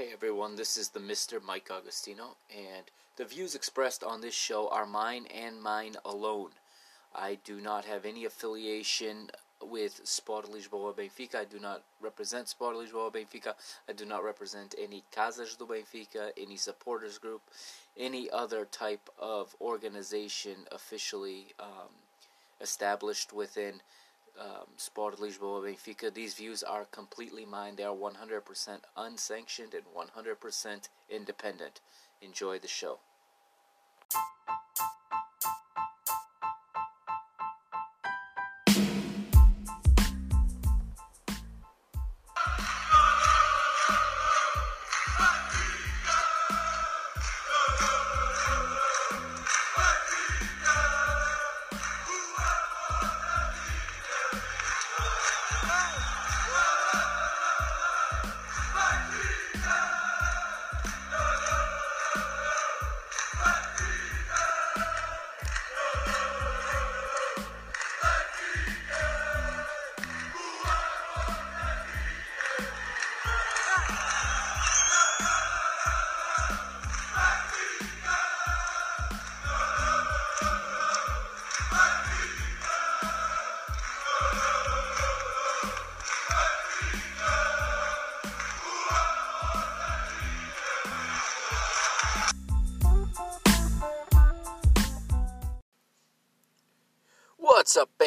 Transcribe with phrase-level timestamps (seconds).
[0.00, 1.42] Hey everyone, this is the Mr.
[1.42, 2.84] Mike Agostino, and
[3.16, 6.50] the views expressed on this show are mine and mine alone.
[7.12, 11.40] I do not have any affiliation with Sport Lisboa Benfica.
[11.40, 13.54] I do not represent Sport Lisboa Benfica.
[13.88, 17.42] I do not represent any Casas do Benfica, any supporters group,
[17.96, 21.90] any other type of organization officially um,
[22.60, 23.80] established within
[24.40, 26.12] um, Sport Lisboa Benfica.
[26.12, 27.76] These views are completely mine.
[27.76, 31.80] They are 100% unsanctioned and 100% independent.
[32.20, 32.98] Enjoy the show.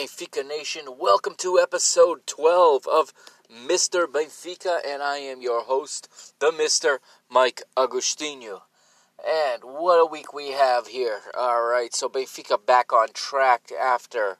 [0.01, 0.97] Benfica Nation?
[0.99, 3.13] Welcome to episode 12 of
[3.53, 4.07] Mr.
[4.07, 6.97] Benfica, and I am your host, the Mr.
[7.29, 8.61] Mike Agostinho.
[9.23, 11.19] And what a week we have here.
[11.37, 14.39] Alright, so Benfica back on track after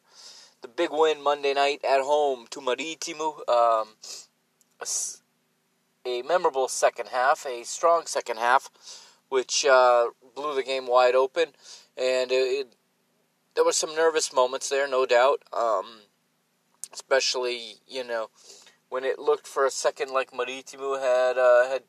[0.63, 3.47] the big win Monday night at home to Marítimo.
[3.47, 3.89] Um,
[4.79, 4.87] a,
[6.09, 8.71] a memorable second half, a strong second half,
[9.29, 11.49] which uh, blew the game wide open,
[11.95, 12.73] and it, it
[13.55, 15.43] there were some nervous moments there, no doubt.
[15.53, 16.01] Um,
[16.93, 18.29] especially, you know,
[18.89, 21.83] when it looked for a second like Marítimo had uh, had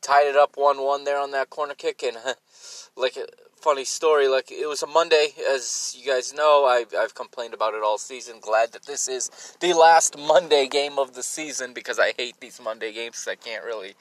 [0.00, 2.16] tied it up one one there on that corner kick, and
[2.96, 3.26] like a
[3.60, 6.64] funny story, like it was a Monday, as you guys know.
[6.64, 8.36] I've I've complained about it all season.
[8.40, 12.60] Glad that this is the last Monday game of the season because I hate these
[12.62, 13.26] Monday games.
[13.30, 13.94] I can't really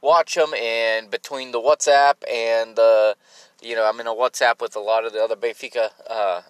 [0.00, 3.16] watch them, and between the WhatsApp and the
[3.60, 6.42] you know, I'm in a WhatsApp with a lot of the other Benfica uh,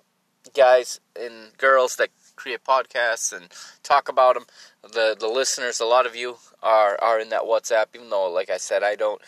[0.54, 3.48] guys and girls that create podcasts and
[3.82, 4.46] talk about them.
[4.82, 8.50] The the listeners, a lot of you are are in that WhatsApp, even though, like
[8.50, 9.20] I said, I don't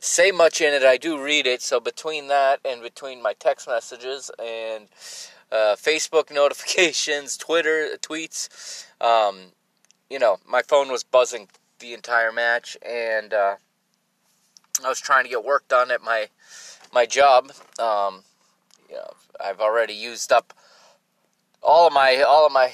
[0.00, 0.82] say much in it.
[0.82, 1.62] I do read it.
[1.62, 4.88] So between that and between my text messages and
[5.50, 9.52] uh, Facebook notifications, Twitter tweets, um,
[10.10, 11.48] you know, my phone was buzzing
[11.78, 13.56] the entire match, and uh,
[14.84, 16.28] I was trying to get work done at my
[16.96, 17.52] my job.
[17.78, 18.22] Um,
[19.38, 20.54] I've already used up
[21.62, 22.72] all of my all of my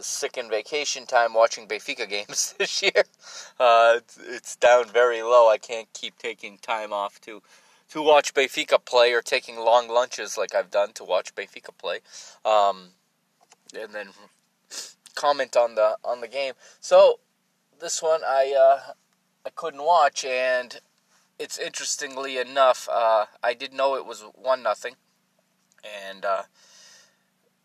[0.00, 3.04] sick and vacation time watching Benfica games this year.
[3.60, 5.48] Uh, it's, it's, down very low.
[5.48, 7.40] I can't keep taking time off to
[7.90, 12.00] to watch Benfica play or taking long lunches like I've done to watch Benfica play,
[12.44, 12.88] um,
[13.72, 14.08] and then
[15.14, 16.54] comment on the on the game.
[16.80, 17.20] So
[17.80, 18.92] this one I uh,
[19.46, 20.80] I couldn't watch, and
[21.38, 24.96] it's interestingly enough, uh, I did know it was one nothing,
[25.84, 26.24] and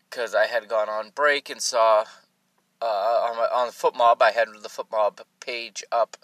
[0.08, 2.04] because uh, I had gone on break and saw
[2.80, 6.16] uh, on, my, on the FotMob, I had the FotMob page up,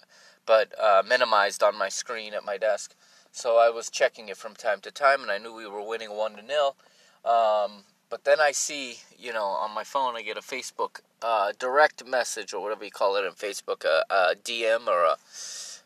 [0.46, 2.94] but uh, minimized on my screen at my desk.
[3.32, 6.10] So I was checking it from time to time, and I knew we were winning
[6.10, 6.76] one to nil.
[7.24, 11.52] Um, but then I see, you know, on my phone, I get a Facebook uh,
[11.58, 15.16] direct message or whatever you call it in Facebook, a, a DM or a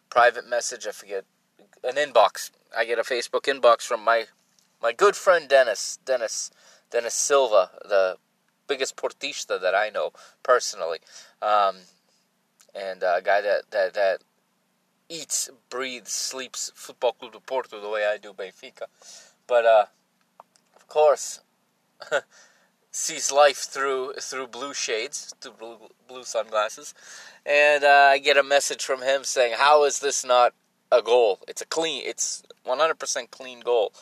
[0.08, 0.86] private message.
[0.86, 1.24] I forget
[1.84, 2.50] an inbox.
[2.76, 4.26] I get a Facebook inbox from my
[4.82, 6.50] my good friend Dennis Dennis
[6.90, 8.16] Dennis Silva, the
[8.66, 10.12] biggest portista that I know
[10.42, 10.98] personally,
[11.42, 11.76] um,
[12.74, 14.20] and a guy that that that
[15.08, 18.86] eats, breathes, sleeps Football Club do Porto the way I do Benfica,
[19.46, 19.86] but uh,
[20.74, 21.40] of course.
[22.90, 25.76] sees life through through blue shades, through blue,
[26.06, 26.94] blue sunglasses,
[27.44, 30.54] and uh, I get a message from him saying, "How is this not
[30.98, 31.40] a goal.
[31.48, 32.02] It's a clean.
[32.04, 33.92] It's 100% clean goal,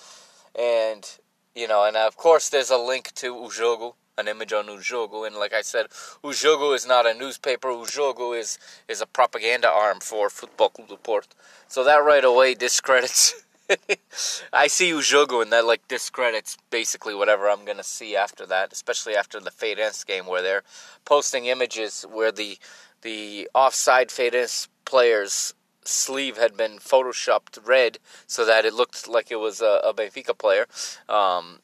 [0.58, 1.08] and
[1.54, 4.76] you know, and of course, there's a link to O Jogo, an image on O
[4.76, 5.86] Jogo, and like I said,
[6.24, 7.68] O Jogo is not a newspaper.
[7.68, 8.58] O Jogo is
[8.88, 11.20] is a propaganda arm for Football Club do.
[11.68, 13.44] So that right away discredits.
[14.52, 18.72] I see O Jogo, and that like discredits basically whatever I'm gonna see after that,
[18.72, 20.64] especially after the Feirense game where they're
[21.04, 22.58] posting images where the
[23.02, 25.54] the offside Feirense players
[25.84, 30.37] sleeve had been photoshopped red so that it looked like it was a, a Benfica
[30.37, 30.67] player.
[31.08, 31.61] Um,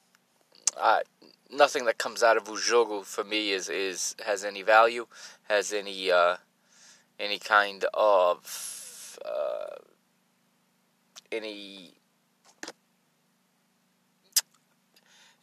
[0.80, 1.02] I,
[1.50, 5.06] nothing that comes out of O Jogo for me is, is has any value,
[5.48, 6.36] has any uh,
[7.18, 9.76] any kind of uh,
[11.32, 11.94] any.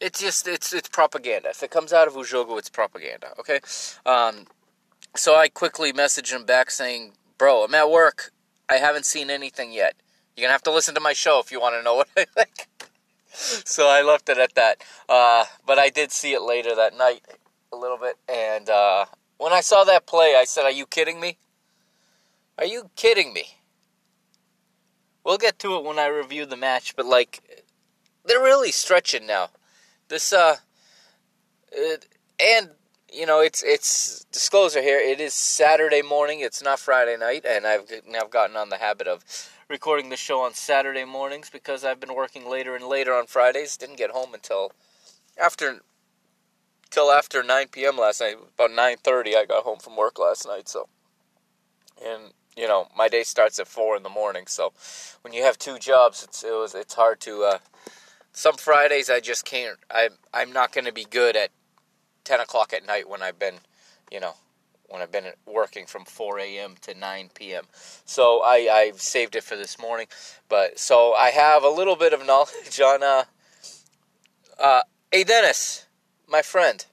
[0.00, 1.50] It's just it's it's propaganda.
[1.50, 3.28] If it comes out of O Jogo, it's propaganda.
[3.38, 3.60] Okay,
[4.04, 4.46] um,
[5.14, 8.32] so I quickly messaged him back saying, "Bro, I'm at work.
[8.68, 9.94] I haven't seen anything yet.
[10.36, 12.24] You're gonna have to listen to my show if you want to know what I
[12.24, 12.68] think."
[13.28, 14.82] so I left it at that.
[15.08, 17.24] Uh, but I did see it later that night
[17.72, 19.06] a little bit, and uh,
[19.38, 21.38] when I saw that play, I said, "Are you kidding me?
[22.58, 23.56] Are you kidding me?"
[25.24, 27.66] We'll get to it when I review the match, but like,
[28.24, 29.48] they're really stretching now.
[30.08, 30.56] This uh,
[31.72, 32.06] it,
[32.38, 32.70] and
[33.12, 34.98] you know, it's it's disclosure here.
[34.98, 36.40] It is Saturday morning.
[36.40, 39.24] It's not Friday night, and I've now gotten on the habit of
[39.68, 43.76] recording the show on Saturday mornings because I've been working later and later on Fridays.
[43.76, 44.72] Didn't get home until
[45.40, 45.80] after
[46.90, 47.96] till after 9 p.m.
[47.96, 48.36] last night.
[48.54, 50.68] About 9:30, I got home from work last night.
[50.68, 50.88] So,
[52.04, 54.44] and you know, my day starts at four in the morning.
[54.46, 54.72] So,
[55.22, 57.44] when you have two jobs, it's it was it's hard to.
[57.44, 57.58] Uh,
[58.32, 59.78] some Fridays I just can't.
[59.90, 61.50] I I'm not going to be good at
[62.26, 63.54] 10 o'clock at night when I've been,
[64.10, 64.34] you know,
[64.88, 66.74] when I've been working from 4 a.m.
[66.82, 67.64] to 9 p.m.
[68.04, 70.08] So I, I've saved it for this morning.
[70.48, 73.24] But so I have a little bit of knowledge on, uh,
[74.58, 74.80] uh,
[75.10, 75.86] hey Dennis,
[76.28, 76.84] my friend,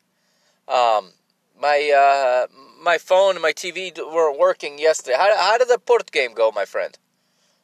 [0.68, 1.12] um,
[1.59, 2.47] my, uh,
[2.81, 5.18] my phone and my TV weren't working yesterday.
[5.18, 6.97] How, how did the Port game go, my friend?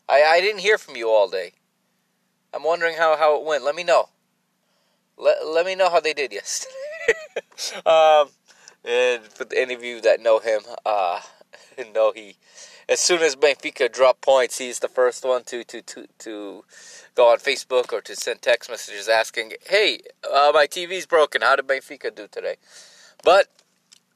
[0.08, 1.54] I, I didn't hear from you all day.
[2.52, 3.64] I'm wondering how, how it went.
[3.64, 4.10] Let me know.
[5.18, 6.74] Let, let me know how they did yesterday.
[7.86, 8.30] um,
[8.84, 11.22] and for any of you that know him, uh,
[11.94, 12.36] know he,
[12.88, 16.64] as soon as Benfica drop points, he's the first one to to to to
[17.16, 21.42] go on Facebook or to send text messages asking, "Hey, uh, my TV's broken.
[21.42, 22.58] How did Benfica do today?"
[23.24, 23.48] But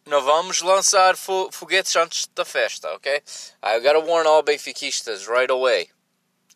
[0.05, 3.21] não vamos lançar foguetes antes da festa, okay?
[3.61, 5.89] I gotta warn all Benfiquistas right away,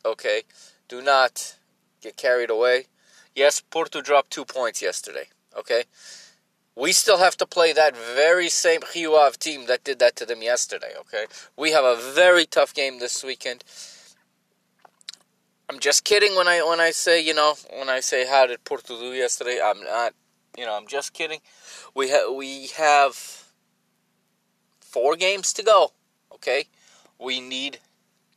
[0.04, 0.44] okay?
[0.88, 1.56] Do not
[2.02, 2.88] get carried away.
[3.36, 5.86] Yes, Porto dropped two points yesterday, okay?
[6.78, 10.44] We still have to play that very same Rio team that did that to them
[10.44, 11.26] yesterday, okay?
[11.58, 13.64] We have a very tough game this weekend.
[15.68, 18.64] I'm just kidding when I when I say, you know, when I say how did
[18.64, 19.60] Porto do yesterday?
[19.62, 20.14] I'm not,
[20.56, 21.40] you know, I'm just kidding.
[21.96, 23.16] We ha- we have
[24.80, 25.94] four games to go,
[26.32, 26.66] okay?
[27.20, 27.80] We need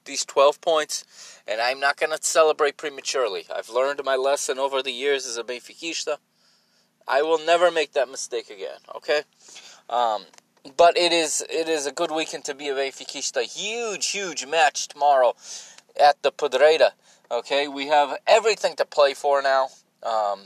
[0.07, 1.05] these 12 points,
[1.47, 3.45] and I'm not going to celebrate prematurely.
[3.55, 6.17] I've learned my lesson over the years as a Benfiquista.
[7.06, 8.79] I will never make that mistake again.
[8.94, 9.23] Okay,
[9.88, 10.25] um,
[10.76, 13.43] but it is it is a good weekend to be a Benfiquista.
[13.43, 15.35] Huge, huge match tomorrow
[16.00, 16.91] at the Pedreira.
[17.31, 19.69] Okay, we have everything to play for now.
[20.02, 20.41] Um,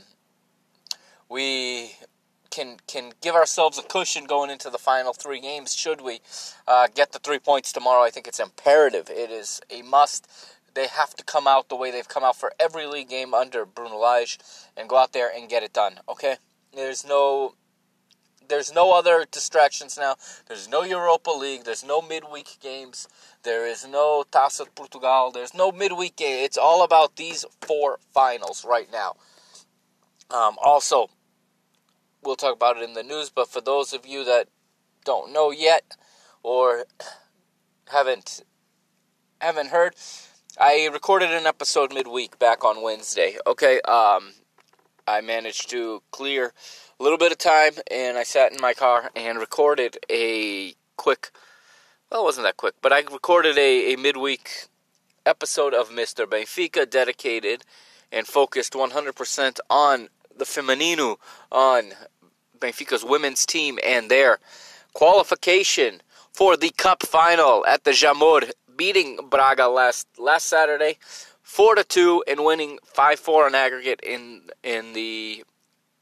[1.29, 1.95] we
[2.55, 5.75] can can give ourselves a cushion going into the final three games.
[5.75, 6.21] Should we
[6.67, 8.03] uh, get the three points tomorrow?
[8.03, 9.09] I think it's imperative.
[9.09, 10.27] It is a must.
[10.75, 13.65] They have to come out the way they've come out for every league game under
[13.65, 14.37] Bruno Lage
[14.77, 15.99] and go out there and get it done.
[16.07, 16.35] Okay,
[16.73, 17.55] there's no
[18.47, 20.15] there's no other distractions now.
[20.47, 21.63] There's no Europa League.
[21.63, 23.07] There's no midweek games.
[23.43, 25.31] There is no Taça de Portugal.
[25.31, 26.43] There's no midweek game.
[26.43, 29.15] It's all about these four finals right now.
[30.29, 31.09] Um, also,
[32.23, 33.29] we'll talk about it in the news.
[33.29, 34.47] But for those of you that
[35.05, 35.95] don't know yet
[36.43, 36.85] or
[37.91, 38.43] haven't
[39.39, 39.95] haven't heard,
[40.57, 43.35] I recorded an episode midweek back on Wednesday.
[43.45, 44.31] Okay, um,
[45.05, 46.53] I managed to clear
[46.97, 51.31] a little bit of time and I sat in my car and recorded a quick,
[52.09, 54.67] well, it wasn't that quick, but I recorded a, a midweek
[55.25, 56.25] episode of Mr.
[56.25, 57.65] Benfica dedicated
[58.09, 60.07] and focused 100% on
[60.37, 61.17] the Feminino,
[61.51, 61.91] on
[62.57, 64.39] Benfica's women's team and their
[64.93, 70.97] qualification for the cup final at the Jamor, beating Braga last last Saturday
[71.41, 75.43] four to two and winning five four on aggregate in in the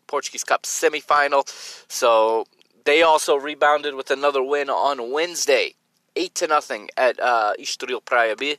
[0.07, 1.43] Portuguese Cup semifinal.
[1.89, 2.45] So
[2.85, 5.75] they also rebounded with another win on Wednesday,
[6.15, 8.57] eight to nothing at uh, Estoril Praia B.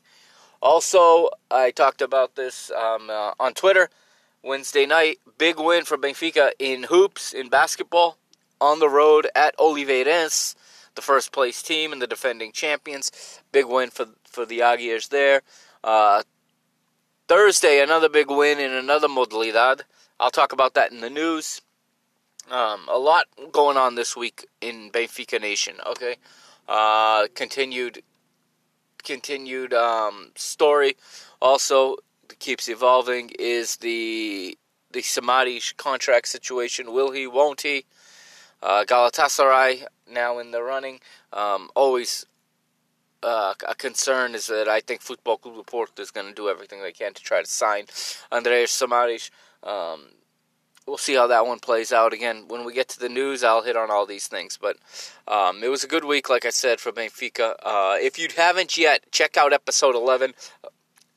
[0.61, 3.91] Also, I talked about this um, uh, on Twitter.
[4.43, 8.19] Wednesday night, big win for Benfica in hoops in basketball
[8.61, 10.55] on the road at Oliveirense,
[10.95, 13.11] the first place team and the defending champions.
[13.53, 15.43] Big win for for the Águias there.
[15.83, 16.23] Uh,
[17.29, 19.83] Thursday, another big win in another modalidad.
[20.21, 21.61] I'll talk about that in the news.
[22.51, 25.77] Um, a lot going on this week in Benfica Nation.
[25.87, 26.17] Okay,
[26.69, 28.03] uh, continued
[29.03, 30.97] continued um, story.
[31.41, 31.97] Also,
[32.39, 34.59] keeps evolving is the
[34.93, 36.93] the Samaris contract situation.
[36.93, 37.27] Will he?
[37.27, 37.85] Won't he?
[38.63, 41.01] Uh, Galatasaray now in the running.
[41.33, 42.27] Um, always
[43.23, 46.83] uh, a concern is that I think Football Club Porto is going to do everything
[46.83, 47.87] they can to try to sign
[48.31, 49.31] Andreas Samaris.
[49.63, 50.07] Um,
[50.87, 52.13] we'll see how that one plays out.
[52.13, 54.59] Again, when we get to the news, I'll hit on all these things.
[54.61, 54.77] But
[55.27, 57.55] um, it was a good week, like I said, for Benfica.
[57.63, 60.35] Uh, if you haven't yet, check out episode 11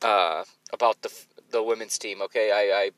[0.02, 1.12] uh, about the
[1.50, 2.20] the women's team.
[2.22, 2.90] Okay, I, I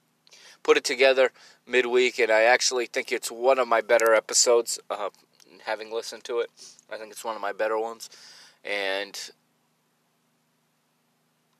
[0.62, 1.30] put it together
[1.66, 4.78] midweek, and I actually think it's one of my better episodes.
[4.90, 5.10] Uh,
[5.64, 6.50] having listened to it,
[6.90, 8.10] I think it's one of my better ones,
[8.64, 9.18] and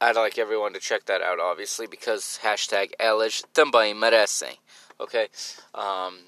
[0.00, 4.57] I'd like everyone to check that out, obviously, because hashtag Elas também merecem.
[4.99, 5.28] Okay,
[5.75, 6.21] um,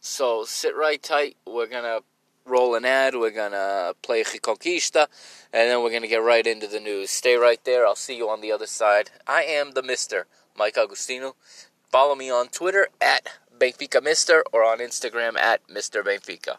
[0.00, 1.36] so sit right tight.
[1.46, 2.00] We're gonna
[2.44, 3.16] roll an ad.
[3.16, 5.08] We're gonna play Reconquista,
[5.52, 7.10] and then we're gonna get right into the news.
[7.10, 7.84] Stay right there.
[7.84, 9.10] I'll see you on the other side.
[9.26, 11.34] I am the Mister Mike Agustino.
[11.90, 16.58] Follow me on Twitter at Benfica Mister or on Instagram at Mister Benfica.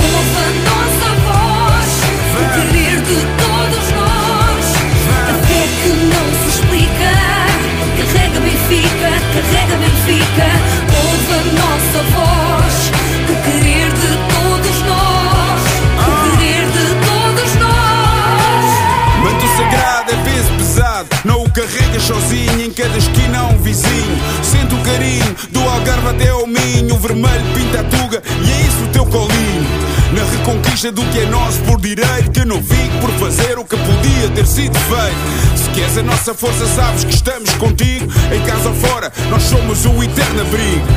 [22.01, 22.65] Sozinho.
[22.65, 24.17] Em cada esquina um vizinho.
[24.43, 26.95] Sente o carinho do Algarve até ao Minho.
[26.95, 29.90] O vermelho pinta a tuga e é isso o teu colinho.
[30.13, 33.77] Na reconquista do que é nosso por direito, que não fico por fazer o que
[33.77, 35.57] podia ter sido feito.
[35.57, 38.11] Se queres a nossa força, sabes que estamos contigo.
[38.33, 40.87] Em casa ou fora, nós somos o eterno abrigo.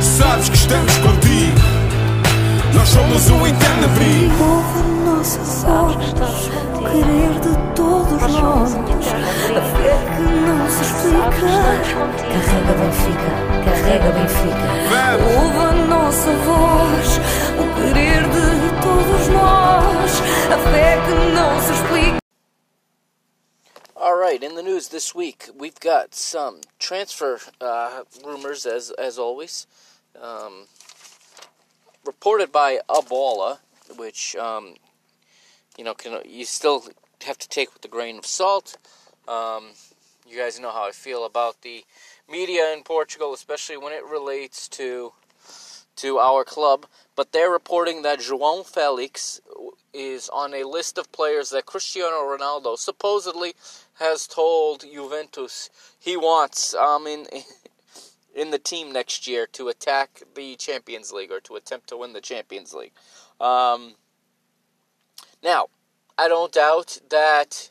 [0.00, 1.58] Sabes que estamos contigo.
[2.74, 4.44] Nós somos o eterno abrigo.
[4.44, 5.96] Ouve a nossa voz,
[6.74, 8.74] o querer de todos nós.
[8.74, 12.06] A fé que não se explica.
[12.28, 13.30] Carrega Benfica,
[13.66, 14.76] carrega Benfica.
[15.38, 17.18] Ouve a nossa voz,
[17.58, 18.46] o querer de
[18.82, 20.10] todos nós.
[20.52, 22.18] A fé que não se explica.
[23.96, 29.18] All right, in the news this week, we've got some transfer uh, rumors, as as
[29.18, 29.66] always,
[30.20, 30.66] um,
[32.04, 33.58] reported by A Bola,
[33.96, 34.74] which um,
[35.76, 36.84] you know can you still
[37.26, 38.76] have to take with a grain of salt.
[39.26, 39.70] Um,
[40.28, 41.84] you guys know how I feel about the
[42.30, 45.12] media in Portugal, especially when it relates to
[45.96, 46.86] to our club.
[47.14, 49.40] But they're reporting that João Felix
[49.94, 53.54] is on a list of players that Cristiano Ronaldo supposedly
[53.94, 57.26] has told Juventus he wants um, in
[58.34, 62.12] in the team next year to attack the Champions League or to attempt to win
[62.12, 62.92] the Champions League.
[63.40, 63.94] Um,
[65.42, 65.68] now,
[66.18, 67.70] I don't doubt that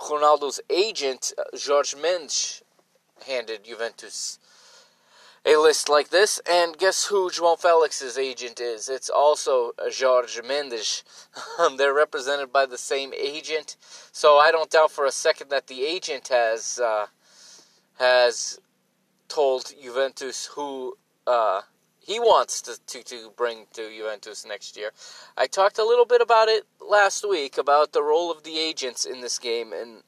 [0.00, 2.63] Ronaldo's agent, uh, Jorge Mendes,
[3.26, 4.38] handed Juventus
[5.46, 6.40] a list like this.
[6.50, 8.88] And guess who João Felix's agent is?
[8.88, 11.02] It's also Jorge Mendes.
[11.58, 13.76] Um, They're represented by the same agent.
[14.12, 17.06] So I don't doubt for a second that the agent has uh,
[17.98, 18.58] has
[19.28, 21.62] told Juventus who uh,
[22.00, 24.90] he wants to, to, to bring to Juventus next year.
[25.36, 29.04] I talked a little bit about it last week about the role of the agents
[29.04, 30.02] in this game and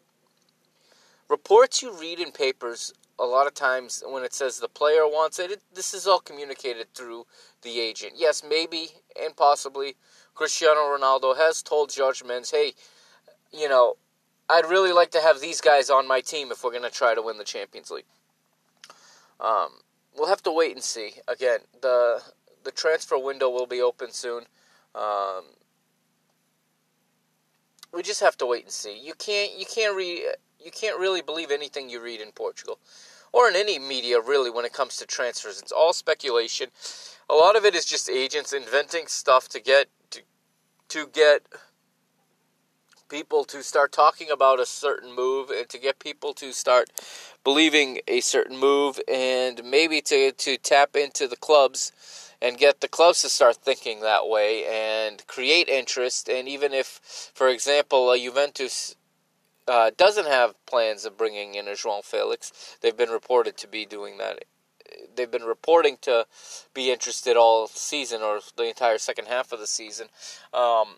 [1.28, 5.38] reports you read in papers a lot of times when it says the player wants
[5.38, 7.26] it, it this is all communicated through
[7.62, 8.12] the agent.
[8.16, 8.88] Yes, maybe
[9.20, 9.96] and possibly
[10.34, 12.72] Cristiano Ronaldo has told George hey,
[13.52, 13.96] you know,
[14.48, 17.14] I'd really like to have these guys on my team if we're going to try
[17.14, 18.04] to win the Champions League.
[19.40, 19.68] Um,
[20.16, 21.14] we'll have to wait and see.
[21.26, 22.22] Again, the
[22.64, 24.44] the transfer window will be open soon.
[24.94, 25.44] Um,
[27.92, 28.98] we just have to wait and see.
[28.98, 30.26] You can't you can't read
[30.66, 32.80] you can't really believe anything you read in Portugal
[33.32, 35.62] or in any media really when it comes to transfers.
[35.62, 36.70] It's all speculation.
[37.30, 40.20] A lot of it is just agents inventing stuff to get to,
[40.88, 41.42] to get
[43.08, 46.90] people to start talking about a certain move and to get people to start
[47.44, 52.88] believing a certain move and maybe to, to tap into the clubs and get the
[52.88, 56.28] clubs to start thinking that way and create interest.
[56.28, 58.96] And even if, for example, a Juventus
[59.68, 63.84] uh, doesn't have plans of bringing in a João Felix, they've been reported to be
[63.84, 64.44] doing that.
[65.14, 66.26] They've been reporting to
[66.72, 70.08] be interested all season or the entire second half of the season.
[70.54, 70.96] Um,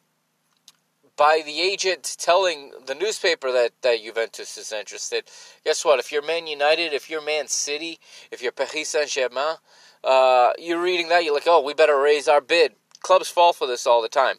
[1.17, 5.25] by the agent telling the newspaper that, that Juventus is interested.
[5.65, 5.99] Guess what?
[5.99, 7.99] If you're Man United, if you're Man City,
[8.31, 9.57] if you're Paris Saint Germain,
[10.05, 12.75] uh, you're reading that, you're like, oh, we better raise our bid.
[13.01, 14.37] Clubs fall for this all the time.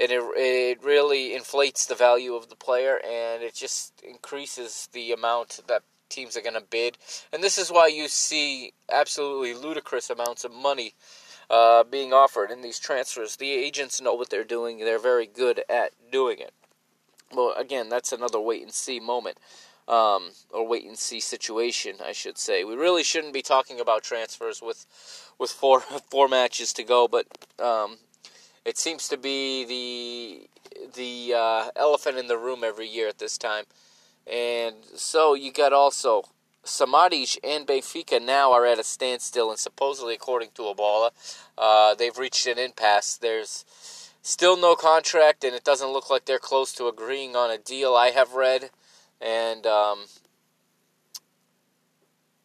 [0.00, 5.12] And it, it really inflates the value of the player and it just increases the
[5.12, 6.98] amount that teams are going to bid.
[7.32, 10.94] And this is why you see absolutely ludicrous amounts of money
[11.48, 13.36] uh, being offered in these transfers.
[13.36, 16.52] The agents know what they're doing, they're very good at doing it.
[17.32, 19.38] Well, again, that's another wait and see moment.
[19.88, 22.62] Um, or wait and see situation, I should say.
[22.62, 24.86] We really shouldn't be talking about transfers with
[25.36, 25.80] with four
[26.10, 27.26] four matches to go, but
[27.58, 27.96] um,
[28.64, 30.48] it seems to be the
[30.94, 33.64] the uh, elephant in the room every year at this time.
[34.26, 36.24] And so you got also
[36.64, 41.10] Samaris and Benfica now are at a standstill, and supposedly, according to A Bola,
[41.56, 43.16] uh, they've reached an impasse.
[43.16, 43.64] There's
[44.22, 47.94] still no contract, and it doesn't look like they're close to agreeing on a deal.
[47.94, 48.70] I have read,
[49.20, 50.04] and um,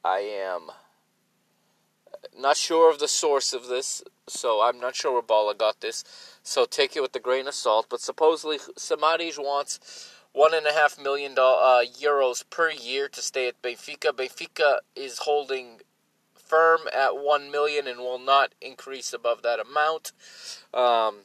[0.04, 0.72] I am
[2.38, 6.04] not sure of the source of this, so I'm not sure where Bola got this.
[6.44, 7.88] So take it with a grain of salt.
[7.90, 13.48] But supposedly, Samaris wants one and a half million uh, euros per year to stay
[13.48, 14.12] at Benfica.
[14.12, 15.80] Benfica is holding
[16.34, 20.12] firm at one million and will not increase above that amount.
[20.74, 21.22] Um,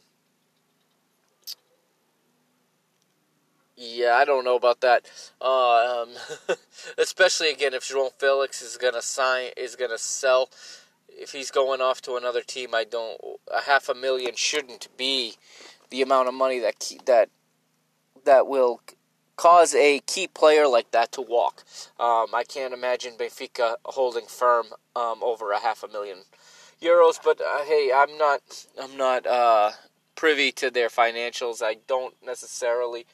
[3.77, 5.07] yeah, I don't know about that.
[5.41, 6.57] Uh, um,
[6.99, 10.51] especially again, if João Felix is gonna sign, is gonna sell.
[11.21, 13.21] If he's going off to another team, I don't.
[13.55, 15.35] A half a million shouldn't be
[15.91, 17.29] the amount of money that that
[18.25, 18.81] that will
[19.37, 21.65] cause a key player like that to walk.
[21.99, 26.19] Um, I can't imagine Benfica holding firm um, over a half a million
[26.83, 27.19] euros.
[27.23, 28.41] But uh, hey, I'm not
[28.81, 29.73] I'm not uh,
[30.17, 31.63] privy to their financials.
[31.63, 33.07] I don't necessarily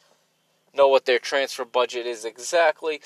[0.75, 3.01] know what their transfer budget is exactly,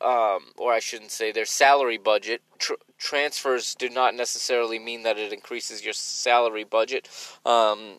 [0.00, 2.42] um, or I shouldn't say their salary budget.
[2.58, 7.08] Tr- transfers do not necessarily mean that it increases your salary budget.
[7.44, 7.98] Um,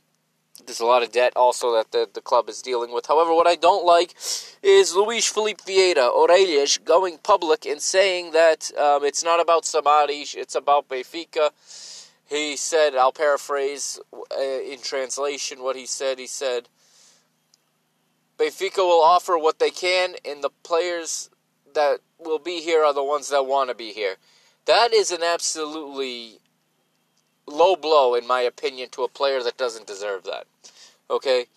[0.66, 3.08] there's a lot of debt also that the, the club is dealing with.
[3.08, 4.16] However, what I don't like
[4.62, 10.36] is Luis Filipe Vieira, Orelhas, going public and saying that um, it's not about Samaris,
[10.36, 11.50] it's about Benfica.
[12.30, 16.20] He said, I'll paraphrase uh, in translation what he said.
[16.20, 16.70] He said,
[18.38, 21.30] Benfica will offer what they can, and the players
[21.74, 24.16] that will be here are the ones that want to be here.
[24.66, 26.40] That is an absolutely
[27.48, 30.46] low blow, in my opinion, to a player that doesn't deserve that.
[31.10, 31.48] Okay?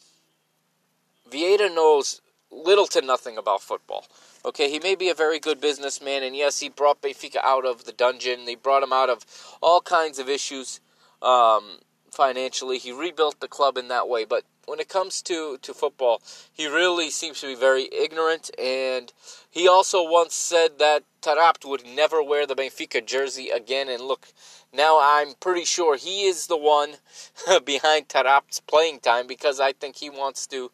[1.30, 4.06] Vieira knows little to nothing about football.
[4.44, 7.84] Okay, he may be a very good businessman, and yes, he brought Benfica out of
[7.84, 8.44] the dungeon.
[8.44, 9.24] They brought him out of
[9.62, 10.80] all kinds of issues
[11.22, 11.78] um,
[12.14, 12.78] financially.
[12.78, 16.22] He rebuilt the club in that way, but when it comes to, to football,
[16.52, 18.50] he really seems to be very ignorant.
[18.58, 19.12] And
[19.50, 23.88] he also once said that Taarabt would never wear the Benfica jersey again.
[23.88, 24.28] And look,
[24.72, 26.94] now I'm pretty sure he is the one
[27.64, 30.70] behind Taarabt's playing time because I think he wants to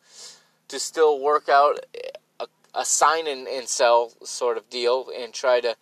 [0.69, 1.81] to still work out
[2.39, 5.75] a, a sign and, and sell sort of deal and try to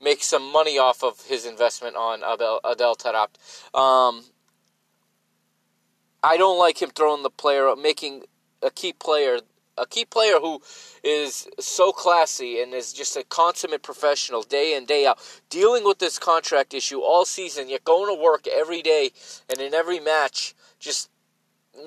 [0.00, 3.34] make some money off of his investment on Adel, Adel Taarabt.
[3.76, 4.24] Um,
[6.22, 8.24] I don't like him throwing the player up, making
[8.62, 9.38] a key player
[9.80, 10.60] a key player who
[11.04, 15.18] is so classy and is just a consummate professional day in day out
[15.50, 19.12] dealing with this contract issue all season yet going to work every day
[19.48, 21.10] and in every match just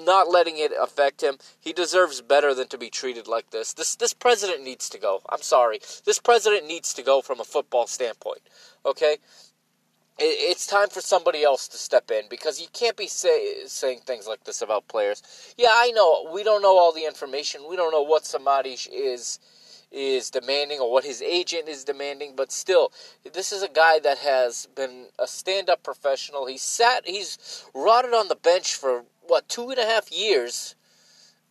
[0.05, 1.37] not letting it affect him.
[1.59, 3.73] He deserves better than to be treated like this.
[3.73, 5.21] This this president needs to go.
[5.27, 5.81] I'm sorry.
[6.05, 8.39] This president needs to go from a football standpoint
[8.85, 9.17] okay
[10.23, 14.27] it's time for somebody else to step in because you can't be say, saying things
[14.27, 15.23] like this about players.
[15.57, 17.61] Yeah, I know we don't know all the information.
[17.69, 19.39] We don't know what Samaris is
[19.91, 22.93] is demanding or what his agent is demanding, but still,
[23.33, 26.45] this is a guy that has been a stand-up professional.
[26.45, 30.75] He sat, he's rotted on the bench for what two and a half years,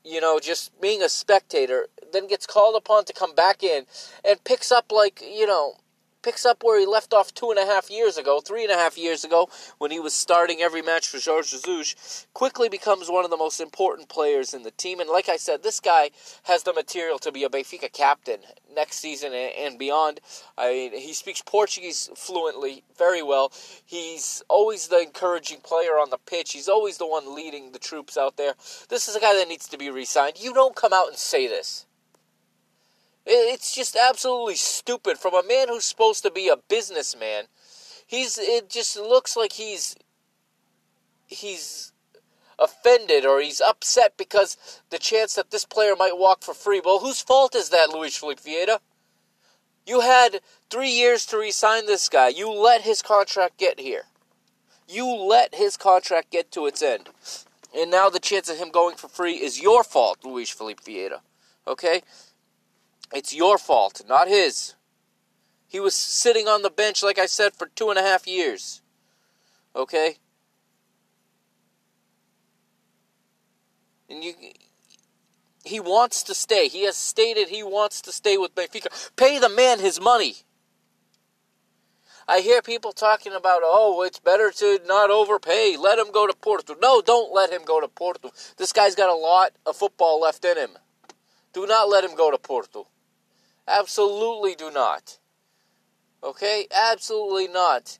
[0.02, 3.84] you know, just being a spectator, then gets called upon to come back in
[4.24, 5.74] and picks up like, you know,
[6.22, 8.76] picks up where he left off two and a half years ago, three and a
[8.76, 13.24] half years ago, when he was starting every match for Jorge Jesus, quickly becomes one
[13.24, 15.00] of the most important players in the team.
[15.00, 16.10] And like I said, this guy
[16.44, 18.40] has the material to be a Benfica captain
[18.74, 20.20] next season and beyond.
[20.56, 23.52] I mean, he speaks Portuguese fluently, very well.
[23.84, 26.52] He's always the encouraging player on the pitch.
[26.52, 28.54] He's always the one leading the troops out there.
[28.88, 30.40] This is a guy that needs to be re-signed.
[30.40, 31.86] You don't come out and say this.
[33.32, 37.44] It's just absolutely stupid from a man who's supposed to be a businessman.
[38.04, 39.94] He's it just looks like he's
[41.28, 41.92] he's
[42.58, 44.56] offended or he's upset because
[44.90, 46.82] the chance that this player might walk for free.
[46.84, 48.80] Well, whose fault is that, Luis Filipe Vieira?
[49.86, 52.28] You had three years to resign this guy.
[52.28, 54.02] You let his contract get here.
[54.88, 57.08] You let his contract get to its end.
[57.74, 61.20] And now the chance of him going for free is your fault, Luis Filipe Vieira.
[61.66, 62.02] Okay?
[63.12, 64.74] It's your fault, not his.
[65.66, 68.82] He was sitting on the bench, like I said, for two and a half years.
[69.74, 70.16] Okay?
[74.08, 74.34] And you
[75.64, 76.68] he wants to stay.
[76.68, 78.88] He has stated he wants to stay with Benfica.
[79.16, 80.36] Pay the man his money.
[82.26, 85.76] I hear people talking about, oh, it's better to not overpay.
[85.76, 86.76] Let him go to Porto.
[86.80, 88.30] No, don't let him go to Porto.
[88.56, 90.70] This guy's got a lot of football left in him.
[91.52, 92.86] Do not let him go to Porto.
[93.70, 95.18] Absolutely do not.
[96.22, 96.66] Okay?
[96.74, 97.98] Absolutely not.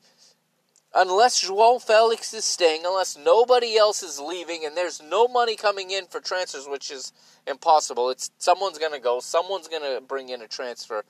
[0.93, 5.89] Unless João Felix is staying, unless nobody else is leaving, and there's no money coming
[5.89, 7.13] in for transfers, which is
[7.47, 8.09] impossible.
[8.09, 11.05] It's someone's gonna go, someone's gonna bring in a transfer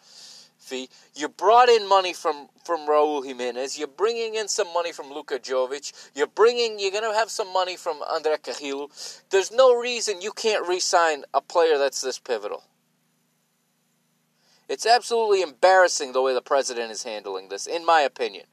[0.59, 0.87] fee.
[1.15, 3.79] You brought in money from from Raul Jimenez.
[3.79, 5.91] You're bringing in some money from Luka Jovic.
[6.13, 6.79] You're bringing.
[6.79, 8.89] You're gonna have some money from Andre Carrillo.
[9.31, 12.63] There's no reason you can't re-sign a player that's this pivotal.
[14.71, 18.45] It's absolutely embarrassing the way the president is handling this, in my opinion.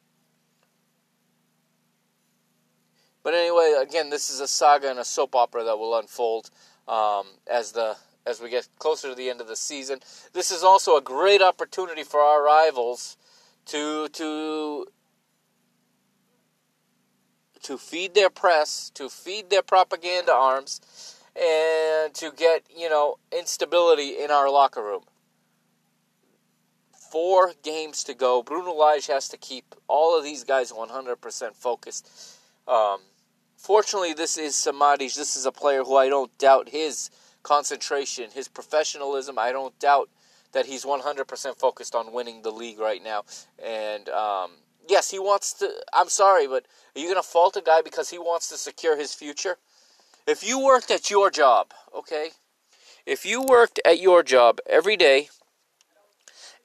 [3.23, 6.51] But anyway, again, this is a saga and a soap opera that will unfold
[6.89, 10.01] um, as the as we get closer to the end of the season.
[10.33, 13.17] This is also a great opportunity for our rivals
[13.67, 14.87] to to
[17.63, 20.81] to feed their press, to feed their propaganda arms,
[21.37, 25.05] and to get you know instability in our locker room
[27.11, 28.43] four games to go.
[28.43, 32.37] Bruno Lage has to keep all of these guys 100% focused.
[32.67, 33.01] Um,
[33.57, 35.17] fortunately, this is Samaris.
[35.17, 37.11] This is a player who I don't doubt his
[37.43, 39.39] concentration, his professionalism.
[39.39, 40.11] I don't doubt
[40.53, 43.25] that he's 100% focused on winning the league right now.
[43.63, 44.53] And um,
[44.89, 45.71] yes, he wants to.
[45.93, 48.97] I'm sorry, but are you going to fault a guy because he wants to secure
[48.99, 49.57] his future?
[50.27, 52.31] If you worked at your job, okay?
[53.07, 55.31] If you worked at your job every day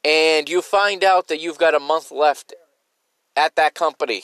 [0.04, 2.54] and you find out that you've got a month left
[3.36, 4.24] at that company,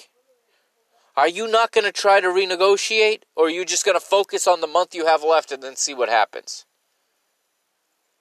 [1.16, 4.48] are you not going to try to renegotiate, or are you just going to focus
[4.48, 6.66] on the month you have left and then see what happens?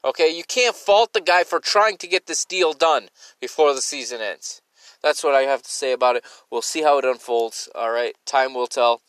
[0.04, 3.08] Okay, you can't fault the guy for trying to get this deal done
[3.40, 4.62] before the season ends.
[5.02, 6.24] That's what I have to say about it.
[6.50, 7.68] We'll see how it unfolds.
[7.74, 9.00] All right, time will tell.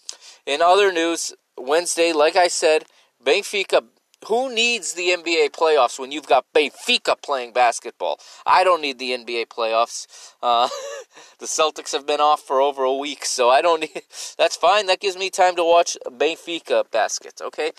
[0.45, 2.85] In other news, Wednesday, like I said,
[3.23, 3.83] Benfica
[4.27, 8.19] who needs the NBA playoffs when you've got Benfica playing basketball?
[8.45, 10.08] I don't need the NBA playoffs.
[10.41, 10.69] Uh,
[11.39, 14.01] the Celtics have been off for over a week, so I don't need.
[14.38, 14.88] That's fine.
[14.88, 17.41] That gives me time to watch Benfica basket.
[17.41, 17.71] Okay,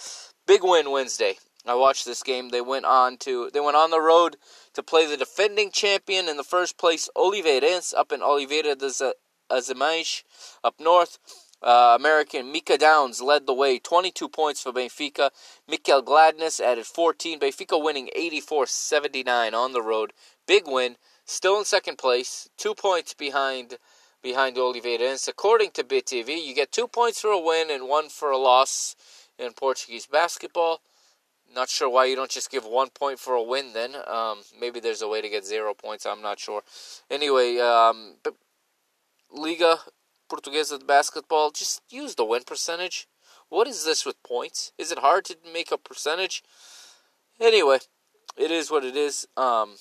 [0.47, 1.35] big win Wednesday.
[1.67, 2.49] I watched this game.
[2.49, 4.37] They went on to they went on the road
[4.75, 8.91] to play the defending champion in the first place, Oliveirense, up in Oliveira de
[9.51, 10.23] Azeméis,
[10.65, 11.19] up north.
[11.63, 15.31] Uh, American Micah Downs led the way, 22 points for Benfica.
[15.71, 17.39] Mickell Gladness added 14.
[17.41, 20.13] Benfica winning 84 79 on the road.
[20.47, 20.97] Big win.
[21.27, 23.79] Still in second place, two points behind
[24.23, 25.29] behind Oliveirense.
[25.29, 28.97] According to BTV, you get two points for a win and one for a loss
[29.39, 30.81] in Portuguese basketball.
[31.55, 33.95] Not sure why you don't just give one point for a win then.
[34.07, 36.07] Um, maybe there's a way to get zero points.
[36.07, 36.63] I'm not sure.
[37.11, 38.17] Anyway, um,
[39.33, 39.79] Liga
[40.31, 43.09] Portuguesa de basketball, just use the win percentage.
[43.49, 44.73] What is this with points?
[44.79, 46.43] Is it hard to make a percentage?
[47.41, 47.79] Anyway,
[48.37, 49.27] it is what it is.
[49.37, 49.75] Um,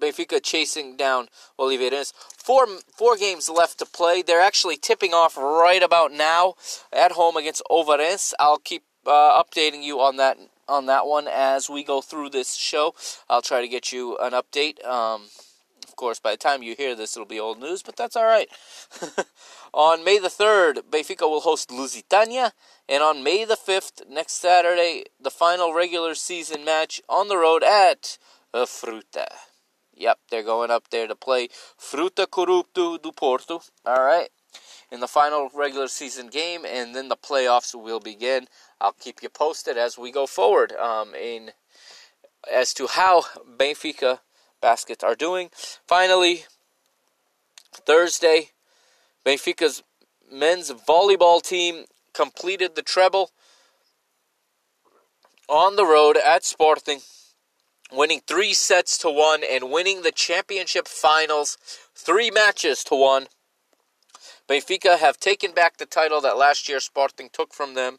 [0.00, 2.12] Benfica chasing down Oliveirense.
[2.36, 4.22] Four four games left to play.
[4.22, 6.54] They're actually tipping off right about now
[6.92, 8.32] at home against Ovarense.
[8.38, 12.54] I'll keep uh, updating you on that on that one as we go through this
[12.54, 12.94] show.
[13.28, 14.84] I'll try to get you an update.
[14.84, 15.22] Um,
[15.92, 18.24] Of course, by the time you hear this, it'll be old news, but that's all
[18.24, 18.48] right.
[19.74, 22.54] on May the 3rd, Benfica will host Lusitania,
[22.88, 27.62] and on May the 5th, next Saturday, the final regular season match on the road
[27.62, 28.16] at
[28.54, 29.26] uh, Fruta.
[29.92, 33.60] Yep, they're going up there to play Fruta Corrupto do Porto.
[33.84, 34.30] All right.
[34.90, 38.46] In the final regular season game, and then the playoffs will begin.
[38.80, 41.50] I'll keep you posted as we go forward um, in
[42.50, 43.24] as to how
[43.58, 44.20] Benfica
[44.62, 45.50] baskets are doing.
[45.86, 46.44] Finally,
[47.74, 48.50] Thursday,
[49.26, 49.82] Benfica's
[50.30, 53.30] men's volleyball team completed the treble
[55.48, 57.00] on the road at Sporting,
[57.92, 61.58] winning three sets to one and winning the championship finals
[61.94, 63.26] three matches to one.
[64.48, 67.98] Benfica have taken back the title that last year Sporting took from them.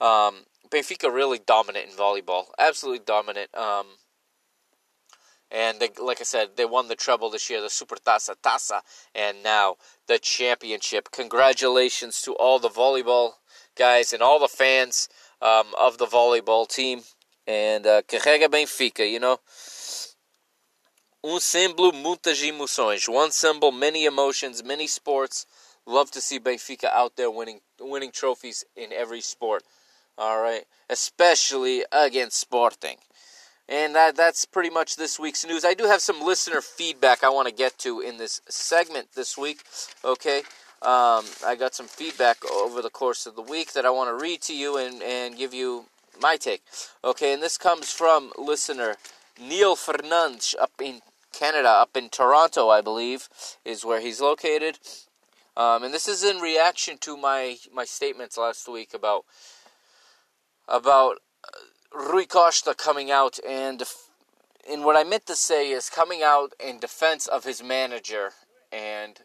[0.00, 3.54] Um, Benfica really dominant in volleyball, absolutely dominant.
[3.54, 3.86] Um,
[5.50, 8.80] and they, like I said, they won the treble this year, the Super Taça Taça,
[9.14, 9.76] and now
[10.06, 11.10] the championship.
[11.12, 13.34] Congratulations to all the volleyball
[13.76, 15.08] guys and all the fans
[15.40, 17.02] um, of the volleyball team.
[17.46, 19.38] And uh, carrega Benfica, you know.
[21.22, 23.08] Um símbolo, muitas emoções.
[23.08, 25.46] One symbol, many emotions, many sports.
[25.86, 29.62] Love to see Benfica out there winning winning trophies in every sport.
[30.16, 32.98] All right, especially against Sporting.
[33.68, 35.64] And that, that's pretty much this week's news.
[35.64, 39.38] I do have some listener feedback I want to get to in this segment this
[39.38, 39.62] week.
[40.04, 40.38] Okay.
[40.82, 44.22] Um, I got some feedback over the course of the week that I want to
[44.22, 45.86] read to you and, and give you
[46.20, 46.62] my take.
[47.02, 47.32] Okay.
[47.32, 48.96] And this comes from listener
[49.40, 51.00] Neil Fernandes up in
[51.32, 53.28] Canada, up in Toronto, I believe,
[53.64, 54.78] is where he's located.
[55.56, 59.24] Um, and this is in reaction to my, my statements last week about
[60.68, 61.18] about
[61.94, 63.82] Rui Costa coming out and
[64.68, 68.32] and what I meant to say is coming out in defense of his manager
[68.72, 69.20] and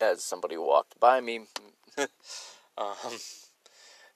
[0.00, 1.46] as somebody walked by me
[2.76, 3.16] um,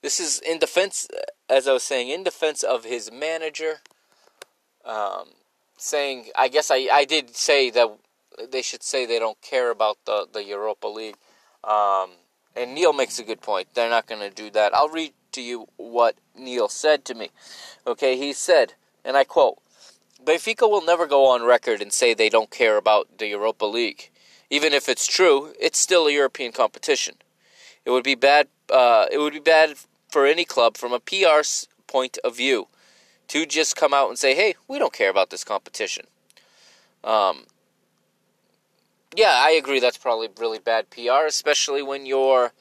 [0.02, 1.08] this is in defense
[1.48, 3.80] as I was saying in defense of his manager
[4.84, 5.28] um,
[5.78, 7.88] saying I guess I, I did say that
[8.50, 11.16] they should say they don't care about the, the Europa League
[11.64, 12.10] um,
[12.56, 13.68] and Neil makes a good point.
[13.74, 14.74] They're not going to do that.
[14.74, 17.30] I'll read to you what Neil said to me.
[17.86, 19.58] Okay, he said, and I quote
[20.24, 24.10] Benfica will never go on record and say they don't care about the Europa League.
[24.50, 27.16] Even if it's true, it's still a European competition.
[27.84, 28.48] It would be bad.
[28.70, 29.76] Uh, it would be bad
[30.08, 31.42] for any club from a PR
[31.86, 32.68] point of view
[33.28, 36.06] to just come out and say, "Hey, we don't care about this competition."
[37.04, 37.46] Um,
[39.16, 42.52] yeah, I agree that's probably really bad PR, especially when your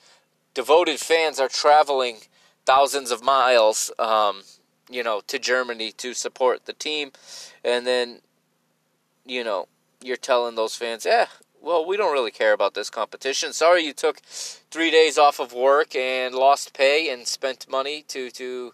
[0.54, 2.18] devoted fans are traveling
[2.66, 4.44] thousands of miles, um,
[4.90, 7.12] you know, to Germany to support the team,
[7.64, 8.22] and then,
[9.26, 9.68] you know,
[10.02, 11.28] you're telling those fans, yeah,
[11.62, 13.52] well, we don't really care about this competition.
[13.52, 18.30] Sorry you took three days off of work and lost pay and spent money to
[18.32, 18.74] to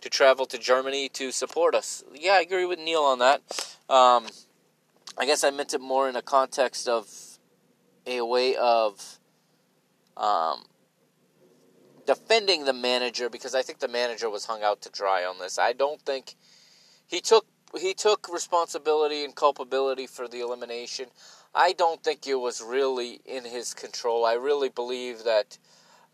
[0.00, 2.02] to travel to Germany to support us.
[2.14, 3.42] Yeah, I agree with Neil on that.
[3.90, 4.26] Um,
[5.20, 7.06] I guess I meant it more in a context of
[8.06, 9.18] a way of
[10.16, 10.64] um,
[12.06, 15.58] defending the manager because I think the manager was hung out to dry on this.
[15.58, 16.36] I don't think
[17.06, 17.46] he took
[17.78, 21.10] he took responsibility and culpability for the elimination.
[21.54, 24.24] I don't think it was really in his control.
[24.24, 25.58] I really believe that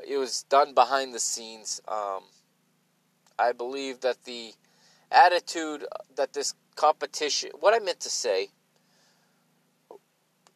[0.04, 1.80] it was done behind the scenes.
[1.86, 2.24] Um,
[3.38, 4.54] I believe that the
[5.12, 8.48] attitude that this competition, what I meant to say,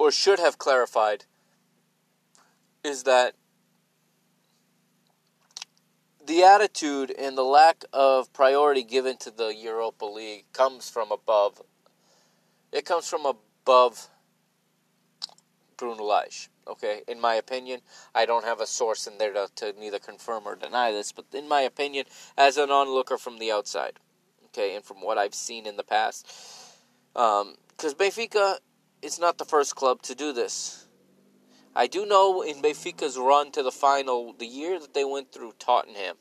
[0.01, 1.27] or should have clarified,
[2.83, 3.35] is that
[6.27, 11.61] the attitude and the lack of priority given to the Europa League comes from above.
[12.73, 14.09] It comes from above
[15.77, 16.49] Bruno Lage.
[16.67, 17.81] Okay, in my opinion,
[18.15, 21.27] I don't have a source in there to, to neither confirm or deny this, but
[21.35, 22.07] in my opinion,
[22.39, 23.99] as an onlooker from the outside,
[24.47, 26.27] okay, and from what I've seen in the past,
[27.13, 28.61] because um, Benfica
[29.03, 30.87] is not the first club to do this.
[31.75, 35.53] I do know in Benfica's run to the final, the year that they went through
[35.59, 36.17] Tottenham,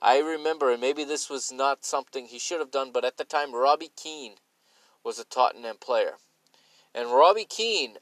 [0.00, 3.24] I remember, and maybe this was not something he should have done, but at the
[3.24, 4.34] time, Robbie Keane
[5.02, 6.18] was a Tottenham player.
[6.94, 7.96] And Robbie Keane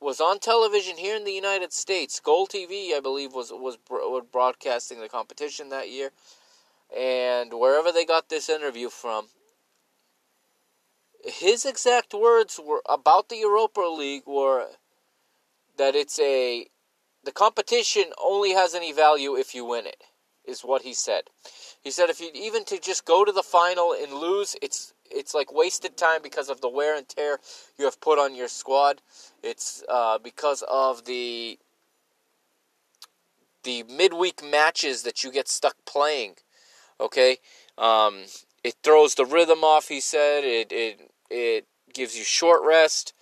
[0.00, 2.20] was on television here in the United States.
[2.20, 3.78] Goal TV, I believe, was was
[4.30, 6.10] broadcasting the competition that year,
[6.96, 9.28] and wherever they got this interview from,
[11.24, 14.66] his exact words were about the Europa League were
[15.76, 16.66] that it's a
[17.24, 20.02] the competition only has any value if you win it
[20.44, 21.24] is what he said.
[21.82, 25.34] He said if you even to just go to the final and lose, it's it's
[25.34, 27.38] like wasted time because of the wear and tear
[27.78, 29.02] you have put on your squad.
[29.42, 31.58] It's uh, because of the
[33.64, 36.36] the midweek matches that you get stuck playing.
[37.00, 37.38] Okay,
[37.76, 38.24] um,
[38.64, 39.88] it throws the rhythm off.
[39.88, 43.12] He said it it it gives you short rest.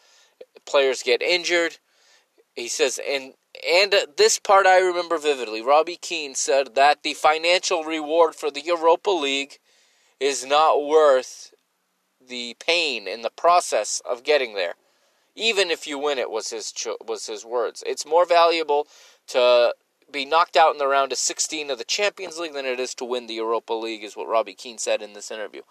[0.64, 1.78] Players get injured.
[2.54, 3.34] He says, and
[3.66, 5.62] and this part I remember vividly.
[5.62, 9.58] Robbie Keane said that the financial reward for the Europa League
[10.20, 11.52] is not worth
[12.26, 14.74] the pain in the process of getting there.
[15.34, 16.72] Even if you win it was his
[17.06, 17.82] was his words.
[17.86, 18.86] It's more valuable
[19.28, 19.74] to
[20.10, 22.94] be knocked out in the round of 16 of the Champions League than it is
[22.94, 25.62] to win the Europa League is what Robbie Keane said in this interview.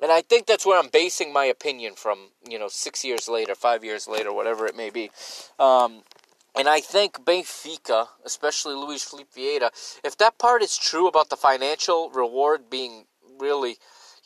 [0.00, 3.54] And I think that's where I'm basing my opinion from, you know, 6 years later,
[3.54, 5.10] 5 years later, whatever it may be.
[5.58, 6.02] Um,
[6.54, 9.70] and I think Benfica, especially Luis Filipe Vieira,
[10.04, 13.06] if that part is true about the financial reward being
[13.38, 13.76] really,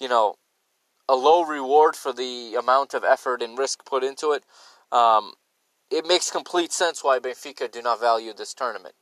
[0.00, 0.34] you know,
[1.08, 4.44] a low reward for the amount of effort and risk put into it,
[4.92, 5.34] um,
[5.90, 8.94] it makes complete sense why Benfica do not value this tournament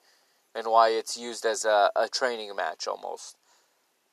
[0.54, 3.36] and why it's used as a, a training match almost.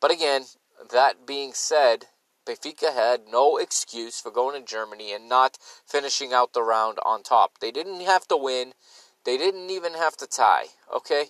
[0.02, 0.44] But again,
[0.92, 2.06] that being said,
[2.46, 7.24] Benfica had no excuse for going to Germany and not finishing out the round on
[7.24, 7.60] top.
[7.60, 8.74] They didn't have to win.
[9.24, 11.26] They didn't even have to tie, okay?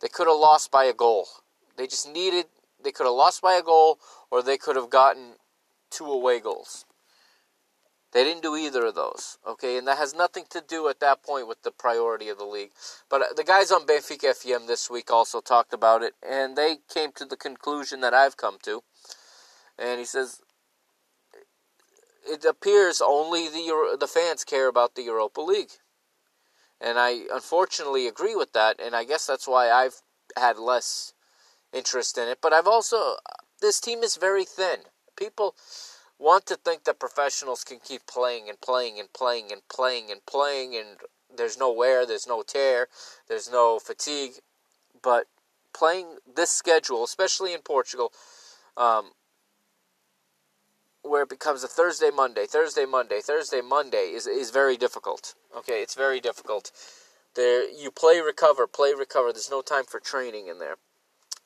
[0.00, 1.28] They could have lost by a goal.
[1.76, 2.46] They just needed,
[2.82, 3.98] they could have lost by a goal
[4.30, 5.34] or they could have gotten
[5.90, 6.84] two away goals.
[8.12, 9.76] They didn't do either of those, okay?
[9.76, 12.70] And that has nothing to do at that point with the priority of the league.
[13.10, 16.78] But uh, the guys on Benfica FM this week also talked about it, and they
[16.92, 18.82] came to the conclusion that I've come to.
[19.78, 20.40] And he says,
[22.26, 25.72] it appears only the Euro- the fans care about the Europa League.
[26.80, 30.02] And I unfortunately agree with that, and I guess that's why I've
[30.36, 31.14] had less
[31.72, 32.38] interest in it.
[32.40, 33.16] But I've also,
[33.60, 34.80] this team is very thin.
[35.16, 35.54] People
[36.18, 40.24] want to think that professionals can keep playing and playing and playing and playing and
[40.26, 40.98] playing, and
[41.34, 42.88] there's no wear, there's no tear,
[43.28, 44.32] there's no fatigue.
[45.02, 45.26] But
[45.74, 48.12] playing this schedule, especially in Portugal,
[48.76, 49.12] um,
[51.02, 55.34] where it becomes a Thursday, Monday, Thursday, Monday, Thursday, Monday is is very difficult.
[55.56, 56.72] Okay, it's very difficult.
[57.34, 59.32] There, you play, recover, play, recover.
[59.32, 60.76] There's no time for training in there,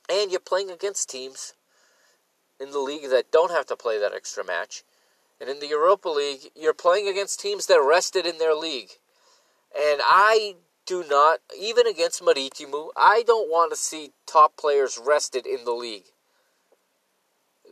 [0.09, 1.55] and you're playing against teams
[2.61, 4.85] in the league that don't have to play that extra match,
[5.41, 8.91] and in the Europa League, you're playing against teams that rested in their league,
[9.75, 15.47] and I do not, even against Marítimo, I don't want to see top players rested
[15.47, 16.07] in the league.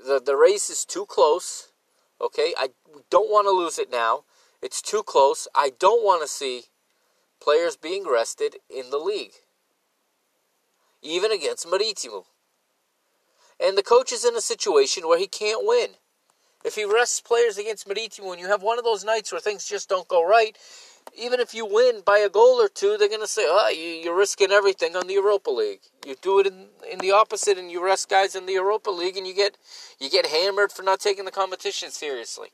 [0.06, 1.72] The the race is too close.
[2.20, 2.68] Okay, I
[3.10, 4.24] don't want to lose it now.
[4.62, 5.48] It's too close.
[5.54, 6.62] I don't want to see
[7.40, 9.34] players being rested in the league,
[11.02, 12.24] even against Marítimo.
[13.60, 15.90] And the coach is in a situation where he can't win.
[16.64, 19.68] If he rests players against Marítimo and you have one of those nights where things
[19.68, 20.56] just don't go right,
[21.16, 24.10] even if you win by a goal or two, they're going to say, oh, you,
[24.10, 25.80] are risking everything on the Europa League.
[26.06, 29.16] You do it in, in the opposite and you rest guys in the Europa League
[29.16, 29.56] and you get
[30.00, 32.48] you get hammered for not taking the competition seriously.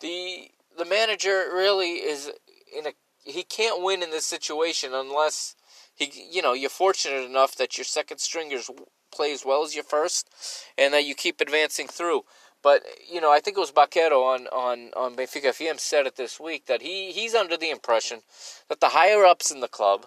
[0.00, 2.30] The the manager really is
[2.76, 2.92] in a
[3.24, 5.54] he can't win in this situation unless
[5.94, 8.70] he you know, you're fortunate enough that your second stringers
[9.10, 10.28] play as well as your first
[10.76, 12.24] and that you keep advancing through.
[12.62, 16.16] But you know, I think it was Baquero on on on Benfica FM said it
[16.16, 18.20] this week that he he's under the impression
[18.68, 20.06] that the higher ups in the club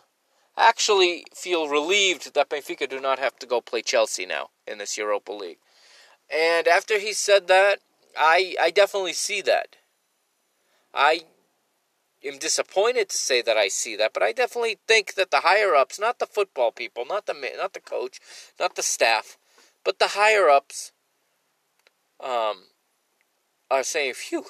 [0.58, 4.98] actually feel relieved that Benfica do not have to go play Chelsea now in this
[4.98, 5.60] Europa League.
[6.30, 7.80] And after he said that,
[8.18, 9.78] I I definitely see that.
[10.94, 11.22] I
[12.24, 15.76] am disappointed to say that I see that, but I definitely think that the higher
[15.76, 18.20] ups, not the football people, not the not the coach,
[18.60, 19.38] not the staff,
[19.84, 20.92] but the higher ups
[22.20, 22.66] um,
[23.70, 24.46] are saying, phew,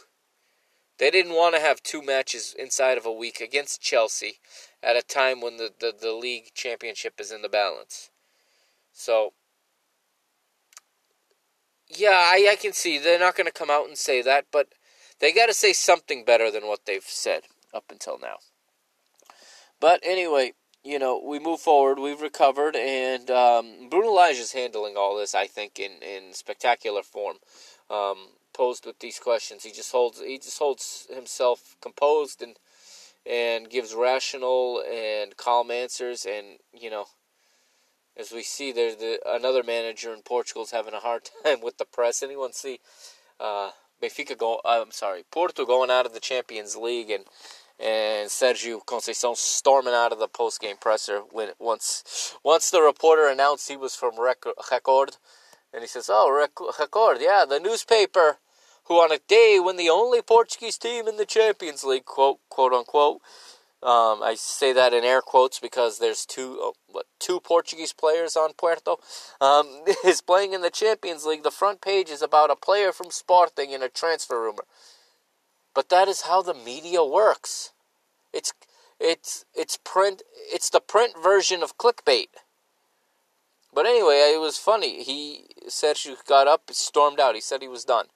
[0.98, 4.40] they didn't want to have two matches inside of a week against Chelsea
[4.84, 8.10] at a time when the, the, the league championship is in the balance.
[8.92, 9.34] So,
[11.88, 14.68] yeah, I, I can see they're not going to come out and say that, but
[15.20, 17.44] they got to say something better than what they've said
[17.74, 18.38] up until now.
[19.80, 20.54] But anyway,
[20.84, 22.00] you know, we move forward.
[22.00, 27.04] We've recovered, and um, Bruno Lage is handling all this, I think, in, in spectacular
[27.04, 27.38] form.
[27.90, 32.58] Um, posed with these questions, he just holds he just holds himself composed and
[33.26, 36.26] and gives rational and calm answers.
[36.26, 37.06] And you know,
[38.18, 41.78] as we see, there's the another manager in Portugal is having a hard time with
[41.78, 42.24] the press.
[42.24, 42.80] Anyone see
[43.40, 44.62] uh, Benfica go?
[44.66, 47.26] I'm sorry, Porto going out of the Champions League and
[47.82, 53.28] and Sergio Conceição storming out of the post game presser when once once the reporter
[53.28, 55.18] announced he was from Record,
[55.74, 58.38] and he says, "Oh, Record, yeah, the newspaper
[58.86, 62.74] who on a day when the only Portuguese team in the Champions League, quote, quote
[62.74, 63.22] unquote,
[63.84, 68.36] um, I say that in air quotes because there's two oh, what, two Portuguese players
[68.36, 68.98] on Porto.
[69.40, 71.42] Um, is playing in the Champions League.
[71.42, 74.66] The front page is about a player from Sporting in a transfer rumor.
[75.74, 77.71] But that is how the media works.
[78.34, 78.54] It's
[79.00, 80.22] it's it's print.
[80.52, 82.28] It's the print version of clickbait.
[83.74, 85.04] But anyway, it was funny.
[85.04, 87.36] He said she got up, stormed out.
[87.36, 88.08] He said he was done.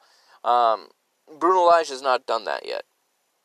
[0.43, 0.89] Um,
[1.39, 2.83] Bruno Lage has not done that yet.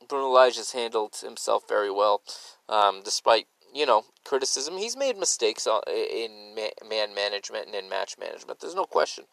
[0.09, 2.23] Bruno Lage has handled himself very well,
[2.69, 4.77] um, despite you know criticism.
[4.77, 6.57] He's made mistakes in
[6.89, 8.61] man management and in match management.
[8.61, 9.25] There's no question,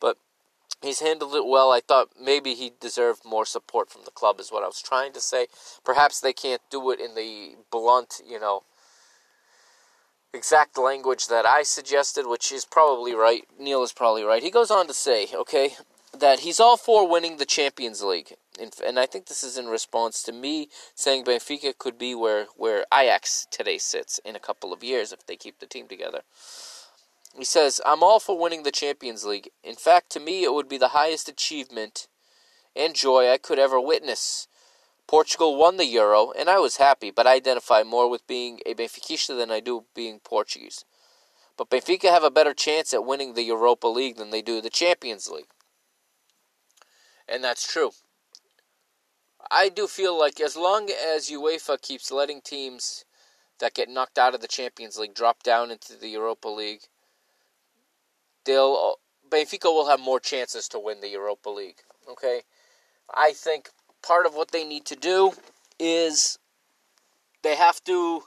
[0.00, 0.18] but
[0.82, 1.70] he's handled it well.
[1.70, 5.12] I thought maybe he deserved more support from the club, is what I was trying
[5.12, 5.46] to say.
[5.84, 8.62] Perhaps they can't do it in the blunt, you know,
[10.32, 13.44] exact language that I suggested, which is probably right.
[13.58, 14.42] Neil is probably right.
[14.42, 15.76] He goes on to say, okay,
[16.18, 18.34] that he's all for winning the Champions League.
[18.86, 22.84] And I think this is in response to me saying Benfica could be where, where
[22.92, 26.20] Ajax today sits in a couple of years if they keep the team together.
[27.36, 29.50] He says, I'm all for winning the Champions League.
[29.62, 32.06] In fact, to me, it would be the highest achievement
[32.76, 34.46] and joy I could ever witness.
[35.06, 38.74] Portugal won the Euro, and I was happy, but I identify more with being a
[38.74, 40.84] Benfica than I do being Portuguese.
[41.56, 44.70] But Benfica have a better chance at winning the Europa League than they do the
[44.70, 45.50] Champions League.
[47.28, 47.90] And that's true.
[49.50, 53.04] I do feel like as long as UEFA keeps letting teams
[53.60, 56.82] that get knocked out of the Champions League drop down into the Europa League,
[58.44, 58.96] they'll
[59.28, 61.78] Benfica will have more chances to win the Europa League.
[62.08, 62.42] Okay,
[63.12, 63.70] I think
[64.02, 65.32] part of what they need to do
[65.78, 66.38] is
[67.42, 68.22] they have to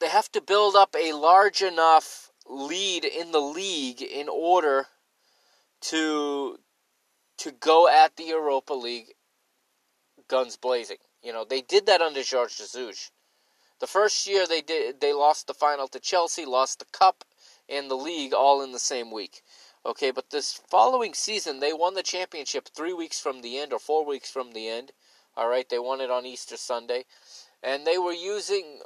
[0.00, 4.86] they have to build up a large enough lead in the league in order
[5.80, 6.58] to
[7.38, 9.14] to go at the Europa League
[10.28, 10.98] guns blazing.
[11.22, 13.10] You know, they did that under Jorge Jesus.
[13.80, 17.24] The first year they did they lost the final to Chelsea, lost the cup
[17.72, 19.42] and the league all in the same week.
[19.84, 23.78] Okay, but this following season they won the championship 3 weeks from the end or
[23.78, 24.92] 4 weeks from the end.
[25.36, 27.04] All right, they won it on Easter Sunday
[27.62, 28.82] and they were using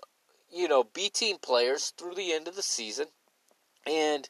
[0.53, 3.07] you know, B team players through the end of the season
[3.87, 4.29] and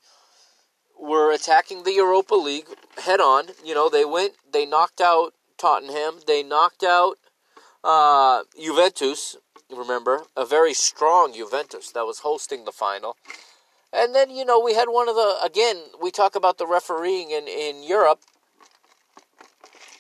[0.99, 2.67] were attacking the Europa League
[2.99, 3.49] head on.
[3.65, 7.19] You know, they went, they knocked out Tottenham, they knocked out
[7.85, 9.37] uh, Juventus.
[9.71, 13.17] Remember, a very strong Juventus that was hosting the final.
[13.93, 17.31] And then, you know, we had one of the, again, we talk about the refereeing
[17.31, 18.21] in, in Europe.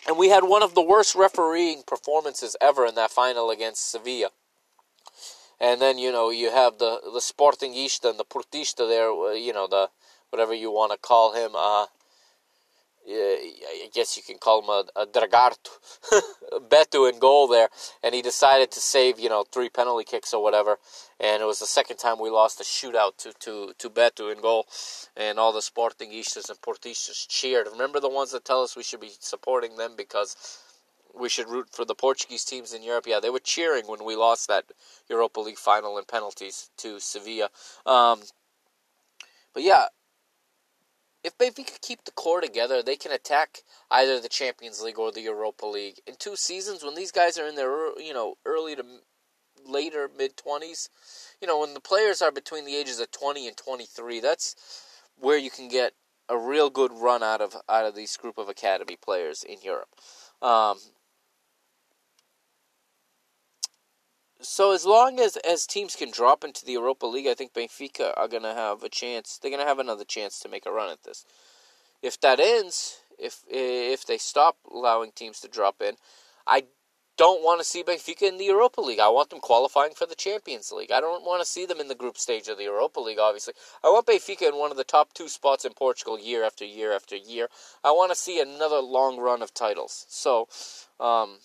[0.07, 4.31] And we had one of the worst refereeing performances ever in that final against Sevilla.
[5.61, 9.53] And then, you know, you have the, the Sportingista and the Portista there, uh, you
[9.53, 9.89] know, the
[10.31, 11.53] whatever you want to call him.
[11.57, 11.87] Uh,
[13.09, 15.71] I guess you can call him a, a Dragarto,
[16.69, 17.69] Beto in goal there,
[18.03, 20.79] and he decided to save you know three penalty kicks or whatever,
[21.21, 24.41] and it was the second time we lost a shootout to to to Beto in
[24.41, 24.67] goal,
[25.17, 27.69] and all the Sportingistas and Portistas cheered.
[27.71, 30.37] Remember the ones that tell us we should be supporting them because
[31.19, 33.07] we should root for the Portuguese teams in Europe.
[33.07, 34.65] Yeah, they were cheering when we lost that
[35.09, 37.49] Europa League final in penalties to Sevilla.
[37.87, 38.21] Um,
[39.55, 39.87] but yeah,
[41.27, 45.11] if Benfica could keep the core together, they can attack either the Champions League or
[45.11, 45.97] the Europa League.
[46.07, 48.85] In two seasons, when these guys are in their you know early to
[49.67, 50.89] later mid twenties,
[51.43, 54.55] you know when the players are between the ages of twenty and twenty three, that's
[55.19, 55.95] where you can get
[56.29, 59.89] a real good run out of out of these group of academy players in Europe.
[60.41, 60.79] Um,
[64.41, 68.13] so as long as as teams can drop into the Europa League, I think Benfica
[68.17, 69.39] are gonna have a chance.
[69.39, 71.25] They're gonna have another chance to make a run at this.
[72.03, 75.97] If that ends, if if they stop allowing teams to drop in,
[76.47, 76.65] I
[77.17, 79.01] don't want to see Benfica in the Europa League.
[79.01, 80.93] I want them qualifying for the Champions League.
[80.93, 83.55] I don't want to see them in the group stage of the Europa League, obviously.
[83.83, 86.93] I want Benfica in one of the top two spots in Portugal year after year
[86.93, 87.49] after year.
[87.83, 90.05] I want to see another long run of titles.
[90.09, 90.49] So,
[91.01, 91.39] um,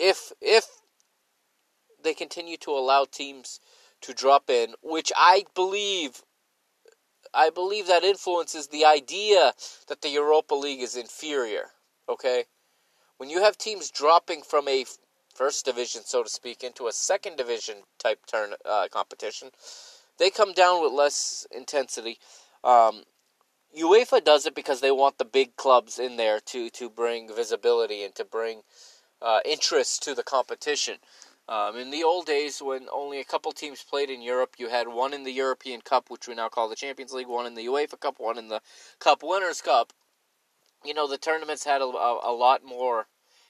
[0.00, 0.66] if if
[2.02, 3.60] they continue to allow teams
[4.00, 6.22] to drop in, which I believe
[7.32, 9.52] I believe that influences the idea
[9.86, 11.70] that the Europa League is inferior,
[12.08, 12.44] okay?
[13.18, 14.84] When you have teams dropping from a
[15.34, 19.50] first division, so to speak, into a second division type turn uh, competition,
[20.18, 22.18] they come down with less intensity.
[22.64, 23.04] Um,
[23.78, 28.02] UEFA does it because they want the big clubs in there to to bring visibility
[28.02, 28.62] and to bring
[29.22, 30.98] uh, interest to the competition.
[31.48, 34.86] Um, in the old days, when only a couple teams played in Europe, you had
[34.86, 37.66] one in the European Cup, which we now call the Champions League, one in the
[37.66, 38.60] UEFA Cup, one in the
[39.00, 39.92] Cup Winners' Cup.
[40.84, 43.08] You know, the tournaments had a, a, a lot more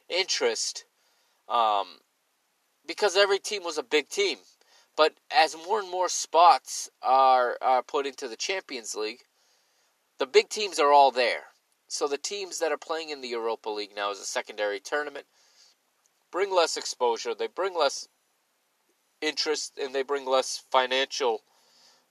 [0.08, 0.86] interest
[1.46, 1.98] um,
[2.86, 4.38] because every team was a big team.
[4.96, 9.24] But as more and more spots are, are put into the Champions League,
[10.18, 11.44] the big teams are all there.
[11.86, 15.26] So the teams that are playing in the Europa League now is a secondary tournament
[16.30, 18.08] bring less exposure, they bring less
[19.20, 21.42] interest, and they bring less financial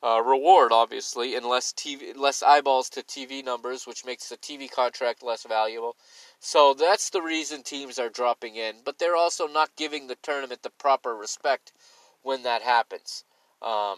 [0.01, 4.71] uh, reward, obviously, and less TV, less eyeballs to TV numbers, which makes the TV
[4.71, 5.95] contract less valuable.
[6.39, 10.63] So that's the reason teams are dropping in, but they're also not giving the tournament
[10.63, 11.73] the proper respect
[12.21, 13.25] when that happens.
[13.61, 13.97] Um,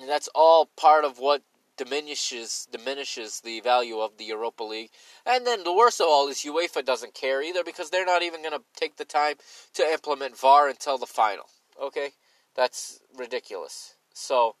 [0.00, 1.42] and that's all part of what
[1.76, 4.90] diminishes diminishes the value of the Europa League.
[5.26, 8.42] And then the worst of all is UEFA doesn't care either because they're not even
[8.42, 9.36] going to take the time
[9.74, 11.46] to implement VAR until the final.
[11.82, 12.10] Okay,
[12.54, 13.94] that's ridiculous.
[14.12, 14.56] So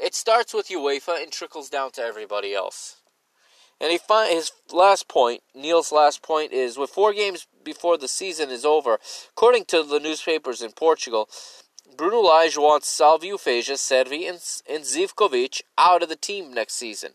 [0.00, 2.96] it starts with UEFA and trickles down to everybody else.
[3.80, 8.08] And he find his last point, Neil's last point is with four games before the
[8.08, 8.98] season is over,
[9.30, 11.28] according to the newspapers in Portugal,
[11.96, 17.12] Bruno Lage wants Salvio Fejsa, Cervi, and, and Zivkovic out of the team next season.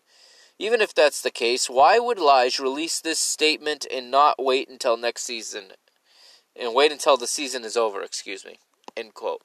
[0.59, 4.97] Even if that's the case, why would Lage release this statement and not wait until
[4.97, 5.71] next season?
[6.55, 8.59] And wait until the season is over, excuse me.
[8.95, 9.41] End quote.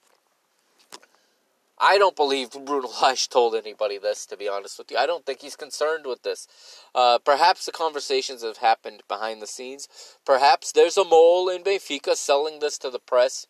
[1.80, 4.96] I don't believe Bruno Lage told anybody this, to be honest with you.
[4.96, 6.46] I don't think he's concerned with this.
[6.94, 9.88] Uh, perhaps the conversations have happened behind the scenes.
[10.24, 13.46] Perhaps there's a mole in Benfica selling this to the press.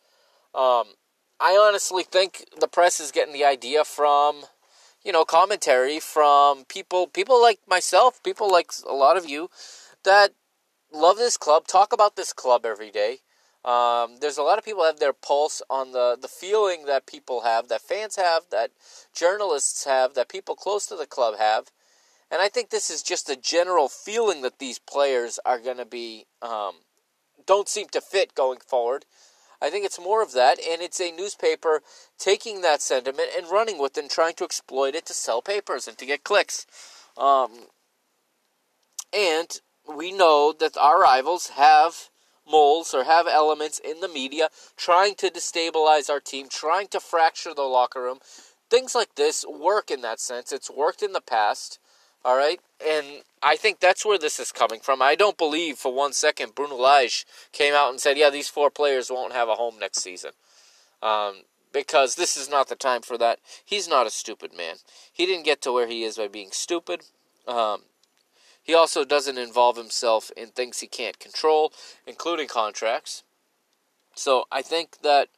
[0.55, 0.95] Um,
[1.41, 4.45] I honestly think the press is getting the idea from,
[5.05, 9.49] you know, commentary from people, people like myself, people like a lot of you,
[10.05, 10.33] that
[10.93, 13.19] love this club, talk about this club every day.
[13.65, 17.43] Um, there's a lot of people have their pulse on the, the feeling that people
[17.43, 18.71] have, that fans have, that
[19.15, 21.71] journalists have, that people close to the club have.
[22.31, 25.87] And I think this is just a general feeling that these players are going to
[25.87, 26.77] be, um,
[27.47, 29.07] don't seem to fit going forward.
[29.61, 31.83] I think it's more of that, and it's a newspaper
[32.19, 35.89] taking that sentiment and running with it and trying to exploit it to sell papers
[35.89, 36.67] and to get clicks.
[37.17, 37.67] Um,
[39.13, 39.61] and
[39.97, 42.11] we know that our rivals have
[42.49, 47.55] moles or have elements in the media trying to destabilize our team, trying to fracture
[47.55, 48.19] the locker room.
[48.71, 50.53] Things like this work in that sense.
[50.53, 51.79] It's worked in the past.
[52.25, 55.01] All right, and I think that's where this is coming from.
[55.01, 58.71] I don't believe for one second Bruno Lage came out and said, "Yeah, these four
[58.71, 60.33] players won't have a home next season,"
[61.03, 63.39] um, because this is not the time for that.
[63.65, 64.77] He's not a stupid man.
[65.13, 67.03] He didn't get to where he is by being stupid.
[67.47, 67.85] Um,
[68.63, 71.73] he also doesn't involve himself in things he can't control,
[72.07, 73.23] including contracts.
[74.15, 75.29] So I think that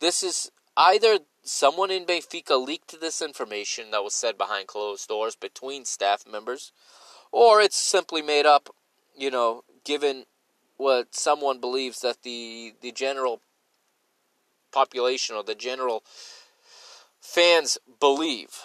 [0.00, 5.36] this is either someone in Benfica leaked this information that was said behind closed doors
[5.36, 6.72] between staff members,
[7.32, 8.68] or it's simply made up,
[9.16, 10.26] you know, given
[10.76, 13.40] what someone believes that the the general
[14.72, 16.02] population or the general
[17.20, 18.60] fans believe.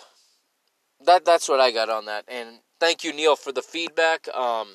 [1.03, 2.25] That that's what I got on that.
[2.27, 4.27] And thank you, Neil, for the feedback.
[4.35, 4.69] Um,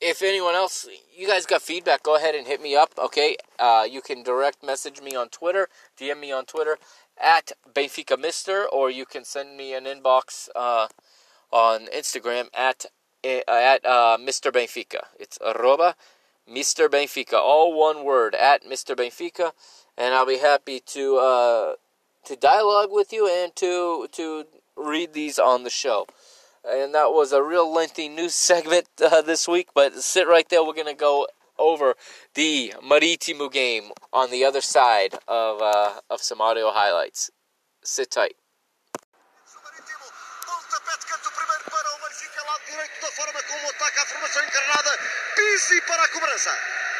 [0.00, 0.86] if anyone else,
[1.16, 2.92] you guys got feedback, go ahead and hit me up.
[2.98, 5.68] Okay, uh, you can direct message me on Twitter,
[5.98, 6.78] DM me on Twitter
[7.18, 10.88] at Benfica Mister, or you can send me an inbox uh,
[11.50, 12.86] on Instagram at
[13.24, 14.52] uh, at uh, Mr.
[14.52, 15.04] Benfica.
[15.18, 15.96] It's arroba
[16.48, 16.88] Mr.
[16.88, 18.94] Benfica, all one word at Mr.
[18.94, 19.52] Benfica,
[19.96, 21.72] and I'll be happy to uh,
[22.24, 24.44] to dialogue with you and to to
[24.76, 26.06] read these on the show.
[26.68, 30.64] And that was a real lengthy news segment uh, this week, but sit right there.
[30.64, 31.26] We're going to go
[31.58, 31.94] over
[32.34, 37.30] the Marítimo game on the other side of, uh, of some audio highlights.
[37.82, 38.36] Sit tight.
[45.36, 46.50] Pizzi para a cobrança.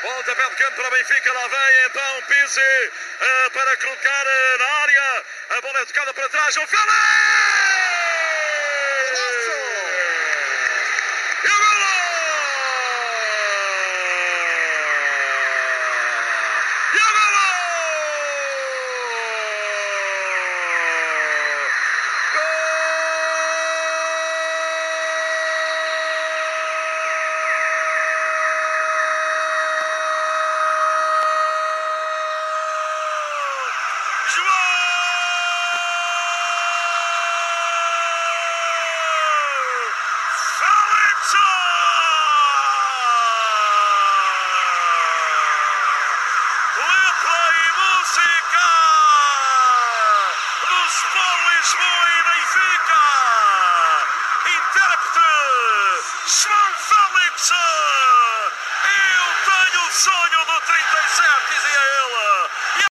[0.03, 5.25] Pontapé de canto para Benfica, lá vem então Pizzi uh, para colocar uh, na área.
[5.51, 6.57] A bola é tocada para trás.
[6.57, 6.87] O Felipe!
[11.45, 11.93] E o golo!
[16.95, 17.47] E o golo!
[22.35, 22.87] Gol!
[50.87, 53.03] Sport Lisboa e Benfica.
[54.47, 55.29] Intérprete
[56.27, 57.51] João Félix.
[58.85, 62.87] Eu tenho o sonho do 37, dizia ele.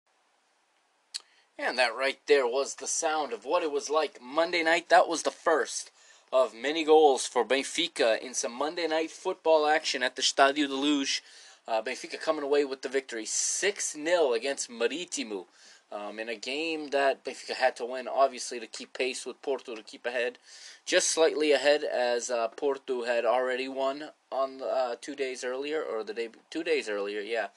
[1.58, 4.90] And that right there the sound of what it was like Monday night.
[4.90, 5.92] That was the first
[6.32, 10.76] of many goals for Benfica in some Monday night football action at the Stadio de
[10.76, 11.22] Luz.
[11.68, 15.46] Uh, Benfica coming away with the victory 6 0 against Marítimo
[15.92, 19.76] um, in a game that Benfica had to win, obviously, to keep pace with Porto
[19.76, 20.38] to keep ahead.
[20.86, 26.04] Just slightly ahead, as uh, Porto had already won on uh, two days earlier, or
[26.04, 27.48] the day two days earlier, yeah.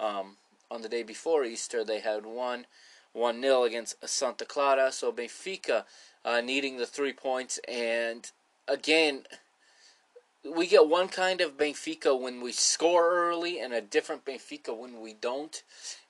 [0.00, 0.36] Um,
[0.70, 2.66] on the day before Easter, they had won
[3.14, 4.92] 1 0 against Santa Clara.
[4.92, 5.84] So Benfica
[6.24, 7.58] uh, needing the three points.
[7.66, 8.30] And
[8.68, 9.22] again,
[10.44, 15.00] we get one kind of Benfica when we score early and a different Benfica when
[15.00, 15.62] we don't.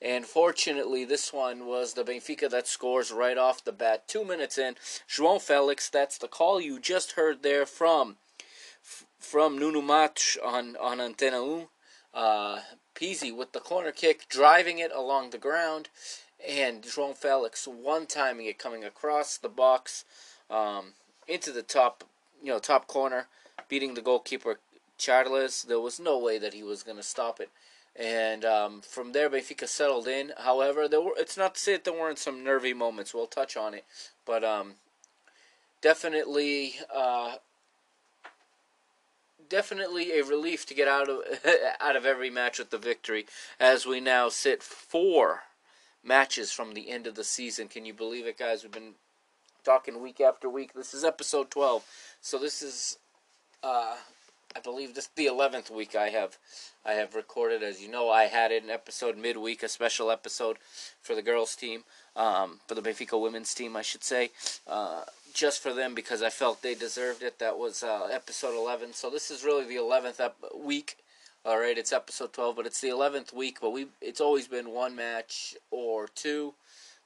[0.02, 4.08] And fortunately, this one was the Benfica that scores right off the bat.
[4.08, 4.74] Two minutes in,
[5.08, 8.16] João Felix, that's the call you just heard there from
[9.18, 11.66] from Nuno Matos on, on Antena 1.
[12.12, 12.60] Uh,
[13.36, 15.88] with the corner kick, driving it along the ground
[16.48, 20.04] and João Felix one timing it coming across the box
[20.50, 20.92] um,
[21.26, 22.04] into the top,
[22.42, 23.26] you know, top corner,
[23.68, 24.58] beating the goalkeeper
[24.98, 25.62] Charles.
[25.62, 27.50] There was no way that he was going to stop it.
[27.96, 30.32] And um, from there, Benfica settled in.
[30.38, 31.14] However, there were.
[31.16, 33.14] It's not to say that there weren't some nervy moments.
[33.14, 33.84] We'll touch on it,
[34.26, 34.74] but um,
[35.80, 37.36] definitely, uh,
[39.48, 41.20] definitely a relief to get out of
[41.80, 43.26] out of every match with the victory.
[43.60, 45.42] As we now sit four
[46.04, 47.68] matches from the end of the season.
[47.68, 48.62] Can you believe it, guys?
[48.62, 48.94] We've been
[49.64, 50.74] talking week after week.
[50.74, 51.84] This is episode 12.
[52.20, 52.98] So this is
[53.62, 53.96] uh,
[54.56, 56.38] I believe this is the 11th week I have
[56.84, 57.62] I have recorded.
[57.62, 60.58] As you know, I had an episode midweek, a special episode
[61.02, 61.84] for the girls team,
[62.14, 64.30] um, for the Benfica women's team, I should say,
[64.68, 67.38] uh, just for them because I felt they deserved it.
[67.38, 68.92] That was uh, episode 11.
[68.92, 70.98] So this is really the 11th ep- week
[71.46, 74.70] all right, it's episode 12, but it's the 11th week, but we it's always been
[74.70, 76.54] one match or two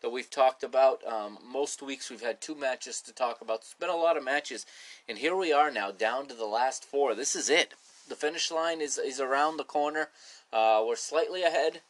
[0.01, 1.05] that we've talked about.
[1.05, 3.61] Um, most weeks we've had two matches to talk about.
[3.61, 4.65] It's been a lot of matches,
[5.09, 7.17] and here we are now down to the last four.
[7.17, 7.75] This is it.
[8.09, 10.11] The finish line is is around the corner.
[10.53, 11.81] Uh, we're slightly ahead,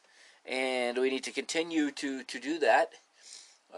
[0.47, 2.93] and we need to continue to to do that.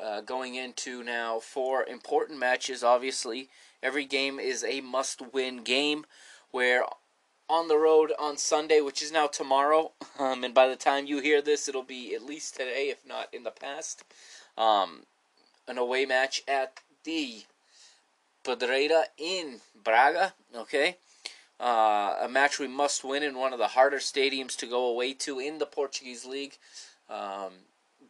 [0.00, 2.84] Uh, going into now four important matches.
[2.84, 3.48] Obviously,
[3.82, 6.06] every game is a must-win game.
[6.52, 6.84] Where
[7.50, 9.92] on the road on Sunday, which is now tomorrow.
[10.18, 13.32] Um, and by the time you hear this, it'll be at least today, if not
[13.32, 14.04] in the past.
[14.58, 15.04] Um,
[15.66, 17.44] an away match at the
[18.44, 20.34] Pedreira in Braga.
[20.54, 20.96] Okay.
[21.58, 25.14] Uh, a match we must win in one of the harder stadiums to go away
[25.14, 26.58] to in the Portuguese league.
[27.08, 27.52] Um,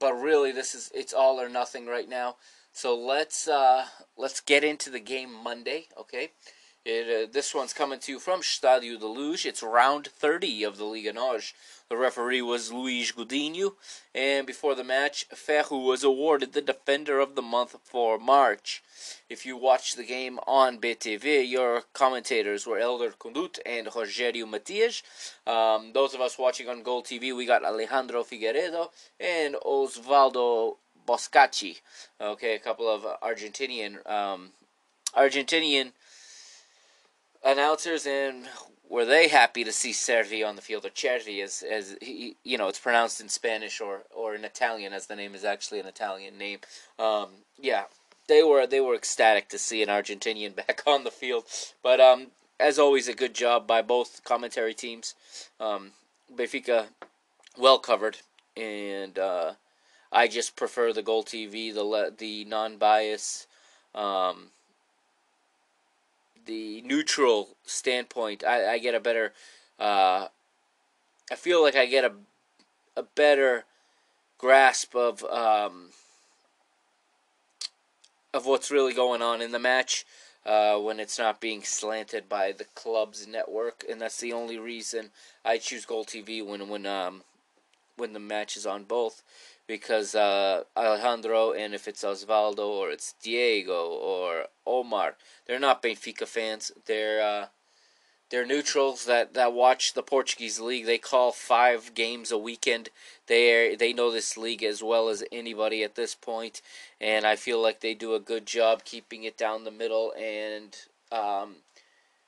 [0.01, 2.36] but really, this is it's all or nothing right now.
[2.72, 3.86] So let's uh,
[4.16, 5.86] let's get into the game Monday.
[5.97, 6.30] Okay.
[6.83, 9.49] It, uh, this one's coming to you from Stadio de.
[9.49, 11.53] It's round 30 of the Liga NOS.
[11.91, 13.72] The referee was Luís Godinho,
[14.14, 18.83] and before the match, Ferro was awarded the Defender of the Month for March.
[19.28, 25.03] If you watched the game on BTV, your commentators were Elder Condut and Rogério Matias.
[25.47, 30.76] Um, those of us watching on GolTV, we got Alejandro Figueiredo and Osvaldo
[31.07, 31.81] Boscacci.
[32.20, 34.53] Okay, a couple of Argentinian um,
[35.16, 35.93] Argentinian
[37.45, 38.49] announcers and
[38.88, 42.59] were they happy to see Servi on the field or Cervi as as he, you
[42.59, 45.86] know it's pronounced in Spanish or or in Italian as the name is actually an
[45.86, 46.59] Italian name.
[46.99, 47.28] Um,
[47.59, 47.84] yeah,
[48.28, 51.45] they were they were ecstatic to see an Argentinian back on the field.
[51.82, 52.28] But um,
[52.59, 55.14] as always, a good job by both commentary teams.
[55.59, 55.93] Um,
[57.59, 58.18] well covered,
[58.57, 59.53] and uh,
[60.12, 63.47] I just prefer the GolTV, the the non bias.
[63.95, 64.51] Um,
[66.51, 69.32] the neutral standpoint, I, I get a better.
[69.78, 70.26] Uh,
[71.30, 72.12] I feel like I get a
[72.96, 73.64] a better
[74.36, 75.90] grasp of um,
[78.34, 80.05] of what's really going on in the match
[80.44, 85.11] uh, when it's not being slanted by the club's network, and that's the only reason
[85.44, 87.22] I choose GolTV when when um,
[87.96, 89.22] when the match is on both
[89.71, 95.14] because uh, Alejandro and if it's Osvaldo or it's Diego or Omar,
[95.47, 96.73] they're not Benfica fans.
[96.87, 97.47] They're uh,
[98.31, 100.87] they're neutrals that, that watch the Portuguese league.
[100.87, 102.89] They call five games a weekend.
[103.29, 106.62] They they know this league as well as anybody at this point,
[107.01, 110.77] and I feel like they do a good job keeping it down the middle and
[111.12, 111.57] um,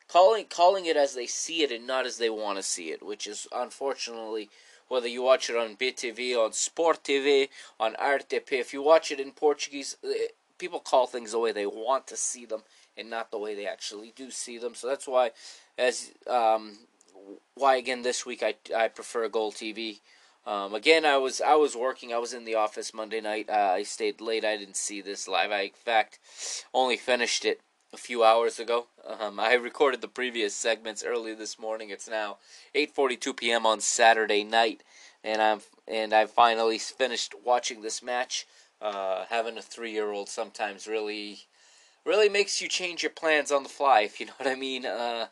[0.07, 3.05] calling calling it as they see it and not as they want to see it,
[3.05, 4.49] which is unfortunately
[4.89, 8.53] whether you watch it on BTV, on Sport TV, on RTP.
[8.53, 10.29] If you watch it in Portuguese, eh,
[10.59, 12.63] people call things the way they want to see them
[12.97, 14.75] and not the way they actually do see them.
[14.75, 15.31] So that's why,
[15.79, 16.79] as um,
[17.55, 20.01] why again this week I I prefer GolTV.
[20.45, 22.13] Um, again, I was I was working.
[22.13, 23.49] I was in the office Monday night.
[23.49, 24.45] Uh, I stayed late.
[24.45, 25.53] I didn't see this live.
[25.53, 26.19] I in fact
[26.75, 27.61] only finished it
[27.93, 28.87] a few hours ago.
[29.07, 31.91] Um, I recorded the previous segments early this morning.
[31.91, 32.39] It's now
[32.75, 33.67] 8:42 p.m.
[33.67, 34.83] on Saturday night,
[35.23, 38.47] and I'm and I finally finished watching this match.
[38.81, 41.43] Uh, having a three-year-old sometimes really,
[42.05, 44.87] really makes you change your plans on the fly, if you know what I mean.
[44.87, 45.27] Uh,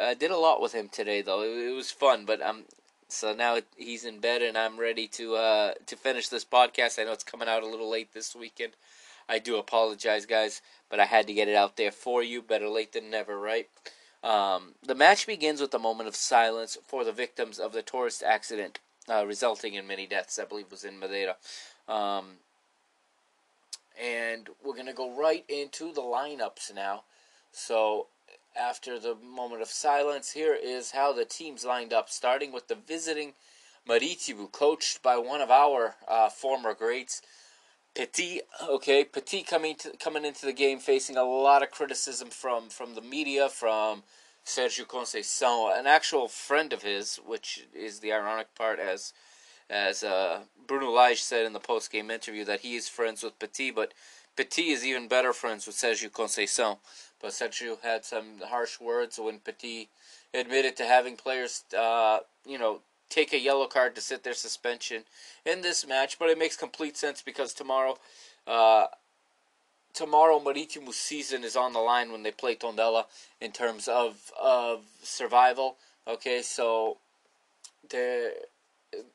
[0.00, 1.42] I did a lot with him today, though.
[1.42, 2.64] It, it was fun, but um,
[3.08, 6.98] so now he's in bed, and I'm ready to uh to finish this podcast.
[6.98, 8.72] I know it's coming out a little late this weekend.
[9.32, 10.60] I do apologize, guys,
[10.90, 12.42] but I had to get it out there for you.
[12.42, 13.66] Better late than never, right?
[14.22, 18.22] Um, the match begins with a moment of silence for the victims of the tourist
[18.22, 18.78] accident
[19.08, 20.38] uh, resulting in many deaths.
[20.38, 21.36] I believe was in Madeira.
[21.88, 22.40] Um,
[23.98, 27.04] and we're going to go right into the lineups now.
[27.52, 28.08] So,
[28.54, 32.74] after the moment of silence, here is how the teams lined up, starting with the
[32.74, 33.32] visiting
[33.88, 37.22] Marítimo, coached by one of our uh, former greats,
[37.94, 38.40] Petit.
[38.68, 42.94] Okay, Petit coming to, coming into the game facing a lot of criticism from from
[42.94, 44.02] the media, from
[44.44, 49.12] Sergio Conceição, an actual friend of his, which is the ironic part, as
[49.68, 53.38] as uh, Bruno Lage said in the post game interview that he is friends with
[53.38, 53.92] Petit, but
[54.36, 56.78] Petit is even better friends with Sergio Conceição.
[57.20, 59.88] But Sergio had some harsh words when Petit
[60.34, 62.80] admitted to having players, uh, you know,
[63.12, 65.04] take a yellow card to sit their suspension
[65.44, 66.18] in this match.
[66.18, 67.98] But it makes complete sense because tomorrow,
[68.46, 68.86] uh,
[69.92, 73.04] tomorrow Marítimo's season is on the line when they play Tondela
[73.40, 75.76] in terms of of survival.
[76.08, 76.98] Okay, so
[77.88, 78.32] the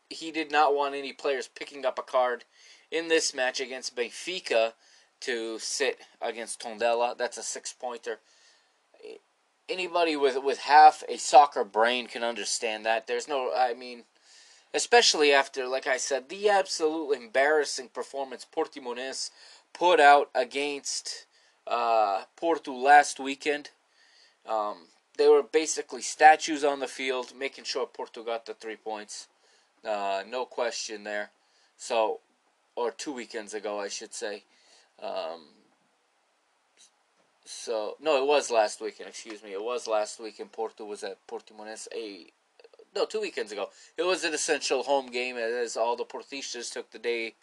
[0.09, 2.45] he did not want any players picking up a card
[2.91, 4.73] in this match against Benfica
[5.19, 7.17] to sit against Tondela.
[7.17, 8.19] That's a six pointer.
[9.69, 13.05] Anybody with with half a soccer brain can understand that.
[13.05, 14.03] There's no, I mean,
[14.73, 19.29] especially after, like I said, the absolute embarrassing performance Portimonense
[19.73, 21.25] put out against
[21.65, 23.71] uh, Porto last weekend.
[24.47, 24.87] Um,
[25.17, 29.27] they were basically statues on the field, making sure Porto got the three points.
[29.83, 31.31] Uh, no question there.
[31.77, 32.19] So,
[32.75, 34.43] or two weekends ago, I should say.
[35.01, 35.47] Um,
[37.47, 39.09] so no, it was last weekend.
[39.09, 40.51] Excuse me, it was last weekend.
[40.51, 41.87] Porto was at Portimonense.
[41.95, 42.27] A
[42.95, 43.69] no, two weekends ago.
[43.97, 47.35] It was an essential home game as all the Portistas took the day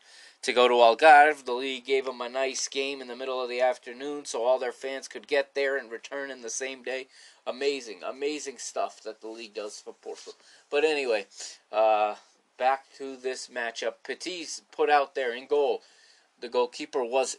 [0.42, 1.44] to go to Algarve.
[1.44, 4.59] The league gave them a nice game in the middle of the afternoon so all
[4.59, 7.07] their fans could get there and return in the same day.
[7.46, 10.32] Amazing, amazing stuff that the league does for Porto.
[10.70, 11.26] But anyway,
[11.72, 12.16] uh,
[12.59, 13.94] back to this matchup.
[14.07, 15.82] Petit's put out there in goal.
[16.40, 17.36] The goalkeeper was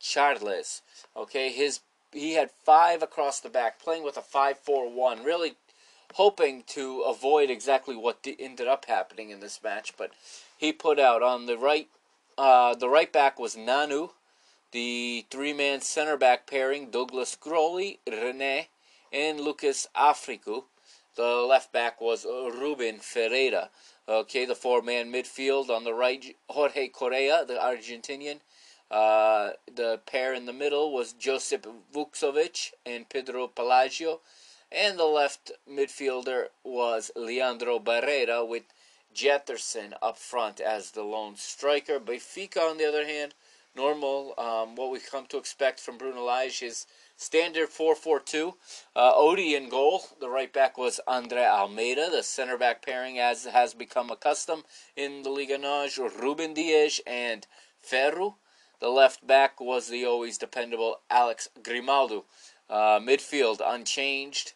[0.00, 0.82] Charles.
[1.16, 1.80] Okay, his
[2.14, 5.24] he had five across the back, playing with a five-four-one.
[5.24, 5.56] Really
[6.14, 10.12] hoping to avoid exactly what ended up happening in this match, but
[10.56, 11.88] he put out on the right.
[12.38, 14.10] Uh, the right back was Nanu.
[14.72, 18.68] The three-man center back pairing: Douglas Grolli, Rene,
[19.12, 20.64] and Lucas Áfrico.
[21.16, 23.70] The left back was Ruben Ferreira.
[24.08, 28.40] Okay, the four-man midfield on the right: Jorge Correa, the Argentinian.
[28.90, 34.20] Uh, the pair in the middle was Josip Vuksovic and Pedro Palacio,
[34.70, 38.64] And the left midfielder was Leandro Barrera with
[39.14, 42.00] Getterson up front as the lone striker.
[42.00, 43.34] Benfica, on the other hand,
[43.74, 48.54] normal, um, what we come to expect from Bruno Lage is standard 4-4-2.
[48.94, 50.02] Uh, Odie in goal.
[50.20, 52.10] The right back was Andre Almeida.
[52.10, 54.64] The center back pairing, as has become a custom
[54.96, 57.46] in the Liga NOS, Ruben Dias and
[57.80, 58.36] Ferro.
[58.80, 62.24] The left back was the always dependable Alex Grimaldo.
[62.68, 64.52] Uh, midfield unchanged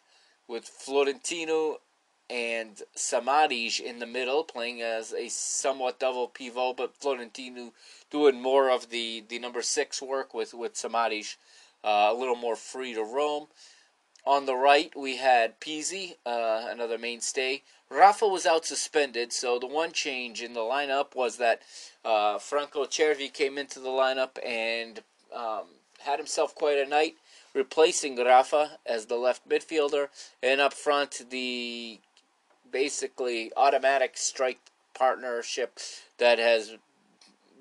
[0.47, 1.79] with Florentino
[2.29, 7.73] and Samaris in the middle, playing as a somewhat double pivot, but Florentino
[8.11, 11.37] doing more of the, the number six work with, with Samaris,
[11.83, 13.47] uh, a little more free to roam.
[14.25, 17.63] On the right, we had Pizzi, uh, another mainstay.
[17.89, 21.61] Rafa was out suspended, so the one change in the lineup was that
[22.05, 25.01] uh, Franco Cervi came into the lineup and
[25.35, 25.63] um,
[25.99, 27.15] had himself quite a night,
[27.53, 30.09] replacing Rafa as the left midfielder,
[30.43, 31.99] and up front the
[32.71, 34.59] basically automatic strike
[34.93, 35.79] partnership
[36.17, 36.75] that has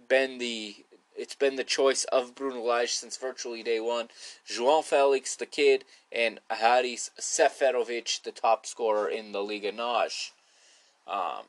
[0.09, 0.77] been the
[1.19, 4.09] it's been the choice of Bruno Lage since virtually day one.
[4.49, 10.31] João Felix, the kid, and Haris Seferovic, the top scorer in the Liga NOS.
[11.07, 11.47] Um,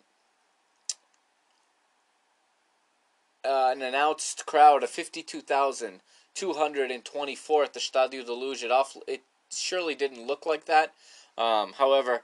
[3.45, 8.61] uh, an announced crowd of 52,224 at the Stadio de Luz.
[8.63, 8.71] It,
[9.07, 10.93] it surely didn't look like that.
[11.37, 12.23] Um, however,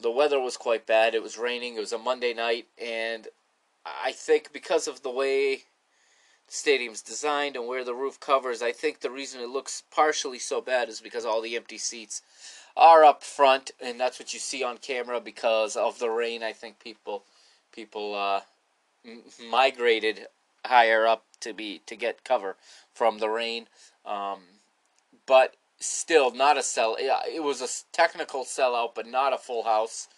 [0.00, 1.14] the weather was quite bad.
[1.14, 1.76] It was raining.
[1.76, 3.28] It was a Monday night, and
[3.84, 5.64] I think because of the way
[6.46, 10.38] the stadium's designed and where the roof covers, I think the reason it looks partially
[10.38, 12.22] so bad is because all the empty seats
[12.76, 16.42] are up front, and that's what you see on camera because of the rain.
[16.42, 17.24] I think people
[17.72, 18.40] people uh,
[19.50, 20.26] migrated
[20.64, 22.56] higher up to be to get cover
[22.94, 23.66] from the rain.
[24.06, 24.40] Um,
[25.26, 26.96] but still, not a sell.
[26.98, 30.08] It was a technical sellout, but not a full house.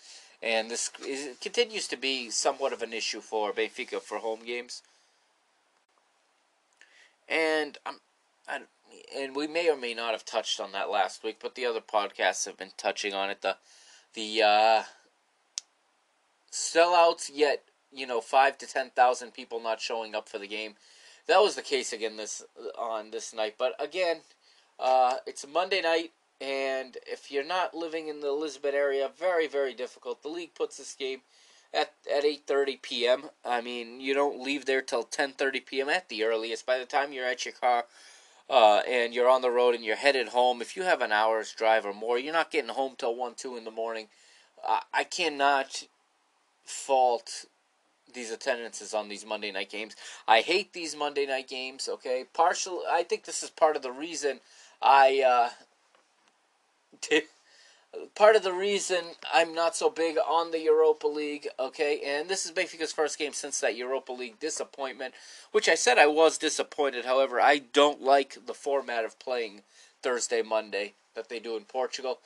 [0.42, 4.82] And this is, continues to be somewhat of an issue for Benfica for home games.
[7.28, 7.96] And I'm,
[8.48, 8.60] I,
[9.16, 11.80] and we may or may not have touched on that last week, but the other
[11.80, 13.42] podcasts have been touching on it.
[13.42, 13.56] The
[14.14, 14.82] the uh,
[16.52, 20.74] sellouts, yet you know, five to ten thousand people not showing up for the game.
[21.26, 22.42] That was the case again this
[22.78, 23.54] on this night.
[23.58, 24.18] But again,
[24.78, 29.74] uh, it's Monday night, and if you're not living in the Elizabeth area, very very
[29.74, 30.22] difficult.
[30.22, 31.20] The league puts this game
[31.74, 33.24] at at eight thirty p.m.
[33.44, 35.88] I mean, you don't leave there till ten thirty p.m.
[35.88, 36.66] at the earliest.
[36.66, 37.84] By the time you're at your car.
[38.50, 40.60] Uh, and you're on the road and you're headed home.
[40.60, 43.56] If you have an hour's drive or more, you're not getting home till one, two
[43.56, 44.08] in the morning.
[44.66, 45.84] Uh, I cannot
[46.64, 47.46] fault
[48.12, 49.96] these attendances on these Monday night games.
[50.28, 51.88] I hate these Monday night games.
[51.90, 52.82] Okay, partial.
[52.90, 54.40] I think this is part of the reason
[54.82, 55.22] I.
[55.26, 55.50] Uh,
[57.08, 57.24] did,
[58.14, 58.98] part of the reason
[59.32, 62.00] I'm not so big on the Europa League, okay?
[62.04, 65.14] And this is Benfica's first game since that Europa League disappointment,
[65.52, 67.04] which I said I was disappointed.
[67.04, 69.62] However, I don't like the format of playing
[70.02, 72.18] Thursday, Monday that they do in Portugal.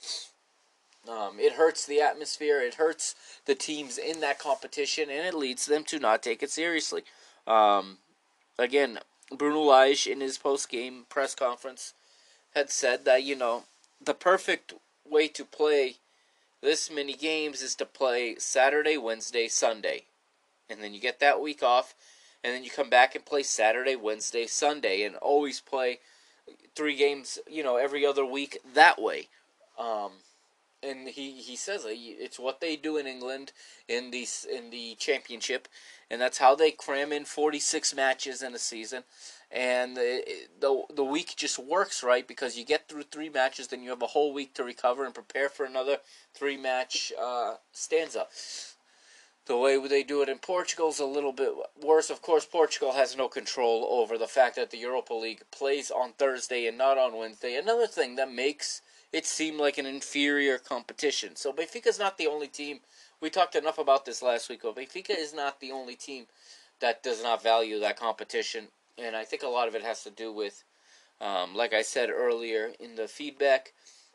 [1.08, 2.60] Um, it hurts the atmosphere.
[2.60, 3.14] It hurts
[3.46, 7.02] the teams in that competition, and it leads them to not take it seriously.
[7.46, 7.98] Um,
[8.58, 8.98] again,
[9.30, 11.94] Bruno Lage in his post-game press conference
[12.54, 13.64] had said that you know
[14.00, 14.74] the perfect
[15.10, 15.96] way to play
[16.60, 20.04] this many games is to play Saturday, Wednesday, Sunday,
[20.68, 21.94] and then you get that week off,
[22.42, 26.00] and then you come back and play Saturday, Wednesday, Sunday, and always play
[26.74, 29.28] three games, you know, every other week that way.
[29.78, 30.12] Um,
[30.82, 33.52] and he, he says it's what they do in England
[33.88, 35.68] in the in the championship,
[36.10, 39.02] and that's how they cram in 46 matches in a season,
[39.50, 40.22] and the
[40.60, 44.02] the the week just works right because you get through three matches, then you have
[44.02, 45.98] a whole week to recover and prepare for another
[46.34, 48.26] three match uh, stanza.
[49.46, 52.10] The way they do it in Portugal is a little bit worse.
[52.10, 56.12] Of course, Portugal has no control over the fact that the Europa League plays on
[56.12, 57.56] Thursday and not on Wednesday.
[57.56, 61.34] Another thing that makes it seem like an inferior competition.
[61.34, 62.80] So Benfica's not the only team.
[63.22, 64.60] We talked enough about this last week.
[64.62, 66.26] But Benfica is not the only team
[66.80, 68.68] that does not value that competition,
[68.98, 70.64] and I think a lot of it has to do with,
[71.20, 73.72] um, like I said earlier in the feedback,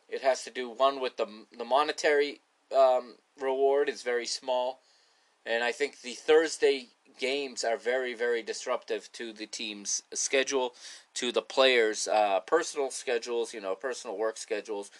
[0.08, 1.26] it has to do one with the
[1.56, 2.40] the monetary
[2.76, 4.80] um, reward is very small,
[5.46, 10.74] and I think the Thursday games are very very disruptive to the team's schedule
[11.14, 14.90] to the players' uh, personal schedules, you know, personal work schedules,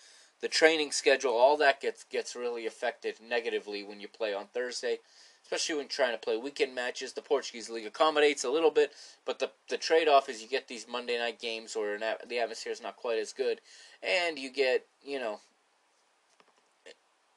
[0.40, 4.98] the training schedule, all that gets gets really affected negatively when you play on Thursday,
[5.44, 7.12] especially when trying to play weekend matches.
[7.12, 8.92] The Portuguese league accommodates a little bit,
[9.24, 12.72] but the the trade off is you get these Monday night games where the atmosphere
[12.72, 13.60] is not quite as good,
[14.02, 15.40] and you get you know.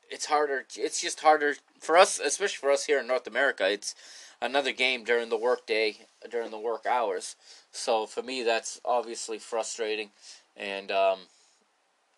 [0.09, 0.65] It's harder.
[0.77, 3.69] It's just harder for us, especially for us here in North America.
[3.69, 3.93] It's
[4.41, 5.97] another game during the workday,
[6.31, 7.35] during the work hours.
[7.73, 10.11] So for me, that's obviously frustrating,
[10.55, 11.19] and um,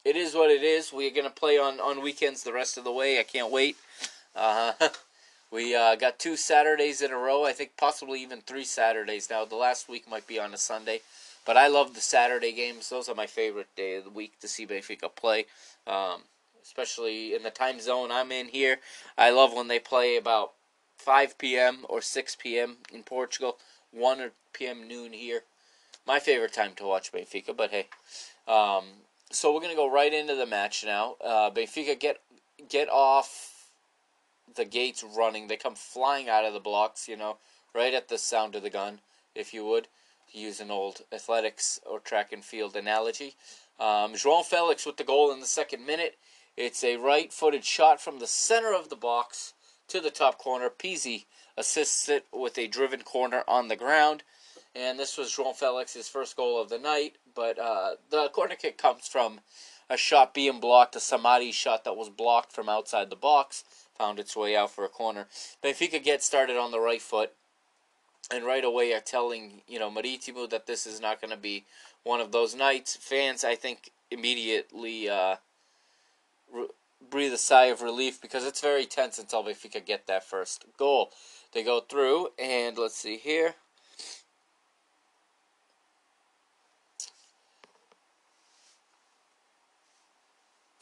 [0.06, 0.94] it is what it is.
[0.94, 3.20] We're gonna play on on weekends the rest of the way.
[3.20, 3.76] I can't wait.
[4.36, 4.74] Uh,
[5.52, 7.46] we uh, got two Saturdays in a row.
[7.46, 9.46] I think possibly even three Saturdays now.
[9.46, 11.02] The last week might be on a Sunday.
[11.46, 12.90] But I love the Saturday games.
[12.90, 15.46] Those are my favorite day of the week to see Benfica play.
[15.88, 16.22] Um,
[16.62, 18.80] especially in the time zone I'm in here.
[19.18, 20.52] I love when they play about
[20.98, 21.86] 5 p.m.
[21.90, 22.78] or 6 p.m.
[22.94, 23.58] in Portugal,
[23.92, 24.88] 1 p.m.
[24.88, 25.42] noon here.
[26.06, 27.88] My favorite time to watch Benfica, but hey.
[28.48, 28.84] Um,
[29.32, 31.16] so we're going to go right into the match now.
[31.24, 32.20] Uh, Benfica get
[32.68, 33.59] get off
[34.56, 35.48] the gates running.
[35.48, 37.38] They come flying out of the blocks, you know,
[37.74, 39.00] right at the sound of the gun,
[39.36, 39.88] if you would,
[40.32, 43.36] use an old athletics or track and field analogy.
[43.80, 46.18] Um, João Felix with the goal in the second minute.
[46.58, 49.54] It's a right footed shot from the center of the box
[49.88, 50.70] to the top corner.
[50.70, 51.26] Pizzi
[51.58, 54.24] assists it with a driven corner on the ground.
[54.76, 57.18] And this was João Felix's first goal of the night.
[57.34, 59.40] But uh, the corner kick comes from
[59.90, 63.64] a shot being blocked, a Samaris shot that was blocked from outside the box,
[64.00, 65.28] found its way out for a corner.
[65.64, 67.34] Benfica gets started on the right foot.
[68.32, 71.66] and right away are telling you know Marítimo that this is not going to be
[72.04, 72.96] one of those nights.
[72.96, 75.38] Fans, I think, immediately uh,
[76.54, 76.68] re-
[77.10, 81.12] breathe a sigh of relief because it's very tense until Benfica get that first goal.
[81.54, 83.56] They go through, and let's see here.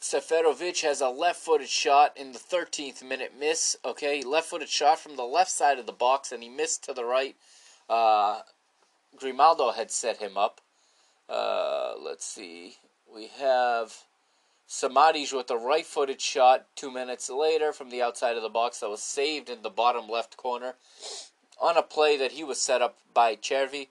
[0.08, 3.76] Seferovic has a left footed shot in the 13th minute miss.
[3.84, 6.94] Okay, left footed shot from the left side of the box, and he missed to
[6.94, 7.36] the right.
[7.90, 8.40] Uh,
[9.16, 10.62] Grimaldo had set him up.
[11.28, 12.76] Uh, let's see.
[13.14, 14.04] We have
[14.66, 18.80] Samaris with a right footed shot two minutes later from the outside of the box
[18.80, 20.76] that was saved in the bottom left corner
[21.60, 23.88] on a play that he was set up by Cervi.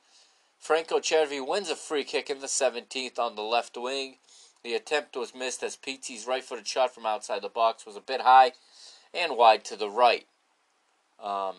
[0.57, 4.15] Franco Cervi wins a free kick in the 17th on the left wing.
[4.67, 8.01] The attempt was missed as Pizzi's right footed shot from outside the box was a
[8.01, 8.51] bit high
[9.13, 10.25] and wide to the right.
[11.23, 11.55] Um,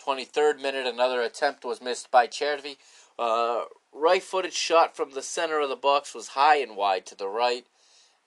[0.00, 2.76] 23rd minute, another attempt was missed by Cervi.
[3.18, 7.16] Uh, right footed shot from the center of the box was high and wide to
[7.16, 7.66] the right.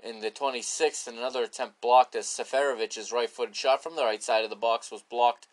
[0.03, 4.43] In the 26th, another attempt blocked as Seferovic's right footed shot from the right side
[4.43, 5.47] of the box was blocked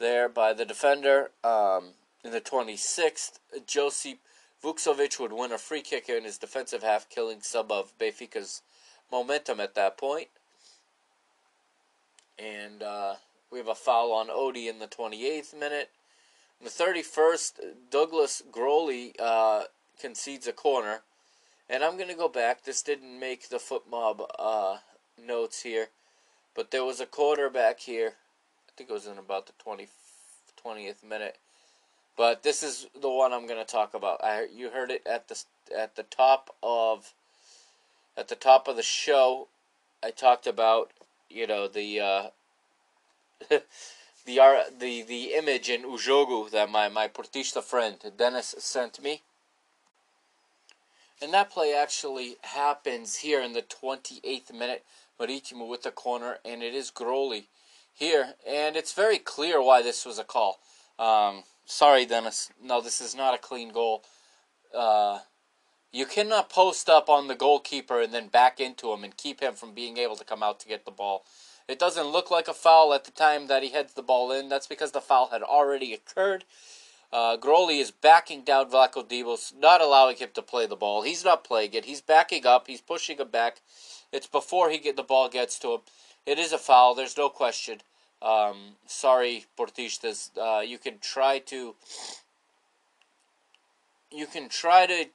[0.00, 1.30] there by the defender.
[1.44, 1.90] Um,
[2.24, 4.18] in the 26th, Josip
[4.62, 8.62] Vuksovic would win a free kick in his defensive half, killing some of Benfica's
[9.10, 10.28] momentum at that point.
[12.38, 13.14] And uh,
[13.50, 15.90] we have a foul on Odie in the 28th minute.
[16.60, 17.52] In the 31st,
[17.90, 19.64] Douglas Grolli uh,
[19.98, 21.00] concedes a corner.
[21.68, 22.64] And I'm going to go back.
[22.64, 24.78] This didn't make the FotMob uh,
[25.24, 25.88] notes here.
[26.54, 28.14] But there was a quarterback here.
[28.68, 29.88] I think it was in about the 20,
[30.64, 31.38] 20th minute.
[32.20, 34.22] But this is the one I'm going to talk about.
[34.22, 35.42] I you heard it at the
[35.74, 37.14] at the top of
[38.14, 39.48] at the top of the show.
[40.04, 40.90] I talked about
[41.30, 42.22] you know the uh,
[43.50, 43.62] the
[44.26, 49.22] the the image in O Jogo that my my Portista friend Dennis sent me.
[51.22, 54.84] And that play actually happens here in the 28th minute.
[55.18, 57.44] Marítimo with the corner, and it is Grolli
[57.94, 58.34] here.
[58.46, 60.60] And it's very clear why this was a call.
[60.98, 62.50] Um, sorry, Dennis.
[62.62, 64.04] No, this is not a clean goal.
[64.76, 65.20] Uh,
[65.92, 69.54] you cannot post up on the goalkeeper and then back into him and keep him
[69.54, 71.24] from being able to come out to get the ball.
[71.68, 74.48] It doesn't look like a foul at the time that he heads the ball in.
[74.48, 76.44] That's because the foul had already occurred.
[77.12, 77.36] Uh,
[77.70, 81.02] is backing down Vlachodimos, not allowing him to play the ball.
[81.02, 81.84] He's not playing it.
[81.84, 82.68] He's backing up.
[82.68, 83.60] He's pushing him back.
[84.12, 85.80] It's before he get the ball gets to him.
[86.24, 86.94] It is a foul.
[86.94, 87.80] There's no question.
[88.22, 90.30] Um, sorry, Portistas.
[90.36, 91.74] Uh, you can try to.
[94.12, 95.06] You can try to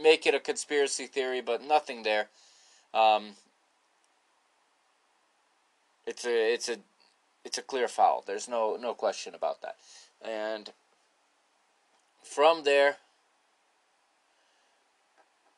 [0.00, 2.28] make it a conspiracy theory, but nothing there.
[2.94, 3.30] Um,
[6.06, 6.76] it's a it's a
[7.44, 8.24] it's a clear foul.
[8.26, 9.76] There's no no question about that.
[10.22, 10.70] And
[12.22, 12.96] from there,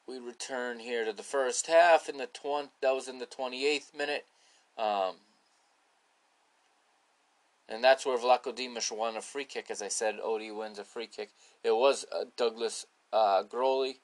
[0.08, 2.70] we return here to the first half in the twenty.
[2.82, 4.26] That was in the twenty eighth minute,
[4.76, 5.16] um,
[7.70, 9.70] and that's where Vlachodimos won a free kick.
[9.70, 11.30] As I said, Odie wins a free kick.
[11.62, 13.96] It was uh, Douglas uh, Grolli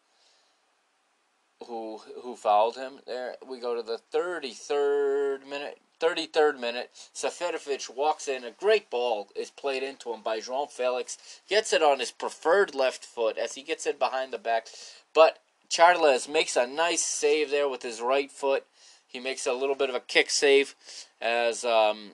[1.66, 3.00] who who fouled him.
[3.06, 5.78] There we go to the thirty third minute.
[5.98, 8.44] 33rd minute, Seferovic walks in.
[8.44, 11.16] A great ball is played into him by João Felix.
[11.48, 14.66] Gets it on his preferred left foot as he gets it behind the back.
[15.14, 15.38] But
[15.70, 18.66] Charles makes a nice save there with his right foot.
[19.08, 20.74] He makes a little bit of a kick save
[21.18, 22.12] as um,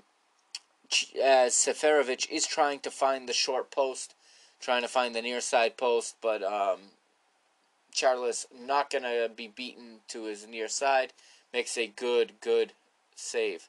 [1.23, 4.15] as Seferovic is trying to find the short post,
[4.61, 6.79] trying to find the near side post, but um,
[7.93, 11.13] Charles not going to be beaten to his near side.
[11.53, 12.73] Makes a good, good
[13.15, 13.69] save.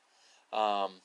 [0.52, 1.02] Um,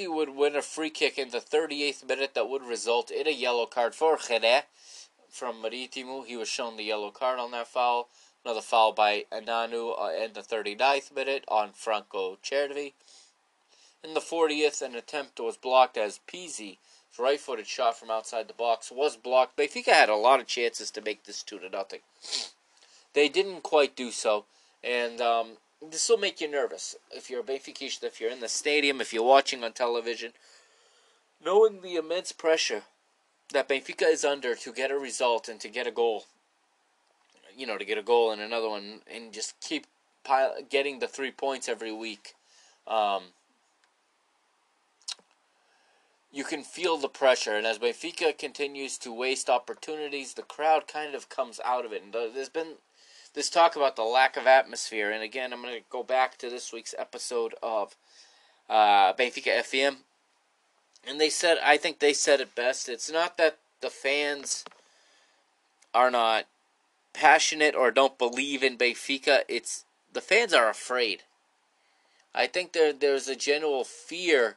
[0.00, 3.66] would win a free kick in the 38th minute that would result in a yellow
[3.66, 4.62] card for Jerez
[5.28, 6.24] from Marítimo.
[6.24, 8.08] He was shown the yellow card on that foul.
[8.46, 12.92] Another foul by Ananu uh, in the 39th minute on Franco Cervi.
[14.04, 16.78] In the 40th, an attempt was blocked as Pizzi
[17.18, 19.56] right footed shot from outside the box was blocked.
[19.56, 21.98] Benfica had a lot of chances to make this 2 to nothing.
[23.14, 24.44] They didn't quite do so,
[24.84, 28.48] and um, this will make you nervous if you're a Benfica, if you're in the
[28.48, 30.34] stadium, if you're watching on television,
[31.44, 32.84] knowing the immense pressure
[33.52, 36.26] that Benfica is under to get a result and to get a goal.
[37.56, 39.86] You know, to get a goal and another one, and just keep
[40.24, 42.34] pile, getting the three points every week.
[42.86, 43.22] Um,
[46.30, 51.14] you can feel the pressure, and as Benfica continues to waste opportunities, the crowd kind
[51.14, 52.02] of comes out of it.
[52.02, 52.74] And there's been
[53.36, 55.10] this talk about the lack of atmosphere.
[55.10, 57.94] And again, I'm going to go back to this week's episode of
[58.68, 59.96] uh, Benfica FM.
[61.06, 62.88] And they said, I think they said it best.
[62.88, 64.64] It's not that the fans
[65.94, 66.46] are not
[67.16, 69.40] passionate or don't believe in Benfica.
[69.48, 71.22] It's the fans are afraid.
[72.34, 74.56] I think there there's a general fear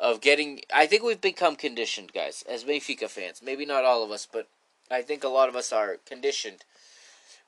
[0.00, 0.60] of getting.
[0.72, 3.42] I think we've become conditioned, guys, as Benfica fans.
[3.44, 4.48] Maybe not all of us, but
[4.90, 6.64] I think a lot of us are conditioned.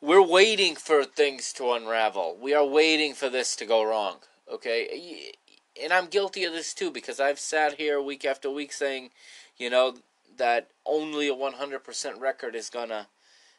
[0.00, 2.36] We're waiting for things to unravel.
[2.40, 4.16] We are waiting for this to go wrong.
[4.52, 5.32] Okay,
[5.80, 9.10] and I'm guilty of this too because I've sat here week after week saying,
[9.56, 9.96] you know,
[10.36, 13.06] that only a 100% record is gonna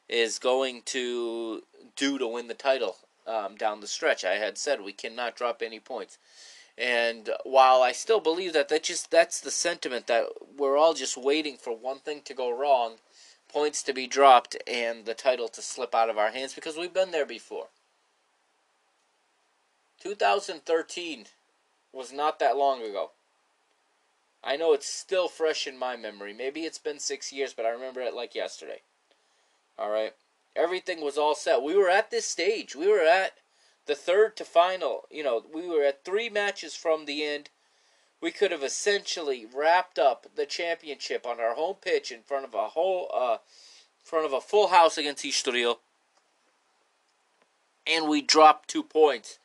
[0.09, 1.63] is going to
[1.95, 4.23] do to win the title um, down the stretch.
[4.23, 6.17] I had said we cannot drop any points,
[6.77, 10.27] and while I still believe that that just that's the sentiment that
[10.57, 12.95] we're all just waiting for one thing to go wrong,
[13.49, 16.93] points to be dropped, and the title to slip out of our hands because we've
[16.93, 17.67] been there before.
[19.99, 21.25] 2013
[21.91, 23.11] was not that long ago.
[24.43, 26.33] I know it's still fresh in my memory.
[26.33, 28.81] Maybe it's been six years, but I remember it like yesterday.
[29.78, 30.13] All right.
[30.55, 31.61] Everything was all set.
[31.61, 32.75] We were at this stage.
[32.75, 33.34] We were at
[33.86, 35.03] the third to final.
[35.11, 37.49] You know, we were at three matches from the end.
[38.19, 42.55] We could have essentially wrapped up the championship on our home pitch in front of
[42.55, 45.78] a whole, uh, in front of a full house against Estoril.
[47.86, 49.38] And we dropped two points,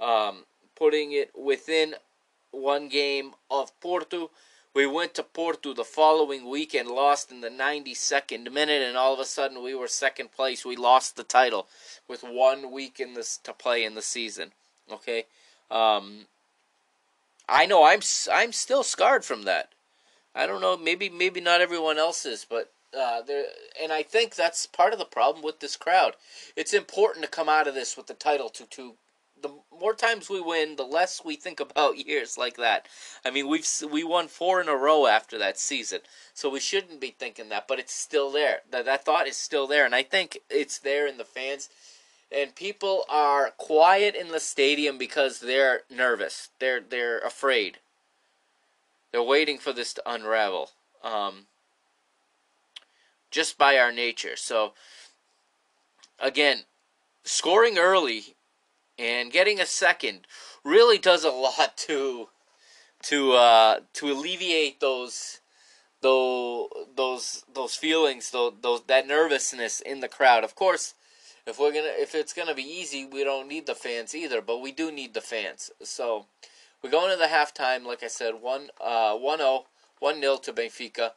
[0.00, 0.44] um,
[0.76, 1.96] putting it within
[2.52, 4.30] one game of Porto.
[4.74, 9.14] We went to Porto the following week and lost in the 92nd minute, and all
[9.14, 10.64] of a sudden we were second place.
[10.64, 11.68] We lost the title
[12.08, 14.50] with one week in this to play in the season.
[14.90, 15.26] Okay,
[15.70, 16.26] um,
[17.48, 18.00] I know I'm
[18.32, 19.70] I'm still scarred from that.
[20.34, 23.44] I don't know, maybe maybe not everyone else is, but uh, there,
[23.80, 26.16] and I think that's part of the problem with this crowd.
[26.56, 28.94] It's important to come out of this with the title to to
[29.44, 32.88] the more times we win, the less we think about years like that.
[33.24, 36.00] I mean, we've we won four in a row after that season,
[36.32, 38.62] so we shouldn't be thinking that, but it's still there.
[38.70, 41.68] That that thought is still there, and I think it's there in the fans.
[42.32, 46.48] And people are quiet in the stadium because they're nervous.
[46.58, 47.78] They're they're afraid.
[49.12, 50.70] They're waiting for this to unravel.
[51.02, 51.46] Um,
[53.30, 54.36] just by our nature.
[54.36, 54.72] So
[56.18, 56.62] again,
[57.24, 58.34] scoring early
[58.98, 60.26] and getting a second
[60.64, 62.28] really does a lot to
[63.02, 65.40] to uh, to alleviate those
[66.00, 70.44] those those those feelings, those, those that nervousness in the crowd.
[70.44, 70.94] Of course,
[71.46, 74.60] if we're gonna if it's gonna be easy, we don't need the fans either, but
[74.60, 75.70] we do need the fans.
[75.82, 76.26] So
[76.82, 79.66] we go into the halftime, like I said, one uh, one zero, oh,
[79.98, 81.12] one nil to Benfica.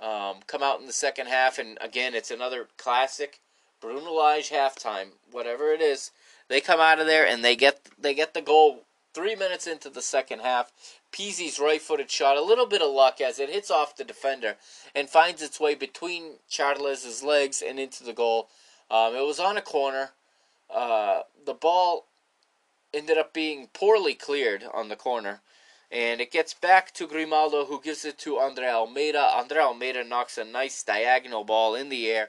[0.00, 3.40] Um, come out in the second half, and again, it's another classic
[3.80, 5.08] Bruno Lage halftime.
[5.32, 6.12] Whatever it is,
[6.48, 8.84] they come out of there and they get they get the goal
[9.14, 10.72] three minutes into the second half.
[11.10, 14.56] Pizzi's right-footed shot, a little bit of luck as it hits off the defender
[14.94, 18.48] and finds its way between Charles' legs and into the goal.
[18.90, 20.10] Um, it was on a corner.
[20.72, 22.04] Uh, the ball
[22.92, 25.40] ended up being poorly cleared on the corner.
[25.90, 29.22] And it gets back to Grimaldo, who gives it to Andre Almeida.
[29.34, 32.28] Andre Almeida knocks a nice diagonal ball in the air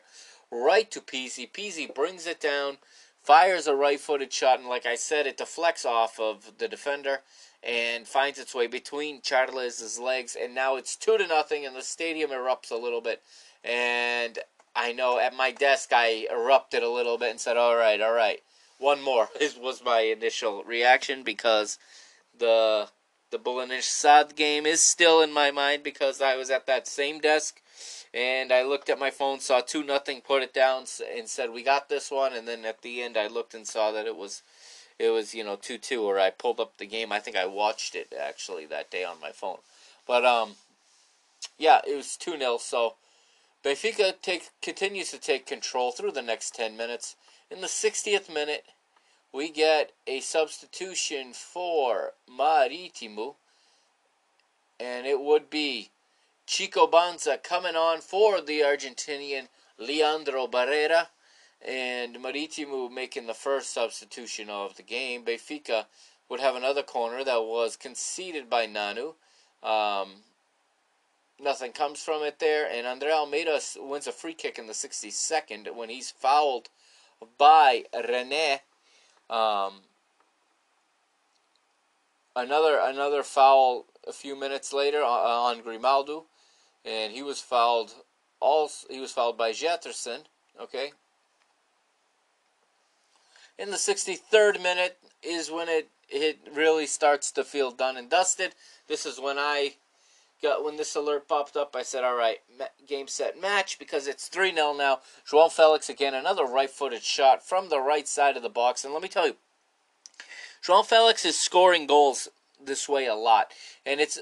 [0.52, 1.52] right to Pizzi.
[1.52, 2.78] Pizzi brings it down
[3.24, 7.22] fires a right footed shot, and like I said, it deflects off of the defender
[7.62, 11.82] and finds its way between Charles' legs, and now it's two to nothing, and the
[11.82, 13.22] stadium erupts a little bit.
[13.64, 14.40] And
[14.76, 18.14] I know at my desk I erupted a little bit and said, "All right, all
[18.14, 18.42] right,
[18.78, 21.78] one more." This was my initial reaction because
[22.38, 22.90] the
[23.32, 27.20] the Belenenses SAD game is still in my mind because I was at that same
[27.20, 27.62] desk
[28.14, 31.64] and I looked at my phone, saw two nothing, put it down, and said we
[31.64, 32.34] got this one.
[32.34, 34.42] And then at the end, I looked and saw that it was,
[34.98, 36.04] it was you know two two.
[36.04, 37.12] Or I pulled up the game.
[37.12, 39.60] I think I watched it actually that day on my phone.
[40.08, 40.56] But um,
[41.58, 42.96] yeah, it was two 0 So
[43.64, 47.16] Benfica take continues to take control through the next ten minutes.
[47.52, 48.66] In the 60th minute,
[49.34, 53.36] we get a substitution for Marítimo,
[54.80, 55.90] and it would be
[56.50, 61.06] Chico Banza coming on for the Argentinian Leandro Barrera.
[61.62, 65.24] And Marítimo making the first substitution of the game.
[65.24, 65.86] Benfica
[66.28, 69.14] would have another corner that was conceded by Nanu.
[69.62, 70.24] Um,
[71.40, 72.68] nothing comes from it there.
[72.68, 76.70] And Andre Almeida wins a free kick in the 62nd when he's fouled
[77.38, 78.62] by Rene.
[79.30, 79.82] Um,
[82.36, 86.26] another another foul a few minutes later on Grimaldo
[86.86, 87.94] and he was fouled.
[88.40, 90.22] Also, he was fouled by Getterson.
[90.60, 90.92] Okay.
[93.58, 98.56] In the 63rd minute is when it it really starts to feel done and dusted.
[98.88, 99.76] This is when I
[100.42, 101.76] got when this alert popped up.
[101.76, 102.40] I said, "All right,
[102.88, 105.02] game set match," because it's three 0 now.
[105.30, 109.04] João Felix again, another right-footed shot from the right side of the box, and let
[109.04, 109.38] me tell you,
[110.64, 112.30] João Felix is scoring goals
[112.60, 113.54] this way a lot,
[113.86, 114.20] and it's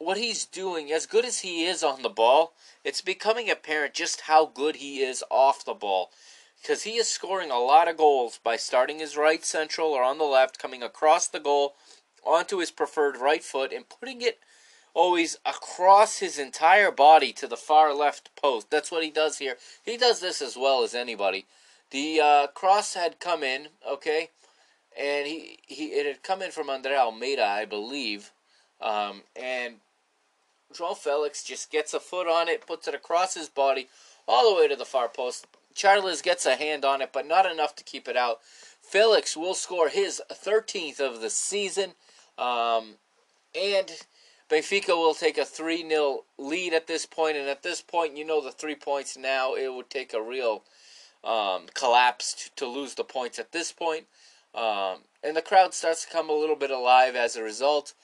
[0.00, 0.90] what he's doing.
[0.90, 5.00] As good as he is on the ball, it's becoming apparent just how good he
[5.00, 6.10] is off the ball
[6.60, 10.18] because he is scoring a lot of goals by starting his right central or on
[10.18, 11.74] the left, coming across the goal
[12.24, 14.38] onto his preferred right foot and putting it
[14.92, 18.70] always across his entire body to the far left post.
[18.70, 19.56] That's what he does here.
[19.84, 21.46] He does this as well as anybody.
[21.90, 24.30] The uh, cross had come in, okay,
[24.98, 28.32] and he, he it had come in from Andre Almeida, I believe,
[28.80, 29.76] um, and
[30.74, 33.88] João Felix just gets a foot on it, puts it across his body,
[34.26, 35.46] all the way to the far post.
[35.74, 38.40] Charles gets a hand on it, but not enough to keep it out.
[38.82, 41.92] Felix will score his 13th of the season,
[42.38, 42.94] um,
[43.54, 43.90] and
[44.48, 48.24] Benfica will take a 3 0 lead at this point, and at this point, you
[48.24, 50.64] know the three points now, it would take a real
[51.22, 54.06] um, collapse to, to, lose the points at this point.
[54.54, 57.94] Um, and the crowd starts to come a little bit alive as a result.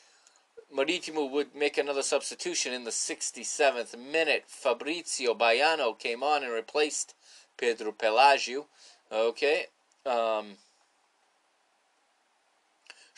[0.77, 4.45] Maritimo would make another substitution in the 67th minute.
[4.47, 7.15] Fabrizio Baiano came on and replaced
[7.57, 8.67] Pedro Pelagio.
[9.11, 9.67] Okay.
[10.05, 10.59] Um,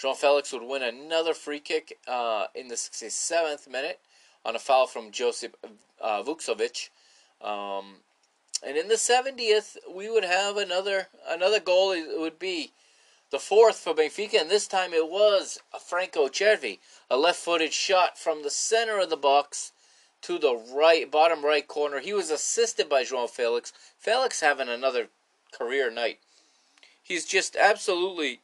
[0.00, 3.98] João Felix would win another free kick uh, in the 67th minute
[4.44, 5.56] on a foul from Josip
[6.00, 6.90] uh, Vuksovic.
[7.42, 7.96] Um,
[8.64, 11.90] and in the 70th, we would have another another goal.
[11.90, 12.70] It would be
[13.30, 16.78] the fourth for Benfica, and this time it was Franco Cervi,
[17.10, 19.72] a left-footed shot from the center of the box
[20.22, 22.00] to the right, bottom right corner.
[22.00, 23.72] He was assisted by João Felix.
[23.98, 25.08] Felix having another
[25.52, 26.18] career night.
[27.02, 28.40] He's just absolutely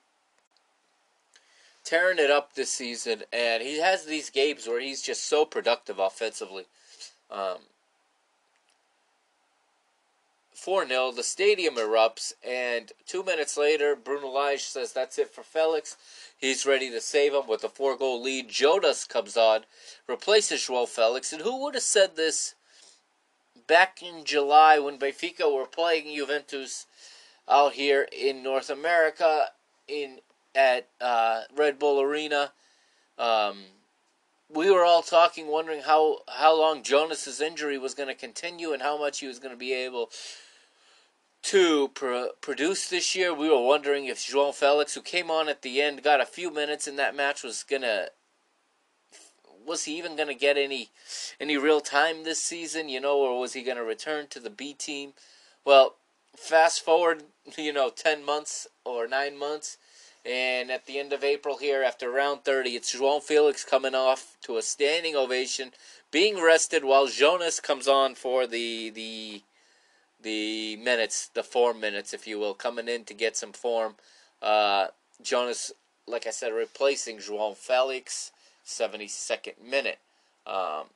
[1.83, 5.99] tearing it up this season, and he has these games where he's just so productive
[5.99, 6.65] offensively.
[7.31, 7.59] Um,
[10.55, 11.13] 4 0.
[11.13, 15.97] The stadium erupts, and two minutes later, Bruno Lage says that's it for Felix.
[16.37, 18.49] He's ready to save him with a four goal lead.
[18.49, 19.65] Jonas comes on,
[20.07, 22.55] replaces João Felix, and who would have said this
[23.67, 26.87] back in July when Benfica were playing Juventus
[27.49, 29.49] out here in North America
[29.89, 30.19] in
[30.55, 32.53] at uh, Red Bull Arena?
[33.19, 33.65] Um,
[34.53, 38.83] we were all talking, wondering how how long Jonas's injury was going to continue and
[38.83, 40.11] how much he was going to be able
[41.45, 43.35] to pr- produce this year.
[43.35, 46.51] We were wondering if João Felix, who came on at the end, got a few
[46.51, 48.09] minutes in that match, was gonna
[49.67, 50.91] was he even gonna get any
[51.39, 54.73] any real time this season, you know, or was he gonna return to the B
[54.73, 55.13] team?
[55.67, 55.97] Well,
[56.35, 57.25] fast forward,
[57.59, 59.77] you know, ten months or nine months,
[60.25, 64.39] and at the end of April here, after round thirty, it's João Felix coming off
[64.45, 65.73] to a standing ovation,
[66.11, 69.43] being rested while Jonas comes on for the the
[70.25, 73.95] the minutes, the form minutes, if you will, coming in to get some form.
[74.43, 74.89] Uh,
[75.23, 75.71] Jonas,
[76.09, 78.33] like I said, replacing João Felix,
[78.67, 79.99] 72nd minute.
[80.47, 80.87] Um,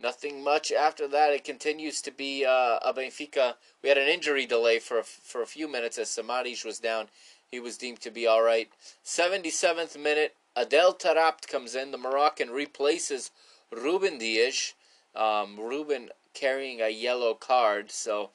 [0.00, 1.32] nothing much after that.
[1.32, 3.54] It continues to be uh, a Benfica.
[3.82, 7.08] We had an injury delay for a, for a few minutes as Samaris was down.
[7.50, 8.68] He was deemed to be all right.
[9.04, 11.90] 77th minute, Adel Taarabt comes in.
[11.90, 13.30] The Moroccan replaces
[13.70, 14.74] Ruben Dias.
[15.14, 17.90] Um, Ruben carrying a yellow card.
[17.90, 18.30] So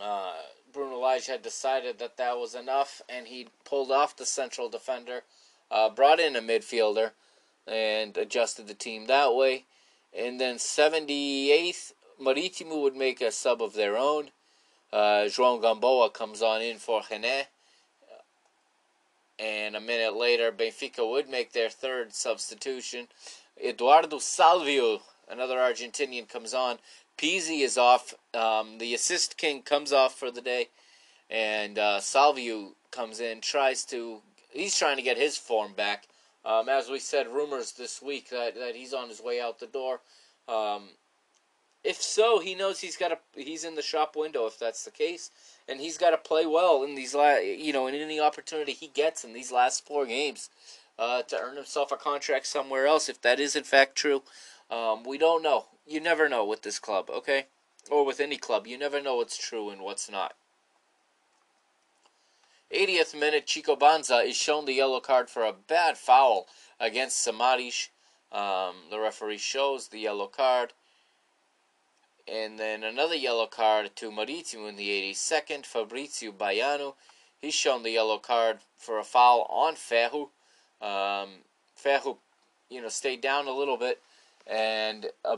[0.00, 0.34] uh,
[0.72, 5.22] Bruno Lage had decided that that was enough, and he pulled off the central defender,
[5.70, 7.12] uh, brought in a midfielder,
[7.66, 9.64] and adjusted the team that way.
[10.16, 14.30] And then 78th, Maritimo would make a sub of their own.
[14.92, 17.46] Uh, João Gamboa comes on in for René.
[19.38, 23.08] And a minute later, Benfica would make their third substitution.
[23.62, 26.78] Eduardo Salvio another Argentinian comes on.
[27.18, 28.14] Pizzi is off.
[28.32, 30.68] Um, the assist king comes off for the day,
[31.30, 33.40] and uh, Salvio comes in.
[33.40, 34.20] Tries to.
[34.50, 36.04] He's trying to get his form back.
[36.44, 39.66] Um, as we said, rumors this week that, that he's on his way out the
[39.66, 40.00] door.
[40.46, 40.90] Um,
[41.82, 43.18] if so, he knows he's got to.
[43.40, 45.30] He's in the shop window if that's the case,
[45.68, 48.88] and he's got to play well in these la- You know, in any opportunity he
[48.88, 50.50] gets in these last four games,
[50.98, 53.08] uh, to earn himself a contract somewhere else.
[53.08, 54.22] If that is in fact true,
[54.74, 55.66] um, we don't know.
[55.86, 57.46] You never know with this club, okay?
[57.90, 58.66] Or with any club.
[58.66, 60.34] You never know what's true and what's not.
[62.74, 66.46] 80th minute, Chico Banza is shown the yellow card for a bad foul
[66.80, 67.90] against Samaris.
[68.32, 70.72] Um, the referee shows the yellow card.
[72.26, 75.66] and then another yellow card to Maritimo in the 82nd.
[75.66, 76.94] Fabrizio Baiano,
[77.40, 80.30] he's shown the yellow card for a foul on Ferro.
[80.80, 81.44] Um,
[82.70, 84.00] you know, stayed down a little bit,
[84.46, 85.36] and uh,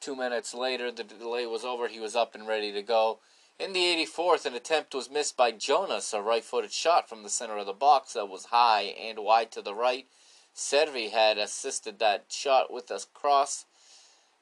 [0.00, 1.88] two minutes later, the delay was over.
[1.88, 3.18] He was up and ready to go.
[3.58, 7.28] In the 84th, an attempt was missed by Jonas, a right footed shot from the
[7.28, 10.06] center of the box that was high and wide to the right.
[10.54, 13.64] Cervi had assisted that shot with a cross.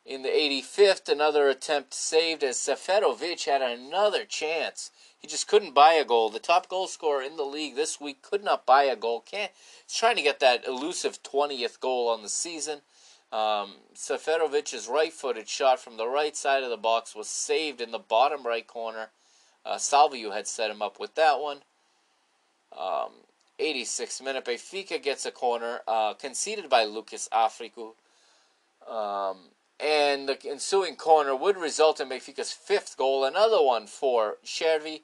[0.04, 4.90] In the 85th, another attempt saved as Seferovic had another chance.
[5.16, 6.28] He just couldn't buy a goal.
[6.28, 9.20] The top goal scorer in the league this week could not buy a goal.
[9.20, 9.52] Can't,
[9.86, 12.80] he's trying to get that elusive 20th goal on the season.
[13.32, 17.98] Um, Seferovic's right-footed shot from the right side of the box was saved in the
[17.98, 19.08] bottom right corner.
[19.64, 21.58] Uh, Salvio had set him up with that one.
[22.76, 23.12] Um,
[23.58, 27.94] 86th minute, Benfica gets a corner uh, conceded by Lucas Áfrico.
[28.88, 29.38] Um,
[29.80, 35.02] and the ensuing corner would result in Benfica's fifth goal, another one for Cervi.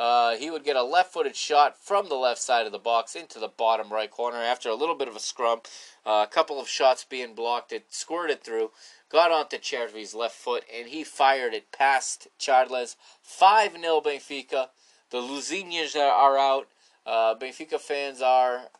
[0.00, 3.38] Uh, he would get a left-footed shot from the left side of the box into
[3.38, 5.60] the bottom right corner after a little bit of a scrum.
[6.06, 8.70] Uh, a couple of shots being blocked, it squirted through,
[9.12, 12.96] got onto Cervi's left foot, and he fired it past Charles.
[13.30, 14.68] 5-0 Benfica.
[15.10, 16.68] The Luzinhas are out.
[17.04, 18.70] Uh, Benfica fans are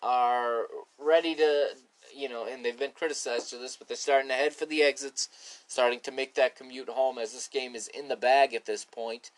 [0.00, 0.66] are
[0.96, 1.70] ready to
[2.14, 4.82] you know, and they've been criticized for this, but they're starting to head for the
[4.82, 5.28] exits,
[5.66, 8.84] starting to make that commute home as this game is in the bag at this
[8.84, 9.30] point.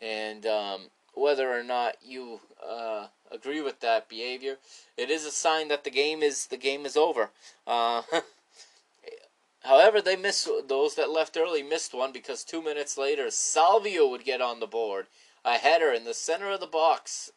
[0.00, 0.80] And um,
[1.14, 4.56] whether or not you uh, agree with that behavior,
[4.96, 7.30] it is a sign that the game is the game is over.
[7.66, 8.02] Uh,
[9.64, 14.24] however, they missed those that left early missed one because two minutes later, Salvio would
[14.24, 15.06] get on the board,
[15.44, 17.32] a header in the center of the box,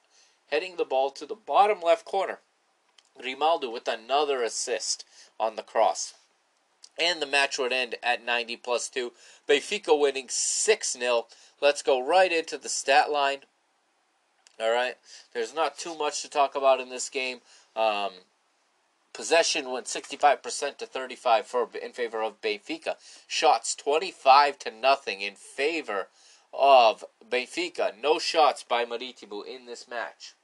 [0.51, 2.39] heading the ball to the bottom left corner.
[3.19, 5.05] Grimaldo with another assist
[5.39, 6.13] on the cross.
[6.99, 9.11] And the match would end at 90 plus 2.
[9.47, 11.25] Benfica winning 6 0.
[11.61, 13.39] Let's go right into the stat line.
[14.59, 14.97] All right.
[15.33, 17.41] There's not too much to talk about in this game.
[17.75, 18.11] Um,
[19.13, 22.95] possession went 65% to 35 for in favor of Benfica.
[23.27, 26.07] Shots 25 to nothing in favor
[26.53, 27.99] of Benfica.
[27.99, 30.35] No shots by Maritimo in this match.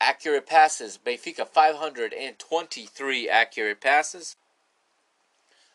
[0.00, 0.98] Accurate passes.
[1.04, 4.36] Benfica 523 accurate passes.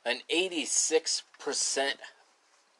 [0.04, 1.94] An 86%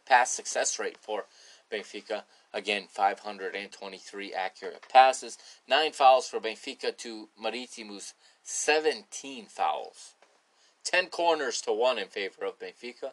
[0.08, 1.26] pass success rate for
[1.72, 2.24] Benfica.
[2.54, 5.38] Again, 523 accurate passes.
[5.68, 8.14] Nine fouls for Benfica to Maritimo's
[8.44, 10.14] 17 fouls.
[10.84, 13.12] 10 corners to 1 in favor of Benfica.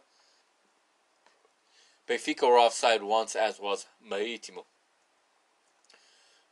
[2.08, 4.64] Benfica were offside once, as was Maritimo.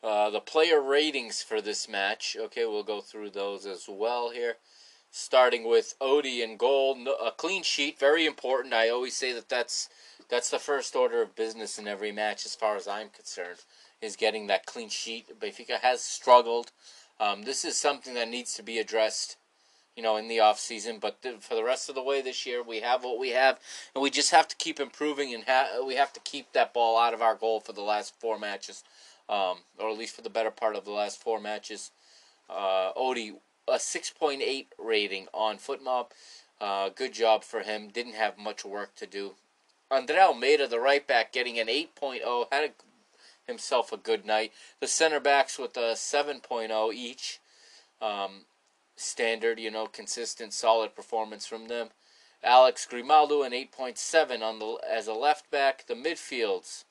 [0.02, 2.36] Uh, the player ratings for this match.
[2.38, 4.56] Okay, we'll go through those as well here.
[5.10, 8.72] Starting with Odie in goal, a clean sheet, very important.
[8.72, 9.88] I always say that that's
[10.30, 13.58] that's the first order of business in every match, as far as I'm concerned,
[14.00, 15.38] is getting that clean sheet.
[15.38, 16.70] Benfica has struggled.
[17.18, 19.36] Um, this is something that needs to be addressed,
[19.96, 20.98] you know, in the off season.
[21.00, 23.58] But th- for the rest of the way this year, we have what we have,
[23.94, 26.96] and we just have to keep improving, and ha- we have to keep that ball
[26.96, 28.84] out of our goal for the last four matches
[29.30, 31.92] um, or at least for the better part of the last four matches.
[32.50, 33.36] Uh, Odie,
[33.68, 36.06] a 6.8 rating on FotMob.
[36.60, 37.88] Uh, good job for him.
[37.88, 39.34] Didn't have much work to do.
[39.90, 42.46] Andre Almeida, the right back, getting an 8.0.
[42.50, 42.70] Had a,
[43.46, 44.52] himself a good night.
[44.80, 47.38] The center backs with a 7.0 each.
[48.02, 48.46] Um,
[48.96, 51.90] standard, you know, consistent, solid performance from them.
[52.42, 55.86] Alex Grimaldo, an 8.7 on the as a left back.
[55.86, 56.84] The midfields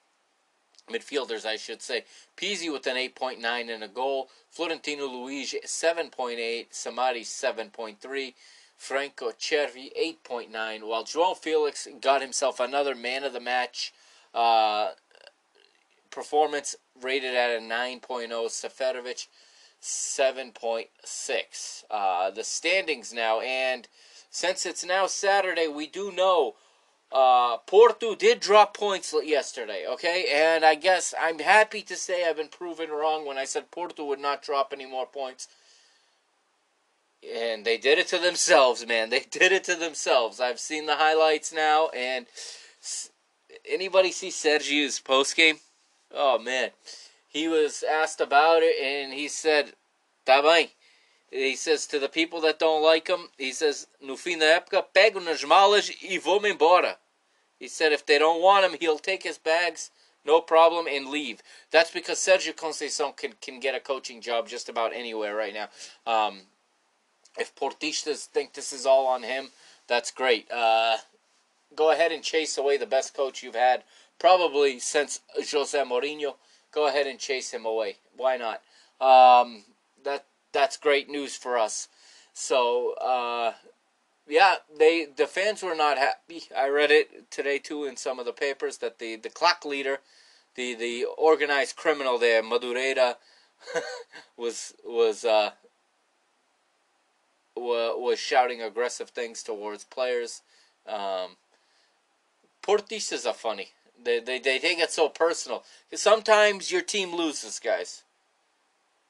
[0.90, 2.04] midfielders, I should say.
[2.38, 4.30] Pizzi with an 8.9 and a goal.
[4.50, 6.68] Florentino Luís 7.8.
[6.72, 8.34] Samari 7.3.
[8.78, 9.90] Franco Cervi
[10.28, 10.88] 8.9.
[10.88, 13.94] While João Felix got himself another man of the match
[14.34, 14.90] uh,
[16.12, 18.30] performance rated at a 9.0.
[18.30, 19.28] Seferovic
[19.82, 21.84] 7.6.
[21.90, 23.88] Uh, the standings now, and
[24.30, 26.56] since it's now Saturday, we do know
[27.12, 30.26] uh, Porto did drop points yesterday, okay?
[30.32, 34.06] And I guess I'm happy to say I've been proven wrong when I said Porto
[34.06, 35.48] would not drop any more points.
[37.24, 39.10] And they did it to themselves, man.
[39.10, 40.40] They did it to themselves.
[40.40, 42.28] I've seen the highlights now, and
[43.70, 45.58] anybody see Sergio's post game?
[46.14, 46.72] Oh man,
[47.28, 49.74] he was asked about it, and he said,
[50.26, 50.70] "Tá bem."
[51.32, 54.84] He says to the people that don't like him, he says, no fim da época,
[54.96, 56.98] pego nas malas e vou-me embora.
[57.60, 59.92] He said if they don't want him, he'll take his bags,
[60.26, 61.42] no problem, and leave.
[61.72, 65.70] That's because Sergio Conceição can, can get a coaching job just about anywhere right now.
[66.12, 66.42] Um,
[67.38, 69.50] if Portistas think this is all on him,
[69.90, 70.50] That's great.
[70.52, 70.98] Uh,
[71.76, 73.84] go ahead and chase away the best coach you've had
[74.20, 76.36] probably since Jose Mourinho.
[76.72, 77.98] Go ahead and chase him away.
[78.16, 78.62] Why not?
[79.02, 79.64] Um,
[80.04, 81.88] that that's great news for us.
[82.34, 83.54] So uh,
[84.28, 86.44] yeah, they the fans were not happy.
[86.56, 90.00] I read it today too in some of the papers that the the clock leader,
[90.56, 93.16] the the organized criminal there, Madureira,
[94.38, 95.52] was was uh,
[97.56, 100.42] was shouting aggressive things towards players.
[100.88, 101.38] Um,
[102.62, 103.70] Portistas are funny.
[104.02, 105.64] They, they, they take it so personal.
[105.94, 108.04] Sometimes your team loses, guys.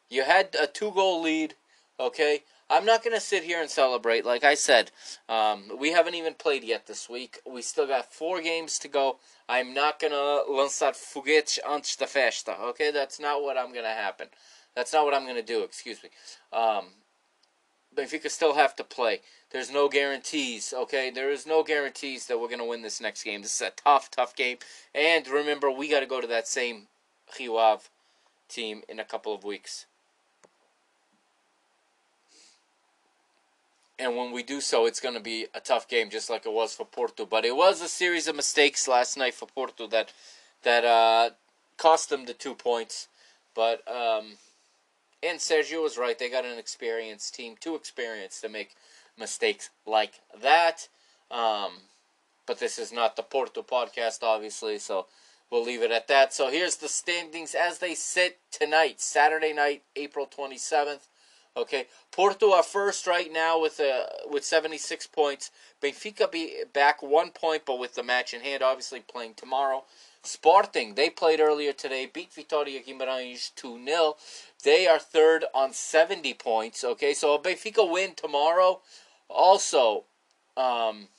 [0.10, 1.56] You had a two goal lead,
[2.00, 2.44] okay?
[2.72, 4.26] I'm not going to sit here and celebrate.
[4.26, 4.92] Like I said,
[5.28, 7.40] um, we haven't even played yet this week.
[7.46, 9.18] We still got four games to go.
[9.48, 12.60] I'm not going to lançar foguetes antes da festa.
[12.60, 14.28] Okay, that's not what I'm going to happen.
[14.76, 15.64] That's not what I'm going to do.
[15.64, 16.10] Excuse me.
[16.54, 16.86] Um,
[17.96, 19.22] Benfica still have to play.
[19.52, 20.72] There's no guarantees.
[20.72, 23.42] Okay, there is no guarantees that we're going to win this next game.
[23.42, 24.58] This is a tough, tough game.
[24.94, 26.88] And remember, we got to go to that same
[27.40, 27.86] Rio Ave
[28.48, 29.88] team in a couple of weeks.
[34.00, 36.54] And when we do so, it's going to be a tough game, just like it
[36.54, 37.26] was for Porto.
[37.26, 40.14] But it was a series of mistakes last night for Porto that
[40.64, 41.32] that uh,
[41.78, 43.10] cost them the two points.
[43.54, 44.38] But um,
[45.22, 48.76] and Sergio was right; they got an experienced team, too experienced to make
[49.18, 50.88] mistakes like that.
[51.30, 51.74] Um,
[52.48, 55.08] but this is not the Porto podcast, obviously, so
[55.52, 56.34] we'll leave it at that.
[56.34, 61.08] So here's the standings as they sit tonight, Saturday night, April twenty seventh.
[61.60, 65.52] Okay, Porto are first right now with uh, with 76 points.
[65.84, 69.84] Benfica be back one point, but with the match in hand, obviously playing tomorrow.
[70.24, 74.16] Sporting, they played earlier today, beat Vitória Guimarães 2 0.
[74.64, 76.84] They are third on 70 points.
[76.84, 78.80] Okay, so a Benfica win tomorrow
[79.30, 80.06] also,
[80.56, 81.10] um,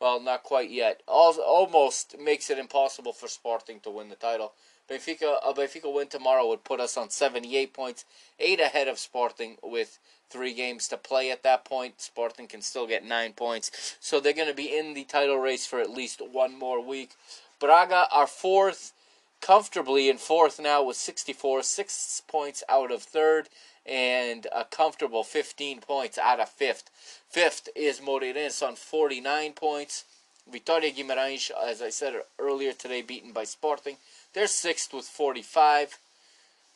[0.00, 4.52] well, not quite yet, almost makes it impossible for Sporting to win the title.
[4.90, 8.04] Benfica, a Benfica win tomorrow would put us on 78 points,
[8.40, 12.00] eight ahead of Sporting with three games to play at that point.
[12.00, 15.64] Sporting can still get nine points, so they're going to be in the title race
[15.64, 17.12] for at least one more week.
[17.60, 18.92] Braga are fourth,
[19.40, 23.48] comfortably in fourth now with 64, six points out of third,
[23.86, 26.90] and a comfortable 15 points out of fifth.
[27.28, 30.04] Fifth is Moreirense on 49 points.
[30.50, 33.96] Vitória Guimarães, as I said earlier today, beaten by Sporting.
[34.32, 35.98] They're sixth with 45.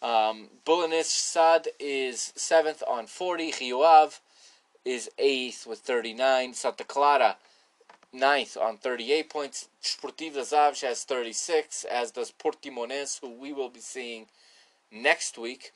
[0.02, 3.54] Um, SAD is seventh on 40.
[3.60, 4.10] Rio
[4.84, 6.54] is eighth with 39.
[6.54, 7.36] Santa Clara,
[8.12, 9.68] ninth on 38 points.
[9.82, 14.26] Desportivo das Aves has 36, as does Portimonense, who we will be seeing
[14.90, 15.72] next week.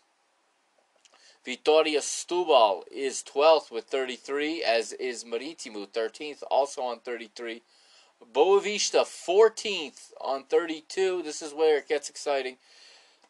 [1.47, 7.63] Vitória Setúbal is 12th with 33, as is Marítimo, 13th, also on 33.
[8.33, 11.23] Boavista 14th on 32.
[11.23, 12.57] This is where it gets exciting.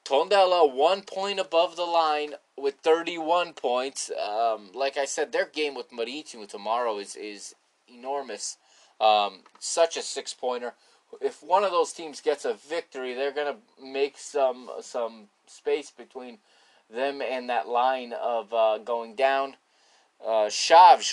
[0.04, 4.10] Tondela one point above the line with 31 points.
[4.10, 7.54] Um, like I said, their game with Marítimo tomorrow is is
[7.86, 8.56] enormous.
[9.00, 10.74] Um, such a six pointer.
[11.20, 16.38] If one of those teams gets a victory, they're gonna make some some space between
[16.90, 19.56] them and that line of uh, going down.
[20.24, 20.50] Uh,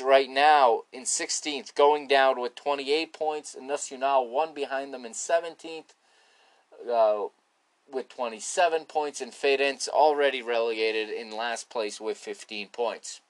[0.04, 3.56] right now in 16th, going down with 28 points.
[3.56, 5.94] and Nacional one behind them in 17th
[6.92, 7.28] uh,
[7.92, 9.22] with 27 points.
[9.22, 13.22] And Feirense already relegated in last place with 15 points.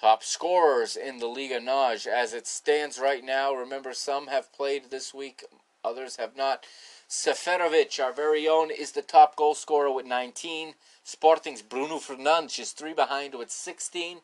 [0.00, 3.52] Top scorers in the Liga NOS as it stands right now.
[3.52, 5.44] Remember, some have played this week,
[5.84, 6.64] others have not.
[7.08, 10.74] Seferovic, our very own, is the top goal scorer with 19.
[11.08, 14.18] Sporting's Bruno Fernandes is three behind with 16.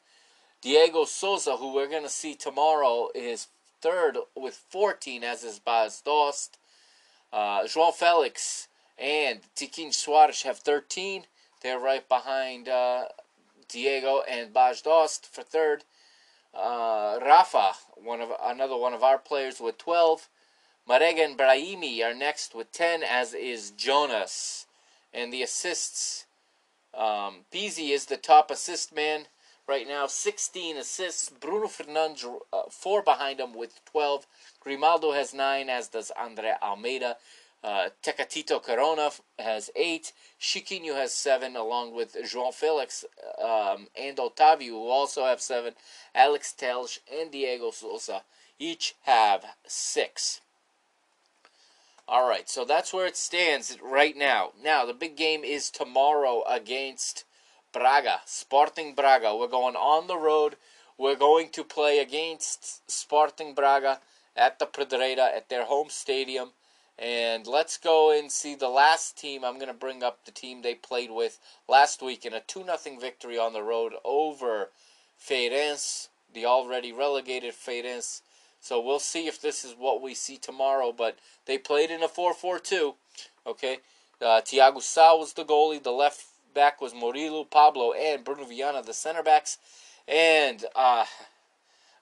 [0.61, 3.47] Diego Souza, who we're going to see tomorrow, is
[3.81, 6.59] third with 14, as is Bas Dost.
[7.32, 11.24] Uh, João Felix and Tiquinho Soares have 13.
[11.62, 13.05] They're right behind uh,
[13.66, 15.85] Diego and Bas Dost for third.
[16.52, 20.28] Uh, Rafa, one of another one of our players with 12.
[20.86, 24.66] Marega and Brahimi are next with 10, as is Jonas.
[25.15, 26.27] And the assists
[26.96, 29.26] um, is the top assist man
[29.66, 31.30] right now, 16 assists.
[31.30, 34.26] Bruno Fernandes, uh, four behind him with 12.
[34.60, 37.16] Grimaldo has nine, as does Andre Almeida.
[37.62, 40.12] Uh, Tecatito Corona has eight.
[40.38, 43.06] Chiquinho has seven, along with João Felix
[43.42, 45.72] um, and Otavio, who also have seven.
[46.14, 48.22] Alex Telch and Diego Souza
[48.58, 50.42] each have six.
[52.06, 54.51] All right, so that's where it stands right now.
[54.62, 57.24] Now, the big game is tomorrow against
[57.72, 59.35] Braga, Sporting Braga.
[59.35, 60.56] We're going on the road.
[60.98, 64.01] We're going to play against Sporting Braga
[64.36, 66.51] at the Pedreira at their home stadium.
[66.98, 69.43] And let's go and see the last team.
[69.43, 72.64] I'm going to bring up the team they played with last week in a 2
[72.64, 74.68] 0 victory on the road over
[75.18, 78.20] Feirense, the already relegated Feirense.
[78.64, 80.90] So we'll see if this is what we see tomorrow.
[80.90, 82.94] But they played in a 4 4 2.
[83.46, 83.80] Okay.
[84.22, 85.82] Uh, Tiago Sá was the goalie.
[85.82, 86.24] The left
[86.54, 89.58] back was Murilo, Pablo, and Bruno Viana, the center backs.
[90.08, 91.04] And uh,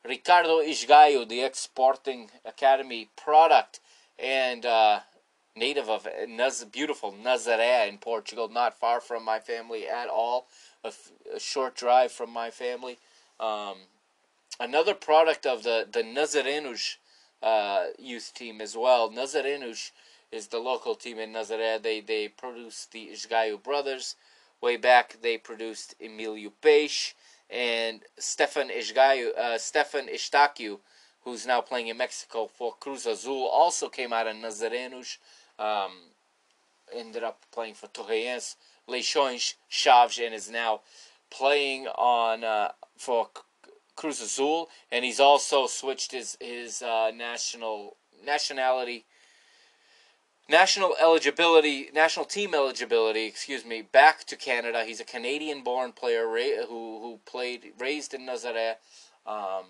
[0.05, 3.81] Ricardo Esgaio, the ex Sporting Academy product
[4.17, 5.01] and uh,
[5.57, 10.47] native of Naz- beautiful Nazaré in Portugal, not far from my family at all,
[10.85, 12.99] a, f- a short drive from my family.
[13.41, 13.79] Um,
[14.61, 16.97] another product of the, the Nazarenos
[17.43, 19.11] uh, youth team as well.
[19.11, 19.91] Nazarenos
[20.31, 21.83] is the local team in Nazaré.
[21.83, 24.17] They, they produced the Esgaio brothers.
[24.61, 27.15] Way back, they produced Emilio Peixe
[27.51, 30.79] and Stefan Esgaio, uh, Stefan Eustáquio,
[31.25, 35.19] who's now playing in Mexico for Cruz Azul, also came out of Nazarenos.
[35.59, 35.93] Um,
[36.95, 38.57] ended up playing for Torreense,
[38.89, 40.81] Leixões, Chaves, and is now
[41.31, 43.29] playing on uh, for
[43.97, 44.69] Cruz Azul.
[44.91, 49.05] And he's also switched his his uh, national nationality.
[50.49, 54.85] National eligibility, national team eligibility, excuse me, back to Canada.
[54.85, 58.75] He's a Canadian-born player who who played, raised in Nazaré,
[59.25, 59.65] um,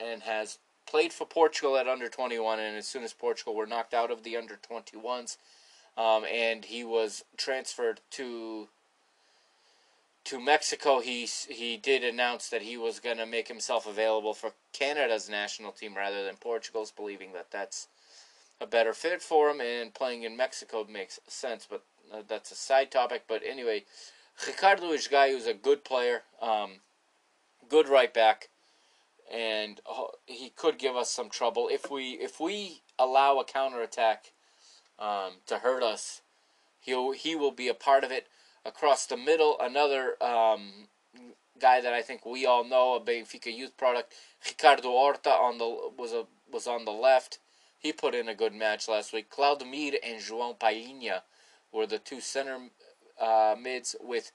[0.00, 3.94] and has played for Portugal at under 21, and as soon as Portugal were knocked
[3.94, 5.36] out of the under 21s,
[5.96, 8.68] um, and he was transferred to
[10.26, 14.52] to Mexico, he he did announce that he was going to make himself available for
[14.72, 17.88] Canada's national team rather than Portugal's, believing that that's
[18.60, 21.66] a better fit for him, and playing in Mexico makes sense.
[21.68, 23.24] But uh, that's a side topic.
[23.28, 23.84] But anyway,
[24.46, 26.80] Ricardo is a guy who's a good player, um,
[27.68, 28.48] good right back
[29.32, 34.32] and uh, he could give us some trouble if we if we allow a counterattack
[34.98, 36.22] um, to hurt us.
[36.80, 38.28] He he will be a part of it
[38.66, 39.56] across the middle.
[39.60, 40.88] Another um,
[41.60, 44.12] guy that I think we all know, a Benfica youth product,
[44.46, 47.38] Ricardo Horta on the was a was on the left.
[47.78, 49.30] He put in a good match last week.
[49.30, 51.22] Claudemir and João Palhinha
[51.72, 52.58] were the two center
[53.20, 54.32] uh, mids with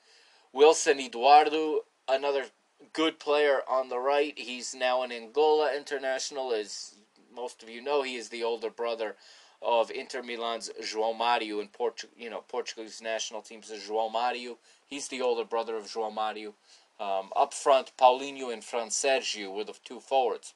[0.54, 2.46] Wilson Eduardo, another
[2.94, 4.34] good player on the right.
[4.38, 6.54] He's now an Angola international.
[6.54, 6.96] As
[7.34, 9.16] most of you know, he is the older brother
[9.62, 14.58] of Inter Milan's João Mario and Portu- you know Portugal's national team's João Mario.
[14.88, 16.54] He's the older brother of João Mario.
[17.00, 20.54] Um, up front, Paulinho and Fransérgio were the two forwards.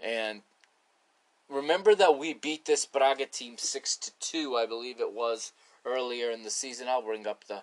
[0.00, 0.42] And
[1.48, 5.52] remember that we beat this Braga team six to two, I believe it was
[5.84, 6.88] earlier in the season.
[6.88, 7.62] I'll bring up the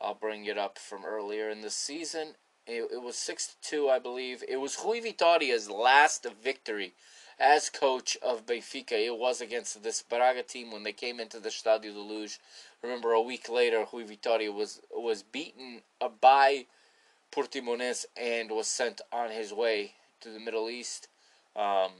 [0.00, 2.34] I'll bring it up from earlier in the season.
[2.66, 4.42] It, it was 6 to 2, I believe.
[4.48, 6.92] It was Rui Vitoria's last victory
[7.38, 8.92] as coach of Benfica.
[8.92, 12.38] It was against this Braga team when they came into the Stadio de Luz.
[12.82, 15.82] Remember, a week later, Rui Vitoria was, was beaten
[16.20, 16.66] by
[17.30, 21.08] Portimonense and was sent on his way to the Middle East.
[21.56, 21.90] Um,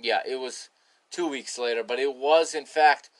[0.00, 0.68] yeah, it was
[1.10, 3.10] two weeks later, but it was, in fact,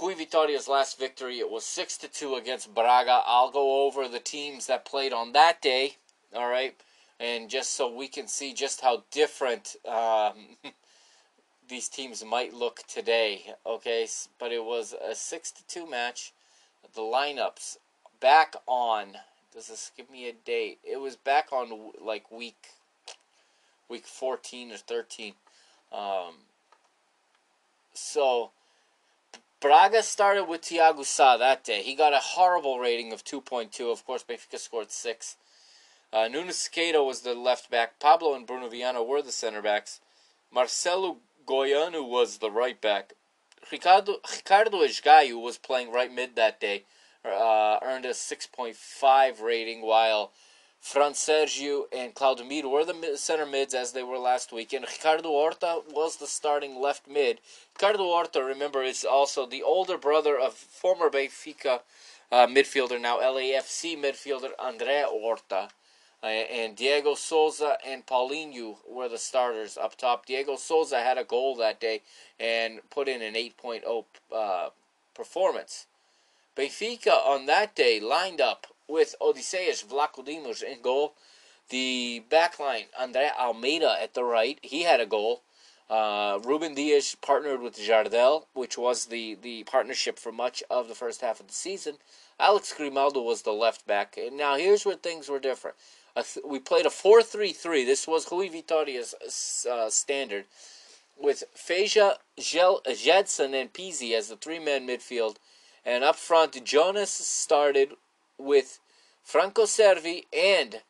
[0.00, 3.22] Rui Vitoria's last victory, it was 6 to 2 against Braga.
[3.26, 5.96] I'll go over the teams that played on that day,
[6.34, 6.74] all right?
[7.18, 10.56] And just so we can see just how different um,
[11.68, 14.06] these teams might look today, okay?
[14.38, 16.32] But it was a 6 to 2 match.
[16.94, 17.78] The lineups
[18.20, 19.16] back on
[19.56, 20.78] does this give me a date?
[20.84, 22.72] It was back on like week
[23.88, 25.32] week 14 or 13.
[25.90, 26.34] Um,
[27.94, 28.50] so
[29.60, 31.80] Braga started with Tiago Sá that day.
[31.82, 33.90] He got a horrible rating of 2.2.
[33.90, 35.36] Of course, Benfica scored 6.
[36.12, 37.98] Uh, Queiro was the left back.
[37.98, 40.00] Pablo and Bruno Viana were the center backs.
[40.52, 43.12] Marcelo Goiano was the right back.
[43.70, 46.84] Ricardo, Ricardo Esgaio was playing right mid that day.
[47.24, 50.32] Uh, earned a 6.5 rating, while
[50.80, 55.82] Fransérgio and Claudemir were the center mids as they were last week, and Ricardo Horta
[55.90, 57.40] was the starting left mid.
[57.74, 61.80] Ricardo Horta, remember, is also the older brother of former Benfica
[62.30, 65.70] uh, midfielder, now LAFC midfielder André Horta.
[66.22, 70.26] Uh, and Diego Souza and Paulinho were the starters up top.
[70.26, 72.02] Diego Souza had a goal that day
[72.40, 74.70] and put in an 8.0 uh,
[75.14, 75.86] performance.
[76.56, 81.14] Benfica on that day lined up with Odysseus Vlachodimos in goal.
[81.68, 85.42] The back line, André Almeida at the right, he had a goal.
[85.88, 90.94] Uh, Ruben Dias partnered with Jardel, which was the, the partnership for much of the
[90.94, 91.96] first half of the season.
[92.40, 94.16] Alex Grimaldo was the left back.
[94.16, 95.76] And now here's where things were different.
[96.16, 97.84] Th- we played a 4 3 3.
[97.84, 99.14] This was Rui Vitoria's
[99.70, 100.46] uh, standard,
[101.20, 105.36] with Fejsa, Gel- Gedson, and Pizzi as the three man midfield.
[105.84, 107.92] And up front, Jonas started
[108.38, 108.80] with
[109.22, 110.82] Franco Cervi and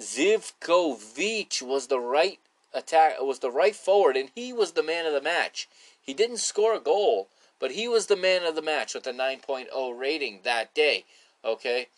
[0.00, 2.38] Zivkovic was the right
[2.72, 5.68] attack was the right forward and he was the man of the match.
[6.00, 7.28] He didn't score a goal,
[7.60, 11.04] but he was the man of the match with a 9.0 rating that day.
[11.44, 11.88] Okay?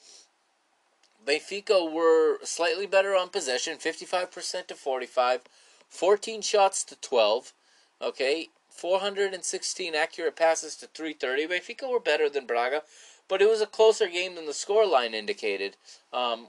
[1.27, 5.41] Benfica were slightly better on possession, 55% to 45,
[5.89, 7.53] 14 shots to 12.
[8.01, 8.49] Okay?
[8.71, 11.47] 416 accurate passes to 330.
[11.47, 12.83] Benfica were better than Braga,
[13.27, 15.77] but it was a closer game than the scoreline indicated.
[16.13, 16.49] Um,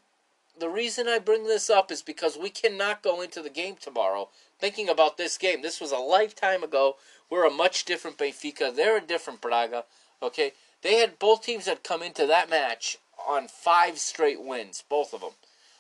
[0.60, 4.30] the reason I bring this up is because we cannot go into the game tomorrow
[4.60, 5.62] thinking about this game.
[5.62, 6.98] This was a lifetime ago.
[7.30, 8.76] We're a much different Benfica.
[8.76, 9.86] They're a different Braga.
[10.22, 12.98] Okay, they had both teams had come into that match
[13.28, 15.32] on five straight wins, both of them.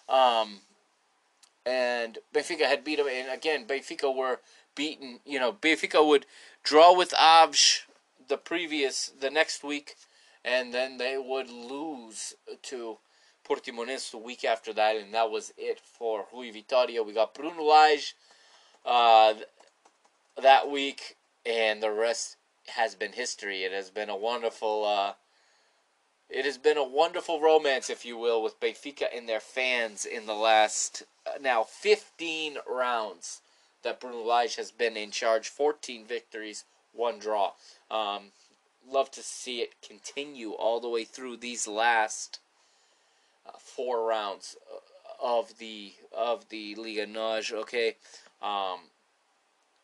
[0.09, 0.59] Um,
[1.65, 3.07] and Benfica had beat them.
[3.09, 4.39] And again, Benfica were
[4.75, 5.19] beaten.
[5.25, 6.25] You know, Benfica would
[6.63, 7.83] draw with Aves
[8.27, 9.95] the previous, the next week,
[10.43, 12.97] and then they would lose to
[13.47, 17.03] Portimonense the week after that, and that was it for Rui Vitoria.
[17.03, 18.15] We got Bruno Lage
[18.85, 19.35] uh,
[20.41, 21.15] that week,
[21.45, 22.35] and the rest
[22.67, 23.63] has been history.
[23.63, 24.85] It has been a wonderful.
[24.85, 25.13] Uh,
[26.29, 30.25] it has been a wonderful romance, if you will, with Benfica and their fans in
[30.25, 33.41] the last uh, now 15 rounds
[33.83, 35.47] that Bruno Lage has been in charge.
[35.47, 37.53] 14 victories, one draw.
[37.89, 38.31] Um,
[38.89, 42.39] love to see it continue all the way through these last
[43.45, 44.79] uh, four rounds uh,
[45.23, 47.51] of the of the Liga NOS.
[47.51, 47.95] Okay.
[48.41, 48.79] Um,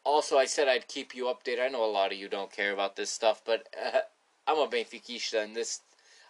[0.03, 1.63] also, I said I'd keep you updated.
[1.63, 3.99] I know a lot of you don't care about this stuff, but uh,
[4.47, 5.79] I'm a Benfica, and this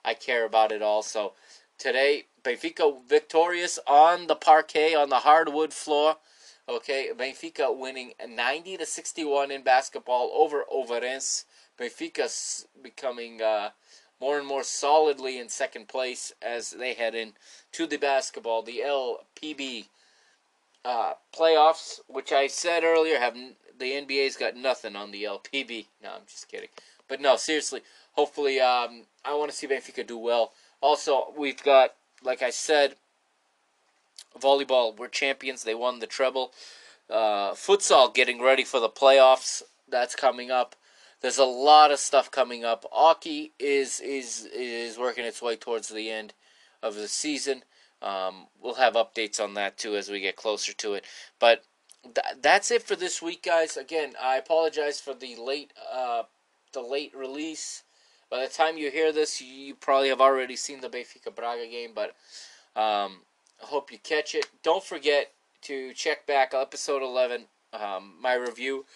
[0.06, 1.04] I care about it all.
[1.04, 1.34] So
[1.84, 6.16] Today, Benfica victorious on the parquet on the hardwood floor.
[6.70, 11.44] Okay, Benfica winning 90 to 61 in basketball over Ovarense.
[11.78, 13.72] Benfica becoming uh,
[14.22, 17.34] more and more solidly in second place as they head in
[17.74, 19.88] to the basketball, the LPB
[20.86, 25.88] uh, playoffs, which I said earlier have the NBA's got nothing on the LPB.
[26.02, 26.70] No, I'm just kidding.
[27.10, 27.82] But no, seriously.
[28.14, 30.52] Hopefully, um, I want to see Benfica do well.
[30.82, 31.94] Also, we've got,
[32.24, 32.96] like I said,
[34.40, 34.98] volleyball.
[34.98, 35.64] We're champions.
[35.64, 36.52] They won the treble.
[37.10, 39.62] Uh, futsal getting ready for the playoffs.
[39.90, 40.76] That's coming up.
[41.22, 42.86] There's a lot of stuff coming up.
[42.92, 46.34] Hockey is is is working its way towards the end
[46.82, 47.64] of the season.
[48.02, 51.06] Um, we'll have updates on that too as we get closer to it.
[51.40, 51.64] But
[52.04, 53.78] th- that's it for this week, guys.
[53.78, 56.24] Again, I apologize for the late uh,
[56.74, 57.84] the late release.
[58.34, 61.92] By the time you hear this, you probably have already seen the Benfica Braga game,
[61.94, 62.16] but
[62.76, 63.22] um,
[63.62, 64.48] I hope you catch it.
[64.64, 67.44] Don't forget to check back episode 11,
[67.74, 68.88] um, my review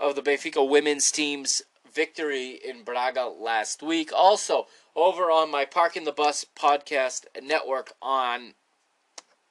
[0.00, 1.62] of the Benfica women's team's
[1.94, 4.10] victory in Braga last week.
[4.12, 8.54] Also, over on my Parking the Bus podcast network on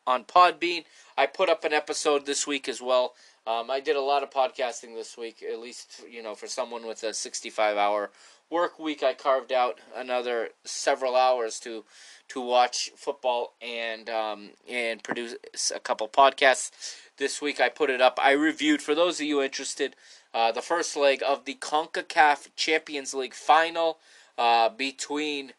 [0.05, 0.83] on Podbean,
[1.17, 3.13] I put up an episode this week as well.
[3.49, 6.85] Um, I did a lot of podcasting this week, at least you know for someone
[6.85, 8.11] with a 65 hour
[8.51, 9.01] work week.
[9.01, 11.83] I carved out another several hours to
[12.27, 15.33] to watch football and um, and produce
[15.75, 16.69] a couple podcasts.
[17.17, 18.19] This week I put it up.
[18.21, 19.95] I reviewed for those of you interested
[20.31, 23.97] uh, the first leg of the CONCACAF Champions League final
[24.37, 25.53] uh, between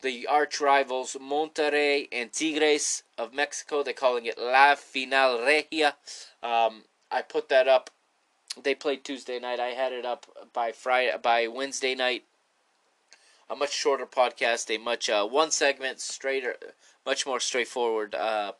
[0.00, 3.82] the arch rivals Monterrey and Tigres of Mexico.
[3.82, 5.96] They're calling it La Final Regia.
[6.42, 6.84] Um,
[7.14, 7.90] I put that up.
[8.60, 9.60] They played Tuesday night.
[9.60, 12.24] I had it up by Friday, by Wednesday night.
[13.48, 16.56] A much shorter podcast, a much uh, one segment, straighter,
[17.06, 18.52] much more straightforward uh,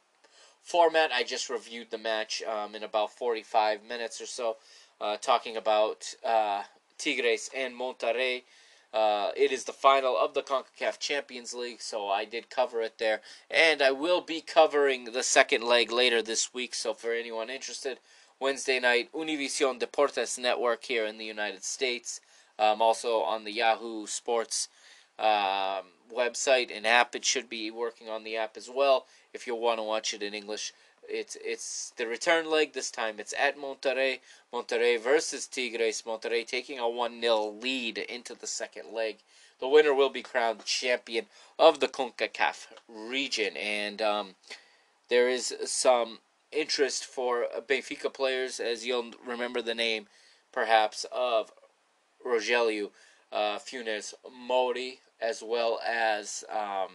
[0.63, 1.11] format.
[1.13, 4.57] I just reviewed the match um, in about forty five minutes or so
[5.01, 6.63] uh, talking about uh,
[6.97, 8.43] Tigres and Monterrey.
[8.93, 12.99] Uh, it is the final of the CONCACAF Champions League, so I did cover it
[12.99, 13.23] there.
[13.51, 17.99] And I will be covering the second leg later this week, so for anyone interested,
[18.41, 22.21] Wednesday night, Univision Deportes Network here in the United States.
[22.59, 24.69] Um, also on the Yahoo Sports
[25.19, 27.15] um, website and app.
[27.15, 30.23] It should be working on the app as well if you want to watch it
[30.23, 30.73] in English.
[31.09, 33.17] It's it's the return leg this time.
[33.19, 34.21] It's at Monterrey.
[34.53, 36.03] Monterrey versus Tigres.
[36.03, 39.19] Monterrey taking a one 0 lead into the second leg.
[39.61, 41.27] The winner will be crowned champion
[41.59, 44.35] of the Concacaf region, and um,
[45.09, 46.19] there is some
[46.55, 50.07] interest for Benfica players, as you'll remember the name,
[50.53, 51.53] perhaps, of
[52.25, 52.91] Rogelio
[53.33, 56.91] uh, Funes Mori, as well as um,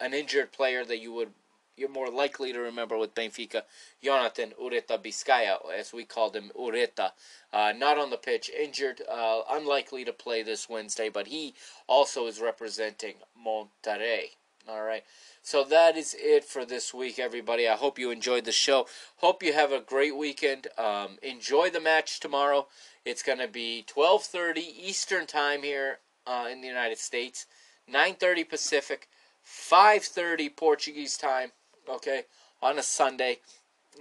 [0.00, 1.32] an injured player that you would
[1.78, 3.62] you're more likely to remember with Benfica,
[4.02, 7.12] Jonathan Urretaviscaya, as we called him, Ureta.
[7.52, 11.54] Uh, not on the pitch, injured, uh, unlikely to play this Wednesday, but he
[11.86, 14.30] also is representing Monterrey.
[14.68, 15.02] All right.
[15.40, 17.66] So that is it for this week, everybody.
[17.66, 18.86] I hope you enjoyed the show.
[19.16, 20.66] Hope you have a great weekend.
[20.76, 22.66] Um, enjoy the match tomorrow.
[23.02, 27.46] It's going to be 12:30 Eastern time here uh, in the United States,
[27.90, 29.08] 9:30 Pacific,
[29.42, 31.52] 5:30 Portuguese time.
[31.88, 32.24] Okay,
[32.60, 33.38] on a Sunday.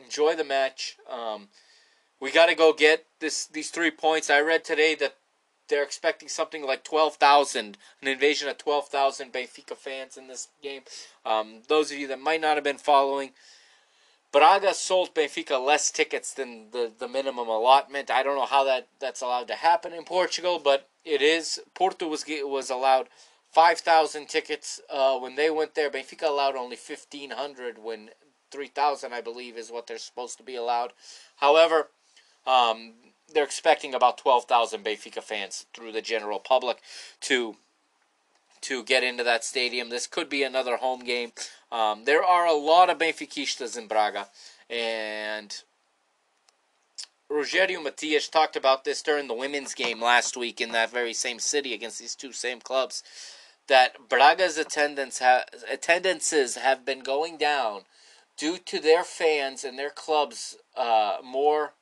[0.03, 0.98] Enjoy the match.
[1.10, 1.48] Um,
[2.19, 4.30] we got to go get this these three points.
[4.30, 5.15] I read today that
[5.68, 10.81] they're expecting something like 12,000, an invasion of 12,000 Benfica fans in this game.
[11.26, 13.31] Um, those of you that might not have been following,
[14.31, 18.11] Braga sold Benfica less tickets than the, the minimum allotment.
[18.11, 21.60] I don't know how that, that's allowed to happen in Portugal, but it is.
[21.73, 23.07] Porto was was allowed
[23.52, 25.89] 5,000 tickets uh, when they went there.
[25.89, 28.10] Benfica allowed only 1,500 when
[28.52, 30.94] 3,000, I believe, is what they're supposed to be allowed.
[31.38, 31.89] However,
[32.45, 32.94] um,
[33.33, 36.79] they're expecting about 12,000 Benfica fans through the general public
[37.21, 37.55] to
[38.59, 39.89] to get into that stadium.
[39.89, 41.31] This could be another home game.
[41.71, 44.29] Um, there are a lot of Benfiquistas in Braga,
[44.67, 45.61] and
[47.31, 51.39] Rogerio Matias talked about this during the women's game last week in that very same
[51.39, 53.03] city against these two same clubs.
[53.67, 57.81] That Braga's attendance ha- attendances have been going down
[58.37, 61.73] due to their fans and their clubs uh, more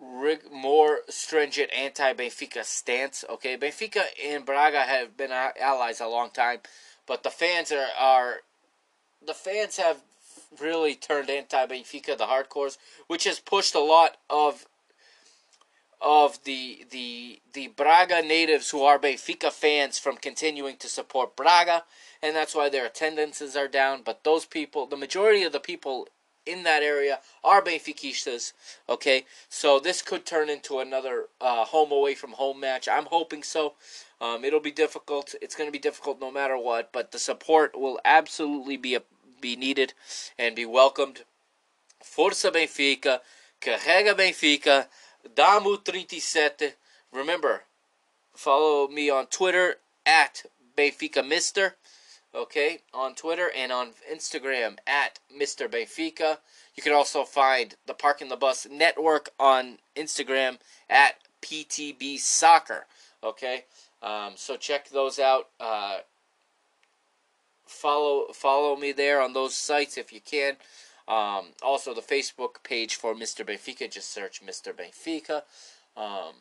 [0.00, 3.24] rig- more stringent anti-Benfica stance.
[3.28, 6.60] Okay, Benfica and Braga have been allies a long time,
[7.06, 8.36] but the fans are are
[9.24, 9.98] the fans have
[10.60, 14.66] really turned anti-Benfica, the hardcores, which has pushed a lot of
[16.00, 21.84] of the the the Braga natives who are Benfica fans from continuing to support Braga,
[22.22, 24.02] and that's why their attendances are down.
[24.04, 26.08] But those people, the majority of the people
[26.50, 28.52] in that area are Benfiquistas.
[28.88, 32.88] Okay, so this could turn into another uh, home away from home match.
[32.88, 33.74] I'm hoping so.
[34.20, 35.34] Um, it'll be difficult.
[35.40, 39.02] It's going to be difficult no matter what, but the support will absolutely be a,
[39.40, 39.94] be needed
[40.38, 41.24] and be welcomed.
[42.04, 43.20] Força Benfica,
[43.60, 44.86] carrega Benfica,
[45.34, 46.72] Damu 37.
[47.12, 47.62] Remember,
[48.34, 50.44] follow me on Twitter at
[50.76, 51.76] Benfica Mister
[52.34, 55.68] okay, on Twitter and on Instagram at Mr.
[55.68, 56.38] Benfica.
[56.74, 60.58] You can also find the Parking the Bus Network on Instagram
[60.88, 62.86] at PTB Soccer,
[63.22, 63.64] okay.
[64.02, 65.48] Um, so check those out.
[65.58, 65.98] Uh,
[67.66, 70.56] follow follow me there on those sites if you can.
[71.08, 73.44] Um, also, the Facebook page for Mr.
[73.44, 73.90] Benfica.
[73.90, 74.72] Just search Mr.
[74.72, 75.42] Benfica.
[75.96, 76.34] Um,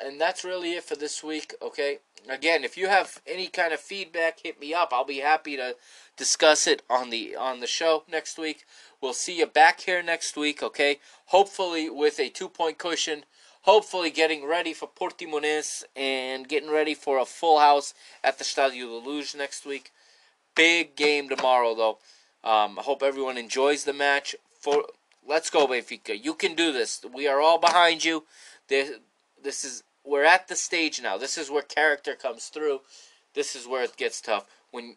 [0.00, 1.98] and that's really it for this week, okay?
[2.28, 4.90] Again, if you have any kind of feedback, hit me up.
[4.92, 5.76] I'll be happy to
[6.16, 8.64] discuss it on the on the show next week.
[9.00, 10.98] We'll see you back here next week, okay?
[11.26, 13.24] Hopefully with a two-point cushion.
[13.62, 17.92] Hopefully getting ready for Portimonense and getting ready for a full house
[18.24, 19.90] at the Stadio de Luz next week.
[20.54, 21.98] Big game tomorrow, though.
[22.42, 24.34] Um, I hope everyone enjoys the match.
[24.58, 24.84] For
[25.26, 26.22] let's go, Benfica.
[26.22, 27.04] You can do this.
[27.12, 28.24] We are all behind you.
[28.68, 28.98] This,
[29.42, 31.18] this is we're at the stage now.
[31.18, 32.80] This is where character comes through.
[33.34, 34.46] This is where it gets tough.
[34.70, 34.96] When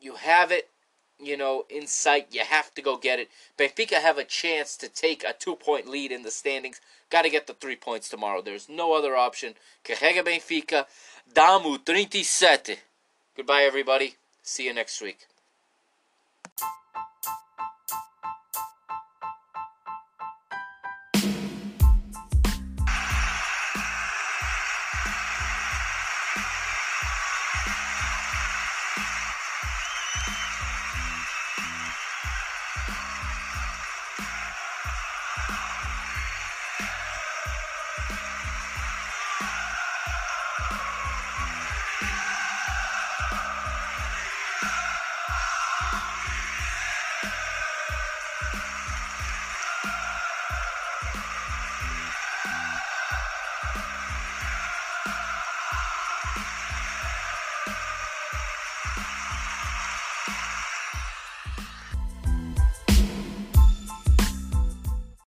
[0.00, 0.68] you have it,
[1.20, 3.28] you know, in sight, you have to go get it.
[3.58, 6.80] Benfica have a chance to take a two point lead in the standings.
[7.10, 8.42] Got to get the three points tomorrow.
[8.42, 9.54] There's no other option.
[9.84, 10.86] Carrega Benfica.
[11.32, 12.76] Damu 37.
[13.36, 14.16] Goodbye, everybody.
[14.42, 15.27] See you next week.